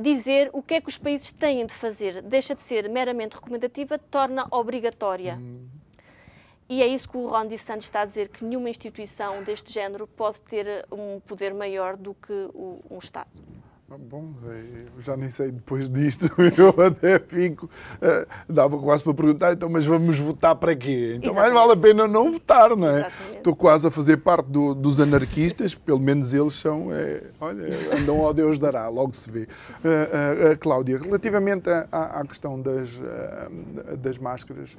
dizer 0.01 0.49
o 0.51 0.61
que 0.61 0.73
é 0.73 0.81
que 0.81 0.89
os 0.89 0.97
países 0.97 1.31
têm 1.31 1.65
de 1.65 1.73
fazer. 1.73 2.21
Deixa 2.23 2.55
de 2.55 2.61
ser 2.61 2.89
meramente 2.89 3.35
recomendativa, 3.35 3.97
torna 3.97 4.47
obrigatória. 4.51 5.35
Hum. 5.35 5.67
E 6.67 6.81
é 6.81 6.87
isso 6.87 7.07
que 7.07 7.15
o 7.15 7.27
Ron 7.27 7.47
DeSantis 7.47 7.85
está 7.85 8.01
a 8.01 8.05
dizer, 8.05 8.27
que 8.27 8.43
nenhuma 8.43 8.69
instituição 8.69 9.41
deste 9.41 9.71
género 9.71 10.05
pode 10.05 10.41
ter 10.41 10.85
um 10.91 11.21
poder 11.21 11.53
maior 11.53 11.95
do 11.95 12.13
que 12.13 12.33
o, 12.53 12.81
um 12.89 12.97
Estado. 12.97 13.29
Bom, 13.89 14.33
eh, 14.43 14.85
já 14.99 15.15
nem 15.15 15.29
sei 15.29 15.49
depois 15.49 15.89
disto, 15.89 16.27
eu 16.57 16.85
até 16.85 17.17
fico. 17.19 17.69
Uh, 17.95 18.53
dava 18.53 18.77
quase 18.77 19.01
para 19.01 19.13
perguntar, 19.13 19.53
então, 19.53 19.69
mas 19.69 19.85
vamos 19.85 20.17
votar 20.19 20.57
para 20.57 20.75
quê? 20.75 21.13
Então 21.15 21.33
mais 21.33 21.53
vale 21.53 21.71
a 21.71 21.77
pena 21.77 22.05
não 22.05 22.33
votar, 22.33 22.75
não 22.75 22.85
é? 22.85 22.99
Exatamente. 22.99 23.37
Estou 23.37 23.55
quase 23.55 23.87
a 23.87 23.91
fazer 23.91 24.17
parte 24.17 24.47
do, 24.47 24.75
dos 24.75 24.99
anarquistas, 24.99 25.73
pelo 25.73 25.99
menos 25.99 26.33
eles 26.33 26.55
são. 26.55 26.91
É, 26.91 27.23
olha, 27.39 27.97
andam 27.97 28.25
ao 28.25 28.33
Deus 28.33 28.59
dará, 28.59 28.89
logo 28.89 29.15
se 29.15 29.31
vê. 29.31 29.43
Uh, 29.43 30.51
uh, 30.51 30.59
Cláudia, 30.59 30.97
relativamente 30.97 31.69
à, 31.69 32.19
à 32.19 32.25
questão 32.25 32.61
das, 32.61 33.01
das 33.99 34.17
máscaras, 34.17 34.77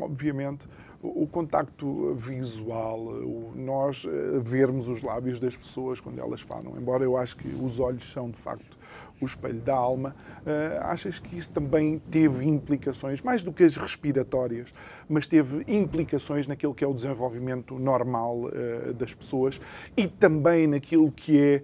obviamente 0.00 0.66
o 1.14 1.26
contacto 1.26 2.14
visual, 2.14 3.00
o 3.00 3.52
nós 3.54 4.06
eh, 4.06 4.40
vermos 4.40 4.88
os 4.88 5.02
lábios 5.02 5.40
das 5.40 5.56
pessoas 5.56 6.00
quando 6.00 6.20
elas 6.20 6.40
falam, 6.40 6.76
embora 6.76 7.04
eu 7.04 7.16
acho 7.16 7.36
que 7.36 7.48
os 7.48 7.78
olhos 7.78 8.04
são 8.04 8.30
de 8.30 8.38
facto 8.38 8.76
o 9.20 9.24
espelho 9.24 9.60
da 9.60 9.74
alma, 9.74 10.14
uh, 10.42 10.82
achas 10.82 11.18
que 11.18 11.38
isso 11.38 11.50
também 11.50 11.98
teve 12.10 12.44
implicações, 12.44 13.22
mais 13.22 13.42
do 13.42 13.50
que 13.50 13.64
as 13.64 13.76
respiratórias, 13.76 14.70
mas 15.08 15.26
teve 15.26 15.64
implicações 15.66 16.46
naquilo 16.46 16.74
que 16.74 16.84
é 16.84 16.86
o 16.86 16.92
desenvolvimento 16.92 17.78
normal 17.78 18.42
uh, 18.44 18.92
das 18.92 19.14
pessoas 19.14 19.58
e 19.96 20.06
também 20.06 20.66
naquilo 20.66 21.10
que 21.10 21.40
é 21.40 21.62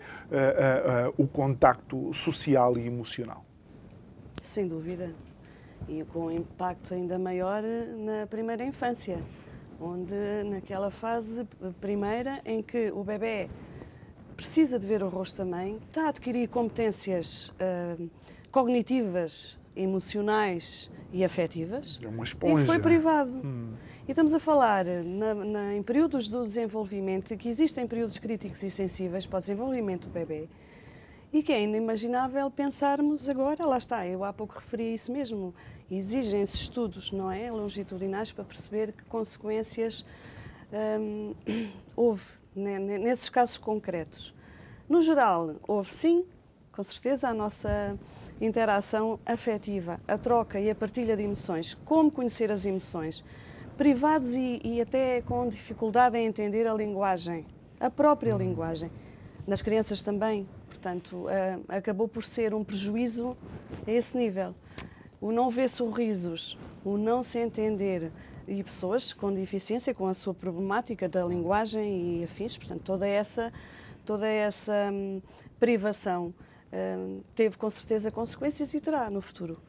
o 1.18 1.28
contacto 1.28 2.12
social 2.14 2.78
e 2.78 2.86
emocional? 2.86 3.44
Sem 4.42 4.66
dúvida 4.66 5.12
e 5.88 6.04
com 6.04 6.26
um 6.26 6.30
impacto 6.30 6.94
ainda 6.94 7.18
maior 7.18 7.62
na 7.62 8.26
primeira 8.26 8.64
infância, 8.64 9.18
onde 9.80 10.14
naquela 10.44 10.90
fase 10.90 11.46
primeira 11.80 12.40
em 12.44 12.62
que 12.62 12.90
o 12.92 13.02
bebê 13.02 13.48
precisa 14.36 14.78
de 14.78 14.86
ver 14.86 15.02
o 15.02 15.08
rosto 15.08 15.38
da 15.38 15.44
mãe, 15.44 15.78
está 15.88 16.06
a 16.06 16.08
adquirir 16.08 16.48
competências 16.48 17.50
uh, 17.50 18.10
cognitivas, 18.50 19.58
emocionais 19.76 20.90
e 21.12 21.24
afetivas. 21.24 22.00
É 22.02 22.08
uma 22.08 22.24
esponja. 22.24 22.62
E 22.62 22.66
foi 22.66 22.78
privado. 22.78 23.40
Hum. 23.44 23.74
E 24.06 24.10
estamos 24.10 24.34
a 24.34 24.40
falar 24.40 24.84
na, 24.84 25.34
na, 25.34 25.74
em 25.74 25.82
períodos 25.82 26.28
do 26.28 26.42
desenvolvimento, 26.42 27.36
que 27.36 27.48
existem 27.48 27.86
períodos 27.86 28.18
críticos 28.18 28.62
e 28.62 28.70
sensíveis 28.70 29.26
para 29.26 29.36
o 29.36 29.40
desenvolvimento 29.40 30.08
do 30.08 30.12
bebê, 30.12 30.48
e 31.32 31.42
que 31.42 31.52
é 31.52 31.62
inimaginável 31.62 32.50
pensarmos 32.50 33.28
agora, 33.28 33.66
lá 33.66 33.78
está, 33.78 34.06
eu 34.06 34.22
há 34.22 34.32
pouco 34.32 34.56
referi 34.56 34.92
isso 34.92 35.10
mesmo, 35.10 35.54
exigem-se 35.90 36.56
estudos, 36.56 37.10
não 37.10 37.30
é, 37.30 37.50
longitudinais 37.50 38.30
para 38.30 38.44
perceber 38.44 38.92
que 38.92 39.02
consequências 39.04 40.04
hum, 41.00 41.34
houve 41.96 42.24
nesses 42.54 43.30
casos 43.30 43.56
concretos. 43.56 44.34
No 44.86 45.00
geral, 45.00 45.56
houve 45.66 45.90
sim, 45.90 46.26
com 46.70 46.82
certeza, 46.82 47.28
a 47.28 47.34
nossa 47.34 47.98
interação 48.38 49.18
afetiva, 49.24 49.98
a 50.06 50.18
troca 50.18 50.60
e 50.60 50.68
a 50.68 50.74
partilha 50.74 51.16
de 51.16 51.22
emoções, 51.22 51.74
como 51.86 52.10
conhecer 52.10 52.52
as 52.52 52.66
emoções, 52.66 53.24
privados 53.78 54.34
e, 54.34 54.60
e 54.62 54.82
até 54.82 55.22
com 55.22 55.48
dificuldade 55.48 56.18
em 56.18 56.26
entender 56.26 56.66
a 56.66 56.74
linguagem, 56.74 57.46
a 57.80 57.88
própria 57.88 58.34
linguagem. 58.34 58.90
Nas 59.46 59.62
crianças 59.62 60.02
também, 60.02 60.46
Portanto, 60.82 61.26
uh, 61.26 61.64
acabou 61.68 62.08
por 62.08 62.24
ser 62.24 62.52
um 62.52 62.64
prejuízo 62.64 63.36
a 63.86 63.90
esse 63.92 64.18
nível. 64.18 64.52
O 65.20 65.30
não 65.30 65.48
ver 65.48 65.68
sorrisos, 65.68 66.58
o 66.84 66.98
não 66.98 67.22
se 67.22 67.38
entender 67.38 68.10
e 68.48 68.64
pessoas 68.64 69.12
com 69.12 69.32
deficiência, 69.32 69.94
com 69.94 70.08
a 70.08 70.14
sua 70.14 70.34
problemática 70.34 71.08
da 71.08 71.24
linguagem 71.24 72.18
e 72.18 72.24
afins, 72.24 72.58
portanto, 72.58 72.82
toda 72.82 73.06
essa, 73.06 73.52
toda 74.04 74.26
essa 74.26 74.90
hum, 74.92 75.22
privação 75.60 76.34
hum, 76.72 77.20
teve 77.32 77.56
com 77.56 77.70
certeza 77.70 78.10
consequências 78.10 78.74
e 78.74 78.80
terá 78.80 79.08
no 79.08 79.22
futuro 79.22 79.62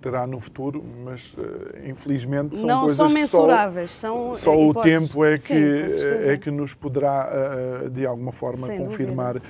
terá 0.00 0.26
no 0.26 0.40
futuro, 0.40 0.84
mas 1.04 1.34
uh, 1.34 1.88
infelizmente 1.88 2.56
são 2.56 2.68
não 2.68 2.80
coisas 2.80 2.96
são 2.96 3.08
mensuráveis, 3.10 3.90
que 3.90 3.96
só, 3.96 4.34
são 4.34 4.36
só 4.36 4.58
o 4.58 4.74
tempo 4.74 5.24
é 5.24 5.34
que 5.34 5.88
Sim, 5.88 6.30
é 6.30 6.36
que 6.36 6.50
nos 6.50 6.74
poderá 6.74 7.28
uh, 7.84 7.90
de 7.90 8.06
alguma 8.06 8.32
forma 8.32 8.66
Sem 8.66 8.78
confirmar 8.78 9.40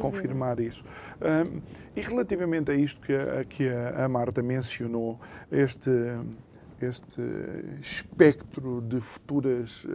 confirmar 0.00 0.60
isso. 0.60 0.84
e 1.94 2.00
relativamente 2.00 2.70
a 2.70 2.74
isto 2.74 3.00
que 3.00 3.12
a, 3.12 3.44
que 3.44 3.68
a 3.68 4.08
Marta 4.08 4.42
mencionou, 4.42 5.18
este 5.50 5.90
este 6.80 7.22
espectro 7.80 8.82
de 8.82 9.00
futuras 9.00 9.86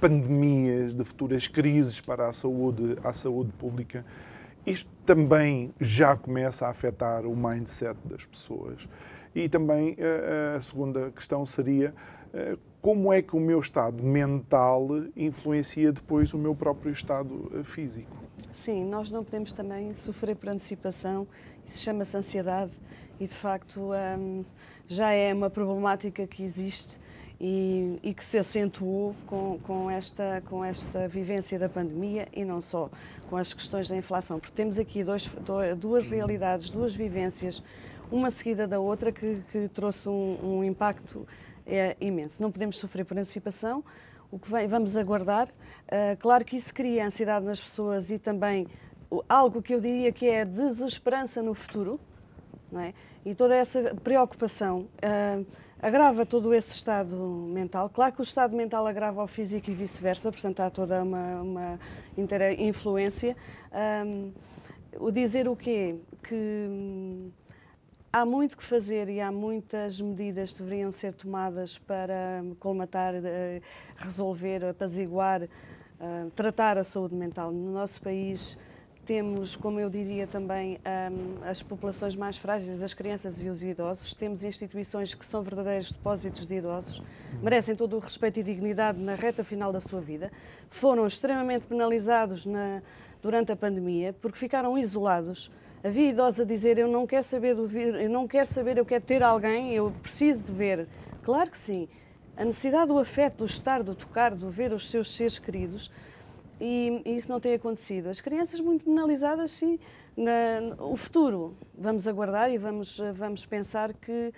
pandemias, 0.00 0.94
de 0.94 1.04
futuras 1.04 1.46
crises 1.46 2.00
para 2.00 2.28
a 2.28 2.32
saúde, 2.32 2.96
a 3.04 3.12
saúde 3.12 3.52
pública, 3.58 4.04
isto 4.66 4.90
também 5.06 5.72
já 5.80 6.16
começa 6.16 6.66
a 6.66 6.70
afetar 6.70 7.26
o 7.26 7.36
mindset 7.36 7.98
das 8.04 8.24
pessoas. 8.24 8.88
E 9.34 9.48
também 9.48 9.96
eh, 9.98 10.54
a 10.56 10.60
segunda 10.60 11.10
questão 11.10 11.46
seria 11.46 11.94
eh, 12.32 12.56
como 12.80 13.12
é 13.12 13.20
que 13.20 13.36
o 13.36 13.40
meu 13.40 13.60
estado 13.60 14.02
mental 14.02 14.88
influencia 15.16 15.92
depois 15.92 16.32
o 16.32 16.38
meu 16.38 16.54
próprio 16.54 16.92
estado 16.92 17.50
eh, 17.54 17.62
físico? 17.62 18.16
Sim, 18.50 18.84
nós 18.84 19.10
não 19.10 19.22
podemos 19.22 19.52
também 19.52 19.92
sofrer 19.94 20.34
por 20.34 20.48
antecipação, 20.48 21.28
isso 21.64 21.82
chama-se 21.84 22.16
ansiedade 22.16 22.72
e 23.20 23.26
de 23.26 23.34
facto 23.34 23.90
hum, 24.18 24.44
já 24.86 25.12
é 25.12 25.32
uma 25.32 25.50
problemática 25.50 26.26
que 26.26 26.42
existe 26.42 26.98
e, 27.40 27.98
e, 28.02 28.12
que 28.12 28.22
se 28.22 28.36
acentuou 28.36 29.16
com, 29.26 29.58
com, 29.62 29.90
esta, 29.90 30.42
com 30.46 30.62
esta 30.62 31.08
vivência 31.08 31.58
da 31.58 31.68
pandemia 31.68 32.28
e 32.34 32.44
não 32.44 32.60
só, 32.60 32.90
com 33.30 33.36
as 33.36 33.54
questões 33.54 33.88
da 33.88 33.96
inflação, 33.96 34.38
porque 34.38 34.54
temos 34.54 34.78
aqui 34.78 35.02
dois, 35.02 35.34
duas 35.78 36.10
realidades, 36.10 36.70
duas 36.70 36.94
vivências, 36.94 37.62
uma 38.12 38.30
seguida 38.30 38.68
da 38.68 38.78
outra, 38.78 39.10
que, 39.10 39.42
que 39.50 39.68
trouxe 39.68 40.08
um, 40.08 40.58
um 40.58 40.64
impacto 40.64 41.26
é, 41.66 41.96
imenso. 42.00 42.42
Não 42.42 42.52
podemos 42.52 42.76
sofrer 42.76 43.06
por 43.06 43.16
antecipação, 43.16 43.82
o 44.30 44.38
que 44.38 44.50
vem, 44.50 44.68
vamos 44.68 44.96
aguardar. 44.96 45.48
Uh, 45.48 46.16
claro 46.18 46.44
que 46.44 46.56
isso 46.56 46.74
cria 46.74 47.06
ansiedade 47.06 47.44
nas 47.44 47.60
pessoas 47.60 48.10
e 48.10 48.18
também 48.18 48.66
algo 49.28 49.62
que 49.62 49.74
eu 49.74 49.80
diria 49.80 50.12
que 50.12 50.28
é 50.28 50.44
desesperança 50.44 51.42
no 51.42 51.54
futuro, 51.54 51.98
não 52.70 52.80
é? 52.80 52.92
e 53.24 53.34
toda 53.34 53.54
essa 53.54 53.94
preocupação. 54.02 54.88
Uh, 55.02 55.46
agrava 55.82 56.26
todo 56.26 56.52
esse 56.52 56.74
estado 56.74 57.16
mental. 57.16 57.88
Claro 57.88 58.12
que 58.12 58.20
o 58.20 58.22
estado 58.22 58.54
mental 58.56 58.86
agrava 58.86 59.22
o 59.22 59.26
físico 59.26 59.70
e 59.70 59.74
vice-versa, 59.74 60.30
portanto 60.30 60.60
há 60.60 60.70
toda 60.70 61.02
uma, 61.02 61.42
uma 61.42 61.80
influência. 62.58 63.36
Um, 64.06 64.32
o 64.98 65.10
dizer 65.10 65.48
o 65.48 65.56
quê? 65.56 65.96
Que 66.22 66.66
hum, 66.68 67.30
há 68.12 68.24
muito 68.26 68.56
que 68.56 68.62
fazer 68.62 69.08
e 69.08 69.20
há 69.20 69.30
muitas 69.30 70.00
medidas 70.00 70.52
que 70.52 70.62
deveriam 70.62 70.90
ser 70.90 71.12
tomadas 71.14 71.78
para 71.78 72.42
colmatar, 72.58 73.14
eh, 73.14 73.60
resolver, 73.96 74.64
apaziguar, 74.64 75.42
uh, 75.42 76.30
tratar 76.34 76.76
a 76.76 76.84
saúde 76.84 77.14
mental 77.14 77.52
no 77.52 77.72
nosso 77.72 78.02
país 78.02 78.58
temos, 79.10 79.56
como 79.56 79.80
eu 79.80 79.90
diria 79.90 80.24
também, 80.24 80.78
um, 80.86 81.44
as 81.44 81.64
populações 81.64 82.14
mais 82.14 82.36
frágeis, 82.36 82.80
as 82.80 82.94
crianças 82.94 83.42
e 83.42 83.48
os 83.48 83.60
idosos. 83.60 84.14
Temos 84.14 84.44
instituições 84.44 85.16
que 85.16 85.26
são 85.26 85.42
verdadeiros 85.42 85.90
depósitos 85.90 86.46
de 86.46 86.54
idosos, 86.54 87.02
merecem 87.42 87.74
todo 87.74 87.96
o 87.96 87.98
respeito 87.98 88.38
e 88.38 88.44
dignidade 88.44 89.00
na 89.00 89.16
reta 89.16 89.42
final 89.42 89.72
da 89.72 89.80
sua 89.80 90.00
vida. 90.00 90.30
Foram 90.68 91.08
extremamente 91.08 91.62
penalizados 91.62 92.46
na, 92.46 92.80
durante 93.20 93.50
a 93.50 93.56
pandemia 93.56 94.12
porque 94.12 94.38
ficaram 94.38 94.78
isolados. 94.78 95.50
Havia 95.82 96.10
idosos 96.10 96.38
a 96.38 96.44
dizer: 96.44 96.78
Eu 96.78 96.86
não 96.86 97.04
quero 97.04 97.24
saber 97.24 97.56
do 97.56 97.66
eu 97.76 98.08
não 98.08 98.28
quero 98.28 98.46
saber, 98.46 98.78
eu 98.78 98.86
quero 98.86 99.04
ter 99.04 99.24
alguém, 99.24 99.74
eu 99.74 99.92
preciso 100.00 100.44
de 100.44 100.52
ver. 100.52 100.86
Claro 101.24 101.50
que 101.50 101.58
sim. 101.58 101.88
A 102.36 102.44
necessidade 102.44 102.92
do 102.92 102.98
afeto, 103.00 103.38
do 103.38 103.44
estar, 103.44 103.82
do 103.82 103.92
tocar, 103.92 104.36
do 104.36 104.48
ver 104.48 104.72
os 104.72 104.88
seus 104.88 105.10
seres 105.10 105.36
queridos 105.36 105.90
e, 106.60 107.02
e, 107.06 107.16
isso 107.16 107.30
não 107.30 107.40
tem 107.40 107.54
acontecido. 107.54 108.08
As 108.08 108.20
crianças 108.20 108.60
muito 108.60 108.84
penalizadas, 108.84 109.50
sim. 109.52 109.78
Na, 110.16 110.84
o 110.84 110.96
futuro, 110.96 111.56
vamos 111.76 112.06
aguardar 112.06 112.50
e 112.50 112.58
vamos, 112.58 113.00
vamos 113.14 113.46
pensar 113.46 113.94
que 113.94 114.32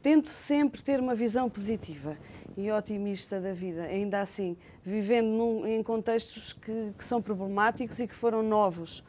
tento 0.00 0.28
sempre 0.28 0.82
ter 0.82 1.00
uma 1.00 1.14
visão 1.14 1.48
positiva 1.48 2.16
e 2.56 2.70
otimista 2.70 3.40
da 3.40 3.52
vida, 3.52 3.84
ainda 3.84 4.20
assim, 4.20 4.56
vivendo 4.82 5.26
num, 5.28 5.66
em 5.66 5.82
contextos 5.82 6.52
que, 6.52 6.92
que, 6.96 7.04
são 7.04 7.20
problemáticos 7.20 7.98
e 7.98 8.06
que 8.06 8.14
foram 8.14 8.42
novos 8.42 9.02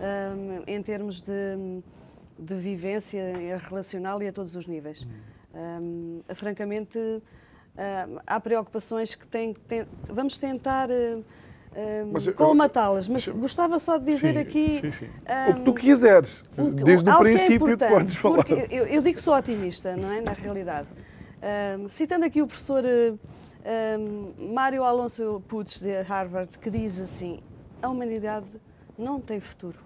um, 0.00 0.62
em 0.66 0.82
termos 0.82 1.20
de, 1.20 1.32
de 2.38 2.54
vivência 2.56 3.22
relacional 3.58 4.20
e 4.22 4.28
a 4.28 4.32
todos 4.32 4.56
os 4.56 4.66
níveis. 4.66 5.06
Um, 5.54 6.20
francamente, 6.34 6.98
um, 6.98 8.18
há 8.26 8.40
preocupações 8.40 9.14
que 9.14 9.26
têm, 9.26 9.54
tem, 9.54 9.86
vamos 10.08 10.36
tentar. 10.36 10.90
Uh, 10.90 11.24
um, 11.76 12.32
colmatá-las. 12.32 13.08
Mas 13.08 13.26
gostava 13.28 13.78
só 13.78 13.98
de 13.98 14.04
dizer 14.04 14.34
sim, 14.34 14.40
aqui. 14.40 14.80
Sim, 14.80 14.90
sim. 14.90 15.06
Um, 15.06 15.50
o 15.50 15.54
que 15.54 15.60
tu 15.62 15.74
quiseres, 15.74 16.44
desde 16.84 17.08
o 17.08 17.12
é 17.12 17.18
princípio 17.18 17.68
é 17.68 17.76
podes 17.76 18.14
falar. 18.16 18.44
Eu, 18.50 18.86
eu, 18.86 19.02
digo 19.02 19.16
que 19.16 19.22
sou 19.22 19.34
otimista, 19.34 19.96
não 19.96 20.10
é? 20.10 20.20
Na 20.20 20.32
realidade. 20.32 20.88
Citando 21.88 22.26
aqui 22.26 22.42
o 22.42 22.46
professor 22.46 22.82
Mário 24.38 24.84
Alonso 24.84 25.42
Putz, 25.48 25.80
de 25.80 26.02
Harvard, 26.02 26.58
que 26.58 26.70
diz 26.70 27.00
assim: 27.00 27.40
a 27.82 27.88
humanidade 27.88 28.60
não 28.98 29.20
tem 29.20 29.40
futuro. 29.40 29.78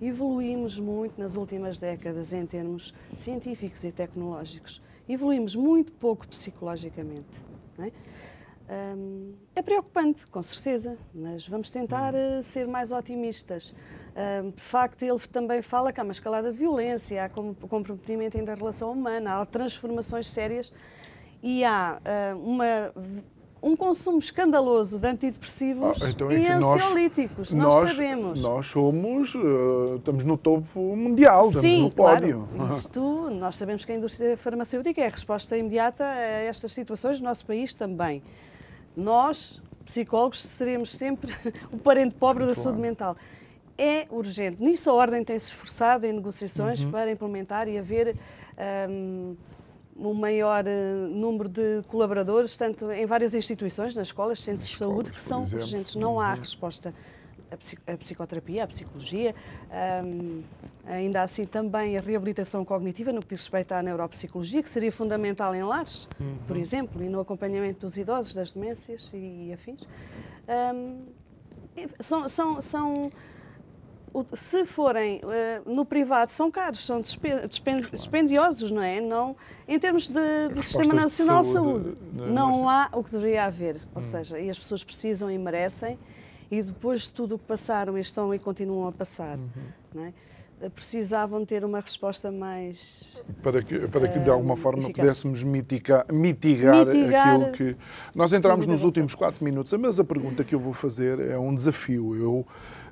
Evoluímos 0.00 0.78
muito 0.78 1.20
nas 1.20 1.34
últimas 1.34 1.78
décadas 1.78 2.32
em 2.32 2.46
termos 2.46 2.94
científicos 3.12 3.82
e 3.82 3.90
tecnológicos. 3.90 4.80
Evoluímos 5.08 5.56
muito 5.56 5.92
pouco 5.92 6.28
psicologicamente. 6.28 7.42
Não 7.76 7.86
é? 7.86 7.92
Um, 8.70 9.32
é 9.56 9.62
preocupante, 9.62 10.26
com 10.26 10.42
certeza, 10.42 10.98
mas 11.14 11.48
vamos 11.48 11.70
tentar 11.70 12.14
uh, 12.14 12.42
ser 12.42 12.66
mais 12.66 12.92
otimistas. 12.92 13.74
De 14.52 14.60
facto, 14.60 15.04
ele 15.04 15.18
também 15.30 15.62
fala 15.62 15.92
que 15.92 16.00
há 16.00 16.02
uma 16.02 16.10
escalada 16.10 16.50
de 16.50 16.58
violência, 16.58 17.24
há 17.24 17.28
comprometimento 17.28 18.44
da 18.44 18.56
relação 18.56 18.90
humana, 18.90 19.40
há 19.40 19.46
transformações 19.46 20.26
sérias 20.26 20.72
e 21.40 21.64
há 21.64 22.00
uh, 22.34 22.38
uma 22.38 22.92
um 23.62 23.76
consumo 23.76 24.18
escandaloso 24.18 24.98
de 24.98 25.06
antidepressivos 25.08 26.00
ah, 26.02 26.10
então 26.10 26.30
é 26.30 26.38
e 26.38 26.46
ansiolíticos, 26.46 27.52
nós, 27.52 27.82
nós, 27.82 27.92
sabemos. 27.92 28.42
Nós 28.42 28.66
somos, 28.66 29.34
uh, 29.34 29.96
estamos 29.96 30.24
no 30.24 30.36
topo 30.36 30.94
mundial, 30.94 31.46
estamos 31.46 31.60
Sim, 31.60 31.82
no 31.82 31.90
pódio. 31.90 32.48
Claro. 32.54 32.72
Isto, 32.72 33.30
nós 33.30 33.56
sabemos 33.56 33.84
que 33.84 33.92
a 33.92 33.96
indústria 33.96 34.36
farmacêutica 34.36 35.00
é 35.00 35.06
a 35.06 35.10
resposta 35.10 35.56
imediata 35.56 36.04
a 36.04 36.42
estas 36.44 36.72
situações 36.72 37.18
no 37.18 37.26
nosso 37.26 37.44
país 37.44 37.74
também. 37.74 38.22
Nós, 38.98 39.62
psicólogos, 39.84 40.42
seremos 40.42 40.96
sempre 40.96 41.32
o 41.72 41.78
parente 41.78 42.14
pobre 42.14 42.44
da 42.44 42.52
claro. 42.52 42.60
saúde 42.60 42.80
mental. 42.80 43.16
É 43.76 44.06
urgente. 44.10 44.62
Nisso 44.62 44.90
a 44.90 44.94
Ordem 44.94 45.22
tem-se 45.22 45.52
esforçado 45.52 46.04
em 46.04 46.12
negociações 46.12 46.82
uhum. 46.82 46.90
para 46.90 47.10
implementar 47.10 47.68
e 47.68 47.78
haver... 47.78 48.16
Um, 48.90 49.36
um 50.00 50.14
maior 50.14 50.64
uh, 50.64 51.08
número 51.08 51.48
de 51.48 51.82
colaboradores, 51.88 52.56
tanto 52.56 52.88
em 52.92 53.04
várias 53.04 53.34
instituições, 53.34 53.96
nas 53.96 54.06
escolas, 54.08 54.40
centros 54.40 54.68
de 54.68 54.76
saúde, 54.76 55.10
que 55.10 55.20
são 55.20 55.42
exemplo. 55.42 55.64
urgentes. 55.64 55.96
Não 55.96 56.20
há 56.20 56.30
uhum. 56.30 56.38
resposta 56.38 56.94
à 57.50 57.96
psicoterapia, 57.96 58.64
à 58.64 58.66
psicologia, 58.66 59.34
um, 60.04 60.42
ainda 60.86 61.22
assim 61.22 61.44
também 61.44 61.96
a 61.96 62.00
reabilitação 62.00 62.64
cognitiva 62.64 63.12
no 63.12 63.20
que 63.20 63.28
diz 63.28 63.40
respeito 63.40 63.72
à 63.72 63.82
neuropsicologia, 63.82 64.62
que 64.62 64.70
seria 64.70 64.92
fundamental 64.92 65.54
em 65.54 65.62
lares, 65.62 66.08
uhum. 66.20 66.38
por 66.46 66.56
exemplo, 66.56 67.02
e 67.02 67.08
no 67.08 67.20
acompanhamento 67.20 67.80
dos 67.80 67.96
idosos, 67.96 68.34
das 68.34 68.52
demências 68.52 69.10
e, 69.12 69.48
e 69.48 69.52
afins. 69.52 69.80
Um, 70.48 71.06
são, 72.00 72.28
são, 72.28 72.60
são 72.60 73.10
se 74.32 74.64
forem 74.64 75.20
uh, 75.22 75.70
no 75.70 75.84
privado, 75.84 76.32
são 76.32 76.50
caros, 76.50 76.84
são 76.84 77.00
dispendiosos, 77.00 78.70
não 78.70 78.82
é? 78.82 79.00
Não, 79.00 79.36
em 79.66 79.78
termos 79.78 80.08
de, 80.08 80.48
do 80.48 80.62
Sistema 80.62 80.94
Nacional 80.94 81.42
de 81.42 81.48
Saúde, 81.48 81.92
de 81.92 82.16
saúde 82.16 82.32
não 82.32 82.68
há 82.68 82.88
o 82.92 83.04
que 83.04 83.12
deveria 83.12 83.44
haver. 83.44 83.76
Ou 83.94 84.00
hum. 84.00 84.02
seja, 84.02 84.38
e 84.38 84.50
as 84.50 84.58
pessoas 84.58 84.82
precisam 84.82 85.30
e 85.30 85.38
merecem, 85.38 85.98
e 86.50 86.62
depois 86.62 87.02
de 87.02 87.12
tudo 87.12 87.34
o 87.34 87.38
que 87.38 87.44
passaram 87.44 87.96
e 87.98 88.00
estão 88.00 88.32
e 88.34 88.38
continuam 88.38 88.88
a 88.88 88.92
passar, 88.92 89.38
uhum. 89.38 89.48
não 89.94 90.04
é? 90.04 90.12
precisavam 90.74 91.44
ter 91.44 91.64
uma 91.64 91.80
resposta 91.80 92.32
mais. 92.32 93.22
Para 93.42 93.62
que, 93.62 93.86
para 93.86 94.08
que 94.08 94.18
de 94.18 94.28
alguma 94.28 94.54
uh, 94.54 94.56
forma 94.56 94.82
eficaz. 94.82 95.06
pudéssemos 95.06 95.44
mitigar, 95.44 96.04
mitigar, 96.12 96.86
mitigar, 96.86 97.34
aquilo 97.34 97.52
que. 97.52 97.76
Nós 98.12 98.32
entramos 98.32 98.66
nos 98.66 98.82
últimos 98.82 99.14
quatro 99.14 99.44
minutos, 99.44 99.72
mas 99.74 100.00
a 100.00 100.04
pergunta 100.04 100.42
que 100.42 100.54
eu 100.54 100.58
vou 100.58 100.72
fazer 100.72 101.20
é 101.20 101.38
um 101.38 101.54
desafio. 101.54 102.16
Eu 102.16 102.46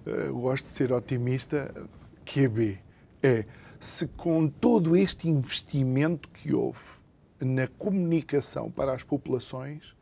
uh, 0.07 0.32
gosto 0.34 0.66
de 0.66 0.70
ser 0.70 0.92
otimista, 0.92 1.74
QB, 2.24 2.78
é 3.22 3.42
se 3.80 4.07
com 4.07 4.46
todo 4.46 4.96
este 4.96 5.28
investimento 5.28 6.28
que 6.28 6.54
houve 6.54 6.78
na 7.40 7.66
comunicação 7.66 8.70
para 8.70 8.92
as 8.92 9.02
populações, 9.02 9.95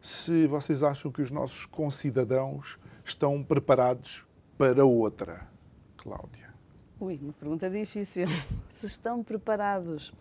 se 0.00 0.46
vocês 0.46 0.82
acham 0.82 1.10
que 1.10 1.20
os 1.20 1.30
nossos 1.30 1.66
concidadãos 1.66 2.78
estão 3.04 3.42
preparados 3.42 4.26
para 4.56 4.84
outra, 4.84 5.46
Cláudia. 5.96 6.50
Ui, 6.98 7.18
uma 7.22 7.32
pergunta 7.32 7.70
difícil. 7.70 8.26
se 8.70 8.86
estão 8.86 9.22
preparados 9.22 10.12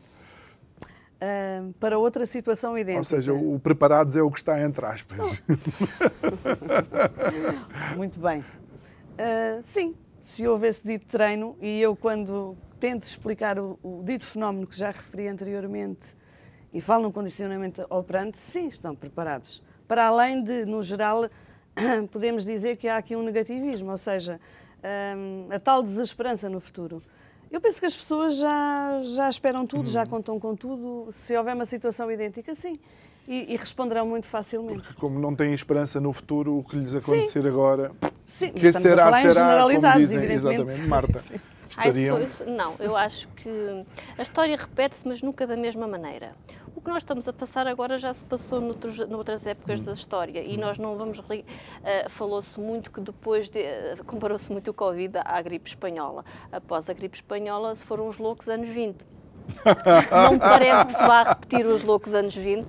uh, 1.19 1.73
para 1.79 1.97
outra 1.97 2.25
situação 2.25 2.77
idêntica. 2.77 2.99
Ou 2.99 3.03
seja, 3.03 3.33
o 3.33 3.59
preparados 3.59 4.15
é 4.15 4.21
o 4.21 4.31
que 4.31 4.37
está 4.37 4.61
entre 4.61 4.85
aspas. 4.85 5.41
Muito 7.95 8.19
bem. 8.19 8.39
Uh, 8.39 9.61
sim, 9.61 9.95
se 10.21 10.47
houve 10.47 10.67
esse 10.67 10.85
dito 10.85 11.05
treino 11.05 11.57
e 11.61 11.81
eu, 11.81 11.95
quando 11.95 12.57
tento 12.79 13.03
explicar 13.03 13.59
o, 13.59 13.77
o, 13.83 14.01
dito 14.03 14.25
fenómeno 14.25 14.65
que 14.65 14.77
já 14.77 14.91
referi 14.91 15.27
anteriormente 15.27 16.15
e 16.73 16.81
falo 16.81 17.03
no 17.03 17.11
condicionamento 17.11 17.85
operante, 17.89 18.37
sim, 18.37 18.67
estão 18.67 18.95
preparados. 18.95 19.61
Para 19.87 20.05
além 20.05 20.43
de, 20.43 20.65
no 20.65 20.83
geral, 20.83 21.29
podemos 22.11 22.45
dizer 22.45 22.77
que 22.77 22.87
há 22.87 22.97
aqui 22.97 23.15
um 23.15 23.23
negativismo, 23.23 23.91
ou 23.91 23.97
seja, 23.97 24.39
um, 25.17 25.47
a 25.53 25.59
tal 25.59 25.81
desesperança 25.81 26.49
no 26.49 26.59
futuro. 26.59 27.01
Eu 27.51 27.59
penso 27.59 27.79
que 27.79 27.85
as 27.87 27.95
pessoas 27.95 28.37
já, 28.37 29.01
já 29.03 29.29
esperam 29.29 29.65
tudo, 29.65 29.87
uhum. 29.87 29.91
já 29.91 30.05
contam 30.05 30.39
com 30.39 30.55
tudo. 30.55 31.11
Se 31.11 31.35
houver 31.35 31.55
uma 31.55 31.65
situação 31.65 32.11
idêntica, 32.11 32.53
sim 32.53 32.79
e, 33.29 33.53
e, 33.53 33.57
responderão 33.57 34.07
muito 34.07 34.25
facilmente. 34.25 34.81
Porque 34.81 34.99
como 34.99 35.19
não 35.19 35.35
têm 35.35 35.53
esperança 35.53 36.01
no 36.01 36.11
futuro, 36.11 36.57
o 36.57 36.63
que 36.63 36.75
lhes 36.75 36.95
acontecer 36.95 37.43
Sim. 37.43 37.47
agora, 37.47 37.91
Sim, 38.25 38.51
que 38.51 38.65
estamos 38.65 38.89
será, 38.89 39.03
a 39.03 39.05
falar 39.11 39.21
será, 39.21 39.29
em 39.29 39.35
generalidades, 39.35 40.09
dizem, 40.09 40.31
Exatamente, 40.31 40.81
Marta. 40.87 41.23
Estariam... 41.69 42.17
não, 42.47 42.73
eu 42.79 42.97
acho 42.97 43.27
que 43.35 43.85
a 44.17 44.21
história 44.23 44.57
repete-se, 44.57 45.07
mas 45.07 45.21
nunca 45.21 45.45
da 45.45 45.55
mesma 45.55 45.87
maneira. 45.87 46.33
O 46.75 46.81
que 46.81 46.89
nós 46.89 47.03
estamos 47.03 47.27
a 47.27 47.33
passar 47.33 47.67
agora 47.67 47.99
já 47.99 48.11
se 48.11 48.25
passou 48.25 48.59
noutros, 48.59 48.97
noutras 49.07 49.45
épocas 49.45 49.79
hum. 49.79 49.83
da 49.83 49.91
história 49.91 50.43
e 50.43 50.57
nós 50.57 50.79
não 50.79 50.95
vamos. 50.95 51.19
Uh, 51.19 51.43
Falou-se 52.09 52.59
muito 52.59 52.91
que 52.91 52.99
depois. 52.99 53.47
De, 53.47 53.59
uh, 53.59 54.03
Comparou-se 54.05 54.51
muito 54.51 54.71
o 54.71 54.73
Covid 54.73 55.19
à 55.23 55.39
gripe 55.41 55.69
espanhola. 55.69 56.25
Após 56.51 56.89
a 56.89 56.93
gripe 56.93 57.17
espanhola, 57.17 57.75
foram 57.75 58.07
os 58.07 58.17
loucos 58.17 58.49
anos 58.49 58.69
20 58.69 59.18
não 60.11 60.31
me 60.33 60.39
parece 60.39 60.87
que 60.87 60.93
se 60.93 61.07
vá 61.07 61.23
repetir 61.23 61.65
os 61.65 61.83
loucos 61.83 62.13
anos 62.13 62.35
20. 62.35 62.67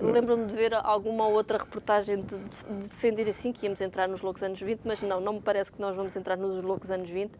Lembro-me 0.00 0.46
de 0.46 0.54
ver 0.54 0.74
alguma 0.74 1.26
outra 1.26 1.58
reportagem 1.58 2.22
de, 2.22 2.38
de, 2.38 2.88
defender 2.88 3.28
assim 3.28 3.52
que 3.52 3.66
íamos 3.66 3.80
entrar 3.80 4.08
nos 4.08 4.22
loucos 4.22 4.42
anos 4.42 4.60
20, 4.60 4.80
mas 4.84 5.02
não, 5.02 5.20
não 5.20 5.34
me 5.34 5.40
parece 5.40 5.72
que 5.72 5.80
nós 5.80 5.96
vamos 5.96 6.14
entrar 6.16 6.36
nos 6.36 6.62
loucos 6.62 6.90
anos 6.90 7.08
20. 7.08 7.32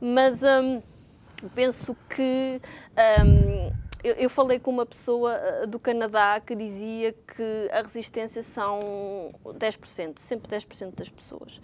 Mas 0.00 0.42
hum, 0.42 0.82
penso 1.54 1.96
que. 2.08 2.60
Hum, 3.24 3.72
eu, 4.02 4.14
eu, 4.16 4.28
falei 4.28 4.58
com 4.58 4.70
uma 4.70 4.84
pessoa 4.84 5.34
uh, 5.62 5.66
do 5.66 5.78
Canadá 5.78 6.38
que 6.38 6.54
dizia 6.54 7.12
que 7.12 7.70
a 7.72 7.80
resistência 7.80 8.42
são 8.42 9.32
10%, 9.46 10.18
sempre 10.18 10.54
10% 10.54 10.94
das 10.94 11.08
pessoas. 11.08 11.58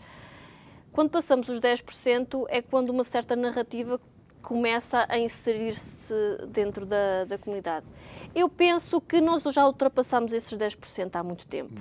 Quando 0.90 1.10
passamos 1.10 1.48
os 1.50 1.60
10%, 1.60 2.46
é 2.48 2.62
quando 2.62 2.88
uma 2.88 3.04
certa 3.04 3.36
narrativa 3.36 4.00
começa 4.42 5.06
a 5.08 5.18
inserir-se 5.18 6.14
dentro 6.48 6.86
da, 6.86 7.24
da 7.24 7.38
comunidade. 7.38 7.86
Eu 8.34 8.48
penso 8.48 9.00
que 9.00 9.20
nós 9.20 9.42
já 9.42 9.66
ultrapassamos 9.66 10.32
esses 10.32 10.56
10% 10.56 11.16
há 11.16 11.22
muito 11.22 11.46
tempo. 11.46 11.80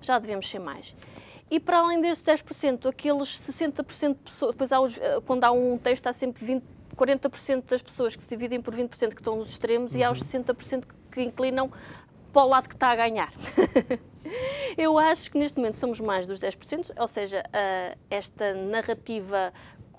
Já 0.00 0.18
devemos 0.18 0.48
ser 0.48 0.58
mais. 0.58 0.94
E 1.50 1.60
para 1.60 1.78
além 1.78 2.00
desses 2.00 2.24
10%, 2.24 2.86
aqueles 2.86 3.28
60% 3.28 4.08
de 4.08 4.14
pessoas, 4.14 4.52
depois 4.52 4.72
há 4.72 4.80
os, 4.80 4.98
eh, 4.98 5.20
quando 5.26 5.44
há 5.44 5.52
um 5.52 5.78
texto, 5.78 6.06
há 6.06 6.12
sempre 6.12 6.44
20, 6.44 6.64
40% 6.96 7.64
das 7.68 7.82
pessoas 7.82 8.16
que 8.16 8.22
se 8.22 8.28
dividem 8.28 8.60
por 8.60 8.74
20% 8.74 9.14
que 9.14 9.20
estão 9.20 9.36
nos 9.36 9.50
extremos 9.50 9.92
uhum. 9.92 9.98
e 9.98 10.04
há 10.04 10.10
os 10.10 10.20
60% 10.20 10.84
que, 10.86 10.94
que 11.12 11.22
inclinam 11.22 11.70
para 12.32 12.44
o 12.44 12.48
lado 12.48 12.68
que 12.68 12.74
está 12.74 12.88
a 12.88 12.96
ganhar. 12.96 13.32
Eu 14.76 14.98
acho 14.98 15.30
que 15.30 15.38
neste 15.38 15.56
momento 15.58 15.76
somos 15.76 16.00
mais 16.00 16.26
dos 16.26 16.40
10%, 16.40 16.92
ou 16.98 17.06
seja, 17.06 17.44
uh, 17.46 17.98
esta 18.10 18.52
narrativa 18.54 19.52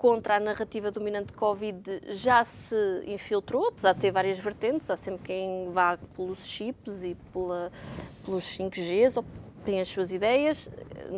contra 0.06 0.36
a 0.36 0.40
narrativa 0.40 0.92
dominante 0.92 1.32
de 1.32 1.32
Covid 1.32 2.00
já 2.10 2.44
se 2.44 2.76
infiltrou, 3.08 3.66
apesar 3.66 3.92
de 3.92 3.98
ter 3.98 4.12
várias 4.12 4.38
vertentes, 4.38 4.88
há 4.88 4.94
sempre 4.94 5.24
quem 5.24 5.68
vá 5.72 5.98
pelos 6.14 6.46
chips 6.46 7.02
e 7.02 7.16
pela, 7.32 7.72
pelos 8.24 8.44
5Gs, 8.44 9.16
ou 9.16 9.24
tem 9.64 9.80
as 9.80 9.88
suas 9.88 10.12
ideias. 10.12 10.70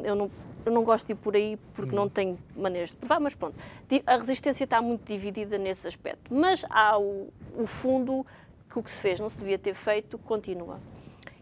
Eu 0.02 0.14
não, 0.14 0.30
eu 0.64 0.72
não 0.72 0.82
gosto 0.84 1.08
de 1.08 1.12
ir 1.12 1.16
por 1.16 1.36
aí 1.36 1.58
porque 1.74 1.94
não 1.94 2.08
tenho 2.08 2.38
maneiras 2.56 2.88
de 2.88 2.96
provar, 2.96 3.20
mas 3.20 3.34
pronto. 3.34 3.54
A 4.06 4.16
resistência 4.16 4.64
está 4.64 4.80
muito 4.80 5.06
dividida 5.06 5.58
nesse 5.58 5.86
aspecto. 5.86 6.32
Mas 6.32 6.64
há 6.70 6.98
o, 6.98 7.30
o 7.58 7.66
fundo 7.66 8.24
que 8.70 8.78
o 8.78 8.82
que 8.82 8.90
se 8.90 8.96
fez 9.02 9.20
não 9.20 9.28
se 9.28 9.36
devia 9.36 9.58
ter 9.58 9.74
feito, 9.74 10.16
continua. 10.16 10.80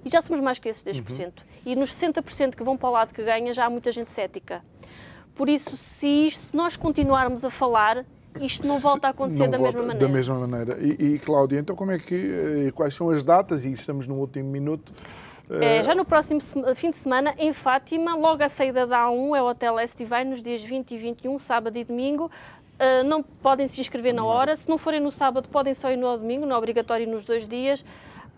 E 0.05 0.09
já 0.09 0.21
somos 0.21 0.41
mais 0.41 0.59
que 0.59 0.69
esses 0.69 0.83
10%. 0.83 1.27
Uhum. 1.27 1.33
E 1.65 1.77
nos 1.77 1.95
60% 1.95 2.57
que 2.57 2.65
vão 2.65 2.77
para 2.77 2.89
o 2.89 2.93
lado 2.93 3.15
que 3.15 3.23
ganha, 3.23 3.55
já 3.55 3.67
há 3.67 3.71
muita 3.71 3.93
gente 3.93 4.11
cética. 4.11 4.65
Por 5.37 5.49
isso, 5.49 5.77
se, 5.77 6.27
isto, 6.27 6.41
se 6.41 6.57
nós 6.57 6.77
continuarmos 6.77 7.45
a 7.45 7.51
falar, 7.51 8.05
isto 8.41 8.67
não 8.67 8.81
volta 8.81 9.09
a 9.09 9.11
acontecer 9.11 9.49
da 9.49 9.59
mesma 9.59 9.83
maneira. 9.83 9.99
Da 9.99 10.09
mesma 10.09 10.47
maneira. 10.47 10.79
E, 10.81 11.15
e, 11.15 11.19
Cláudia, 11.19 11.61
então 11.61 11.77
como 11.77 11.93
é 11.93 11.99
que, 11.99 12.15
eh, 12.69 12.71
quais 12.73 12.95
são 12.95 13.11
as 13.11 13.23
datas, 13.23 13.65
e 13.65 13.73
estamos 13.73 14.07
no 14.07 14.17
último 14.17 14.51
minuto, 14.51 14.93
é, 15.49 15.83
já 15.85 15.95
no 15.95 16.05
próximo 16.05 16.41
fim 16.75 16.91
de 16.91 16.97
semana, 16.97 17.33
em 17.39 17.53
Fátima, 17.53 18.17
logo 18.17 18.43
à 18.43 18.49
saída 18.49 18.85
da 18.85 19.07
A1, 19.07 19.37
é 19.37 19.43
o 19.43 19.49
Hotel 19.49 19.77
Divine, 19.97 20.25
nos 20.25 20.43
dias 20.43 20.65
20 20.65 20.91
e 20.91 20.99
21, 20.99 21.39
sábado 21.39 21.77
e 21.77 21.85
domingo. 21.85 22.31
Uh, 22.75 23.05
não 23.05 23.23
podem 23.23 23.69
se 23.69 23.81
inscrever 23.81 24.13
na 24.13 24.25
hora. 24.25 24.57
Se 24.57 24.69
não 24.69 24.77
forem 24.77 25.01
no 25.01 25.13
sábado, 25.13 25.49
podem 25.49 25.73
só 25.73 25.91
ir 25.91 25.97
no 25.97 26.19
domingo, 26.19 26.45
não 26.45 26.57
é 26.57 26.59
obrigatório 26.59 27.09
nos 27.09 27.25
dois 27.25 27.47
dias 27.47 27.85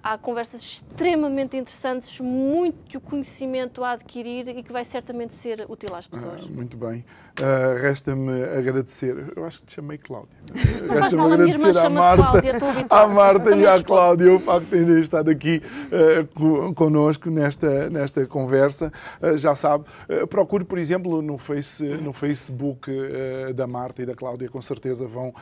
há 0.03 0.17
conversas 0.17 0.61
extremamente 0.63 1.57
interessantes, 1.57 2.21
muito 2.21 3.01
conhecimento 3.01 3.83
a 3.83 3.93
adquirir 3.93 4.49
e 4.49 4.63
que 4.63 4.73
vai 4.73 4.85
certamente 4.85 5.35
ser 5.35 5.67
útil 5.69 5.95
às 5.95 6.07
pessoas. 6.07 6.43
Ah, 6.45 6.49
muito 6.49 6.77
bem. 6.77 7.05
Uh, 7.41 7.81
Resta-me 7.81 8.45
agradecer, 8.45 9.33
eu 9.35 9.45
acho 9.45 9.61
que 9.61 9.67
te 9.67 9.73
chamei 9.75 9.99
Cláudia. 9.99 10.37
Resta-me 10.89 11.23
agradecer 11.23 11.79
à 11.79 11.91
Marta, 11.91 12.23
Cláudia, 12.23 12.87
à 12.91 13.07
Marta 13.07 13.57
e 13.57 13.67
à 13.67 13.83
Cláudia 13.83 14.35
o 14.35 14.39
facto 14.39 14.65
de 14.65 14.71
terem 14.71 15.01
estado 15.01 15.31
aqui 15.31 15.63
uh, 15.93 16.75
connosco 16.75 17.31
nesta, 17.31 17.91
nesta 17.91 18.27
conversa. 18.27 18.93
Uh, 19.21 19.37
já 19.37 19.55
sabe, 19.55 19.85
uh, 20.09 20.27
procure, 20.27 20.65
por 20.65 20.79
exemplo, 20.79 21.23
no, 21.23 21.39
face, 21.39 21.83
no 21.85 22.13
Facebook 22.13 22.91
da 23.55 23.67
Marta 23.67 24.03
e 24.03 24.07
da 24.07 24.15
Cláudia, 24.15 24.49
com 24.49 24.61
certeza 24.61 25.07
vão 25.07 25.33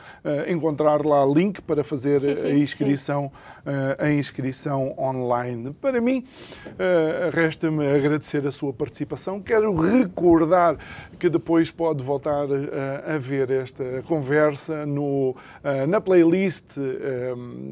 encontrar 0.47 1.05
lá 1.05 1.25
link 1.25 1.61
para 1.61 1.83
fazer 1.83 2.21
sim, 2.21 2.35
sim, 2.35 2.41
a 2.41 2.53
inscrição. 2.57 3.31
a 3.97 4.11
inscrição 4.11 4.46
edição 4.47 4.95
online. 4.97 5.73
Para 5.73 6.01
mim, 6.01 6.23
uh, 6.65 7.29
resta-me 7.31 7.87
agradecer 7.87 8.45
a 8.47 8.51
sua 8.51 8.73
participação. 8.73 9.41
Quero 9.41 9.73
recordar 9.75 10.77
que 11.19 11.29
depois 11.29 11.71
pode 11.71 12.03
voltar 12.03 12.45
uh, 12.45 13.15
a 13.15 13.17
ver 13.17 13.51
esta 13.51 14.03
conversa 14.07 14.85
no, 14.85 15.31
uh, 15.31 15.87
na 15.87 16.01
playlist 16.01 16.77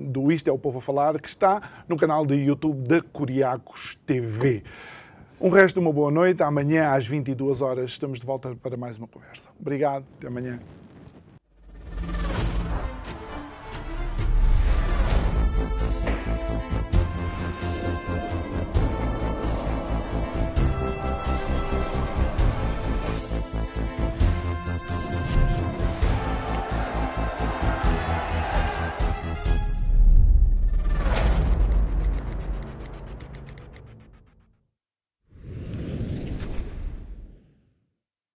do 0.08 0.32
Isto 0.32 0.50
é 0.50 0.54
o 0.54 0.58
Povo 0.58 0.80
a 0.80 0.82
Falar, 0.82 1.20
que 1.20 1.28
está 1.28 1.62
no 1.88 1.98
canal 1.98 2.26
de 2.26 2.36
YouTube 2.36 2.88
da 2.88 3.02
Curiacos 3.02 3.98
TV. 4.06 4.64
Um 5.40 5.50
resto 5.50 5.80
de 5.80 5.86
uma 5.86 5.92
boa 5.92 6.12
noite. 6.12 6.42
Amanhã, 6.44 6.92
às 6.92 7.08
22 7.08 7.62
horas, 7.62 7.92
estamos 7.92 8.20
de 8.20 8.26
volta 8.26 8.56
para 8.56 8.78
mais 8.78 8.98
uma 8.98 9.08
conversa. 9.08 9.50
Obrigado. 9.60 10.06
Até 10.18 10.28
amanhã. 10.28 10.60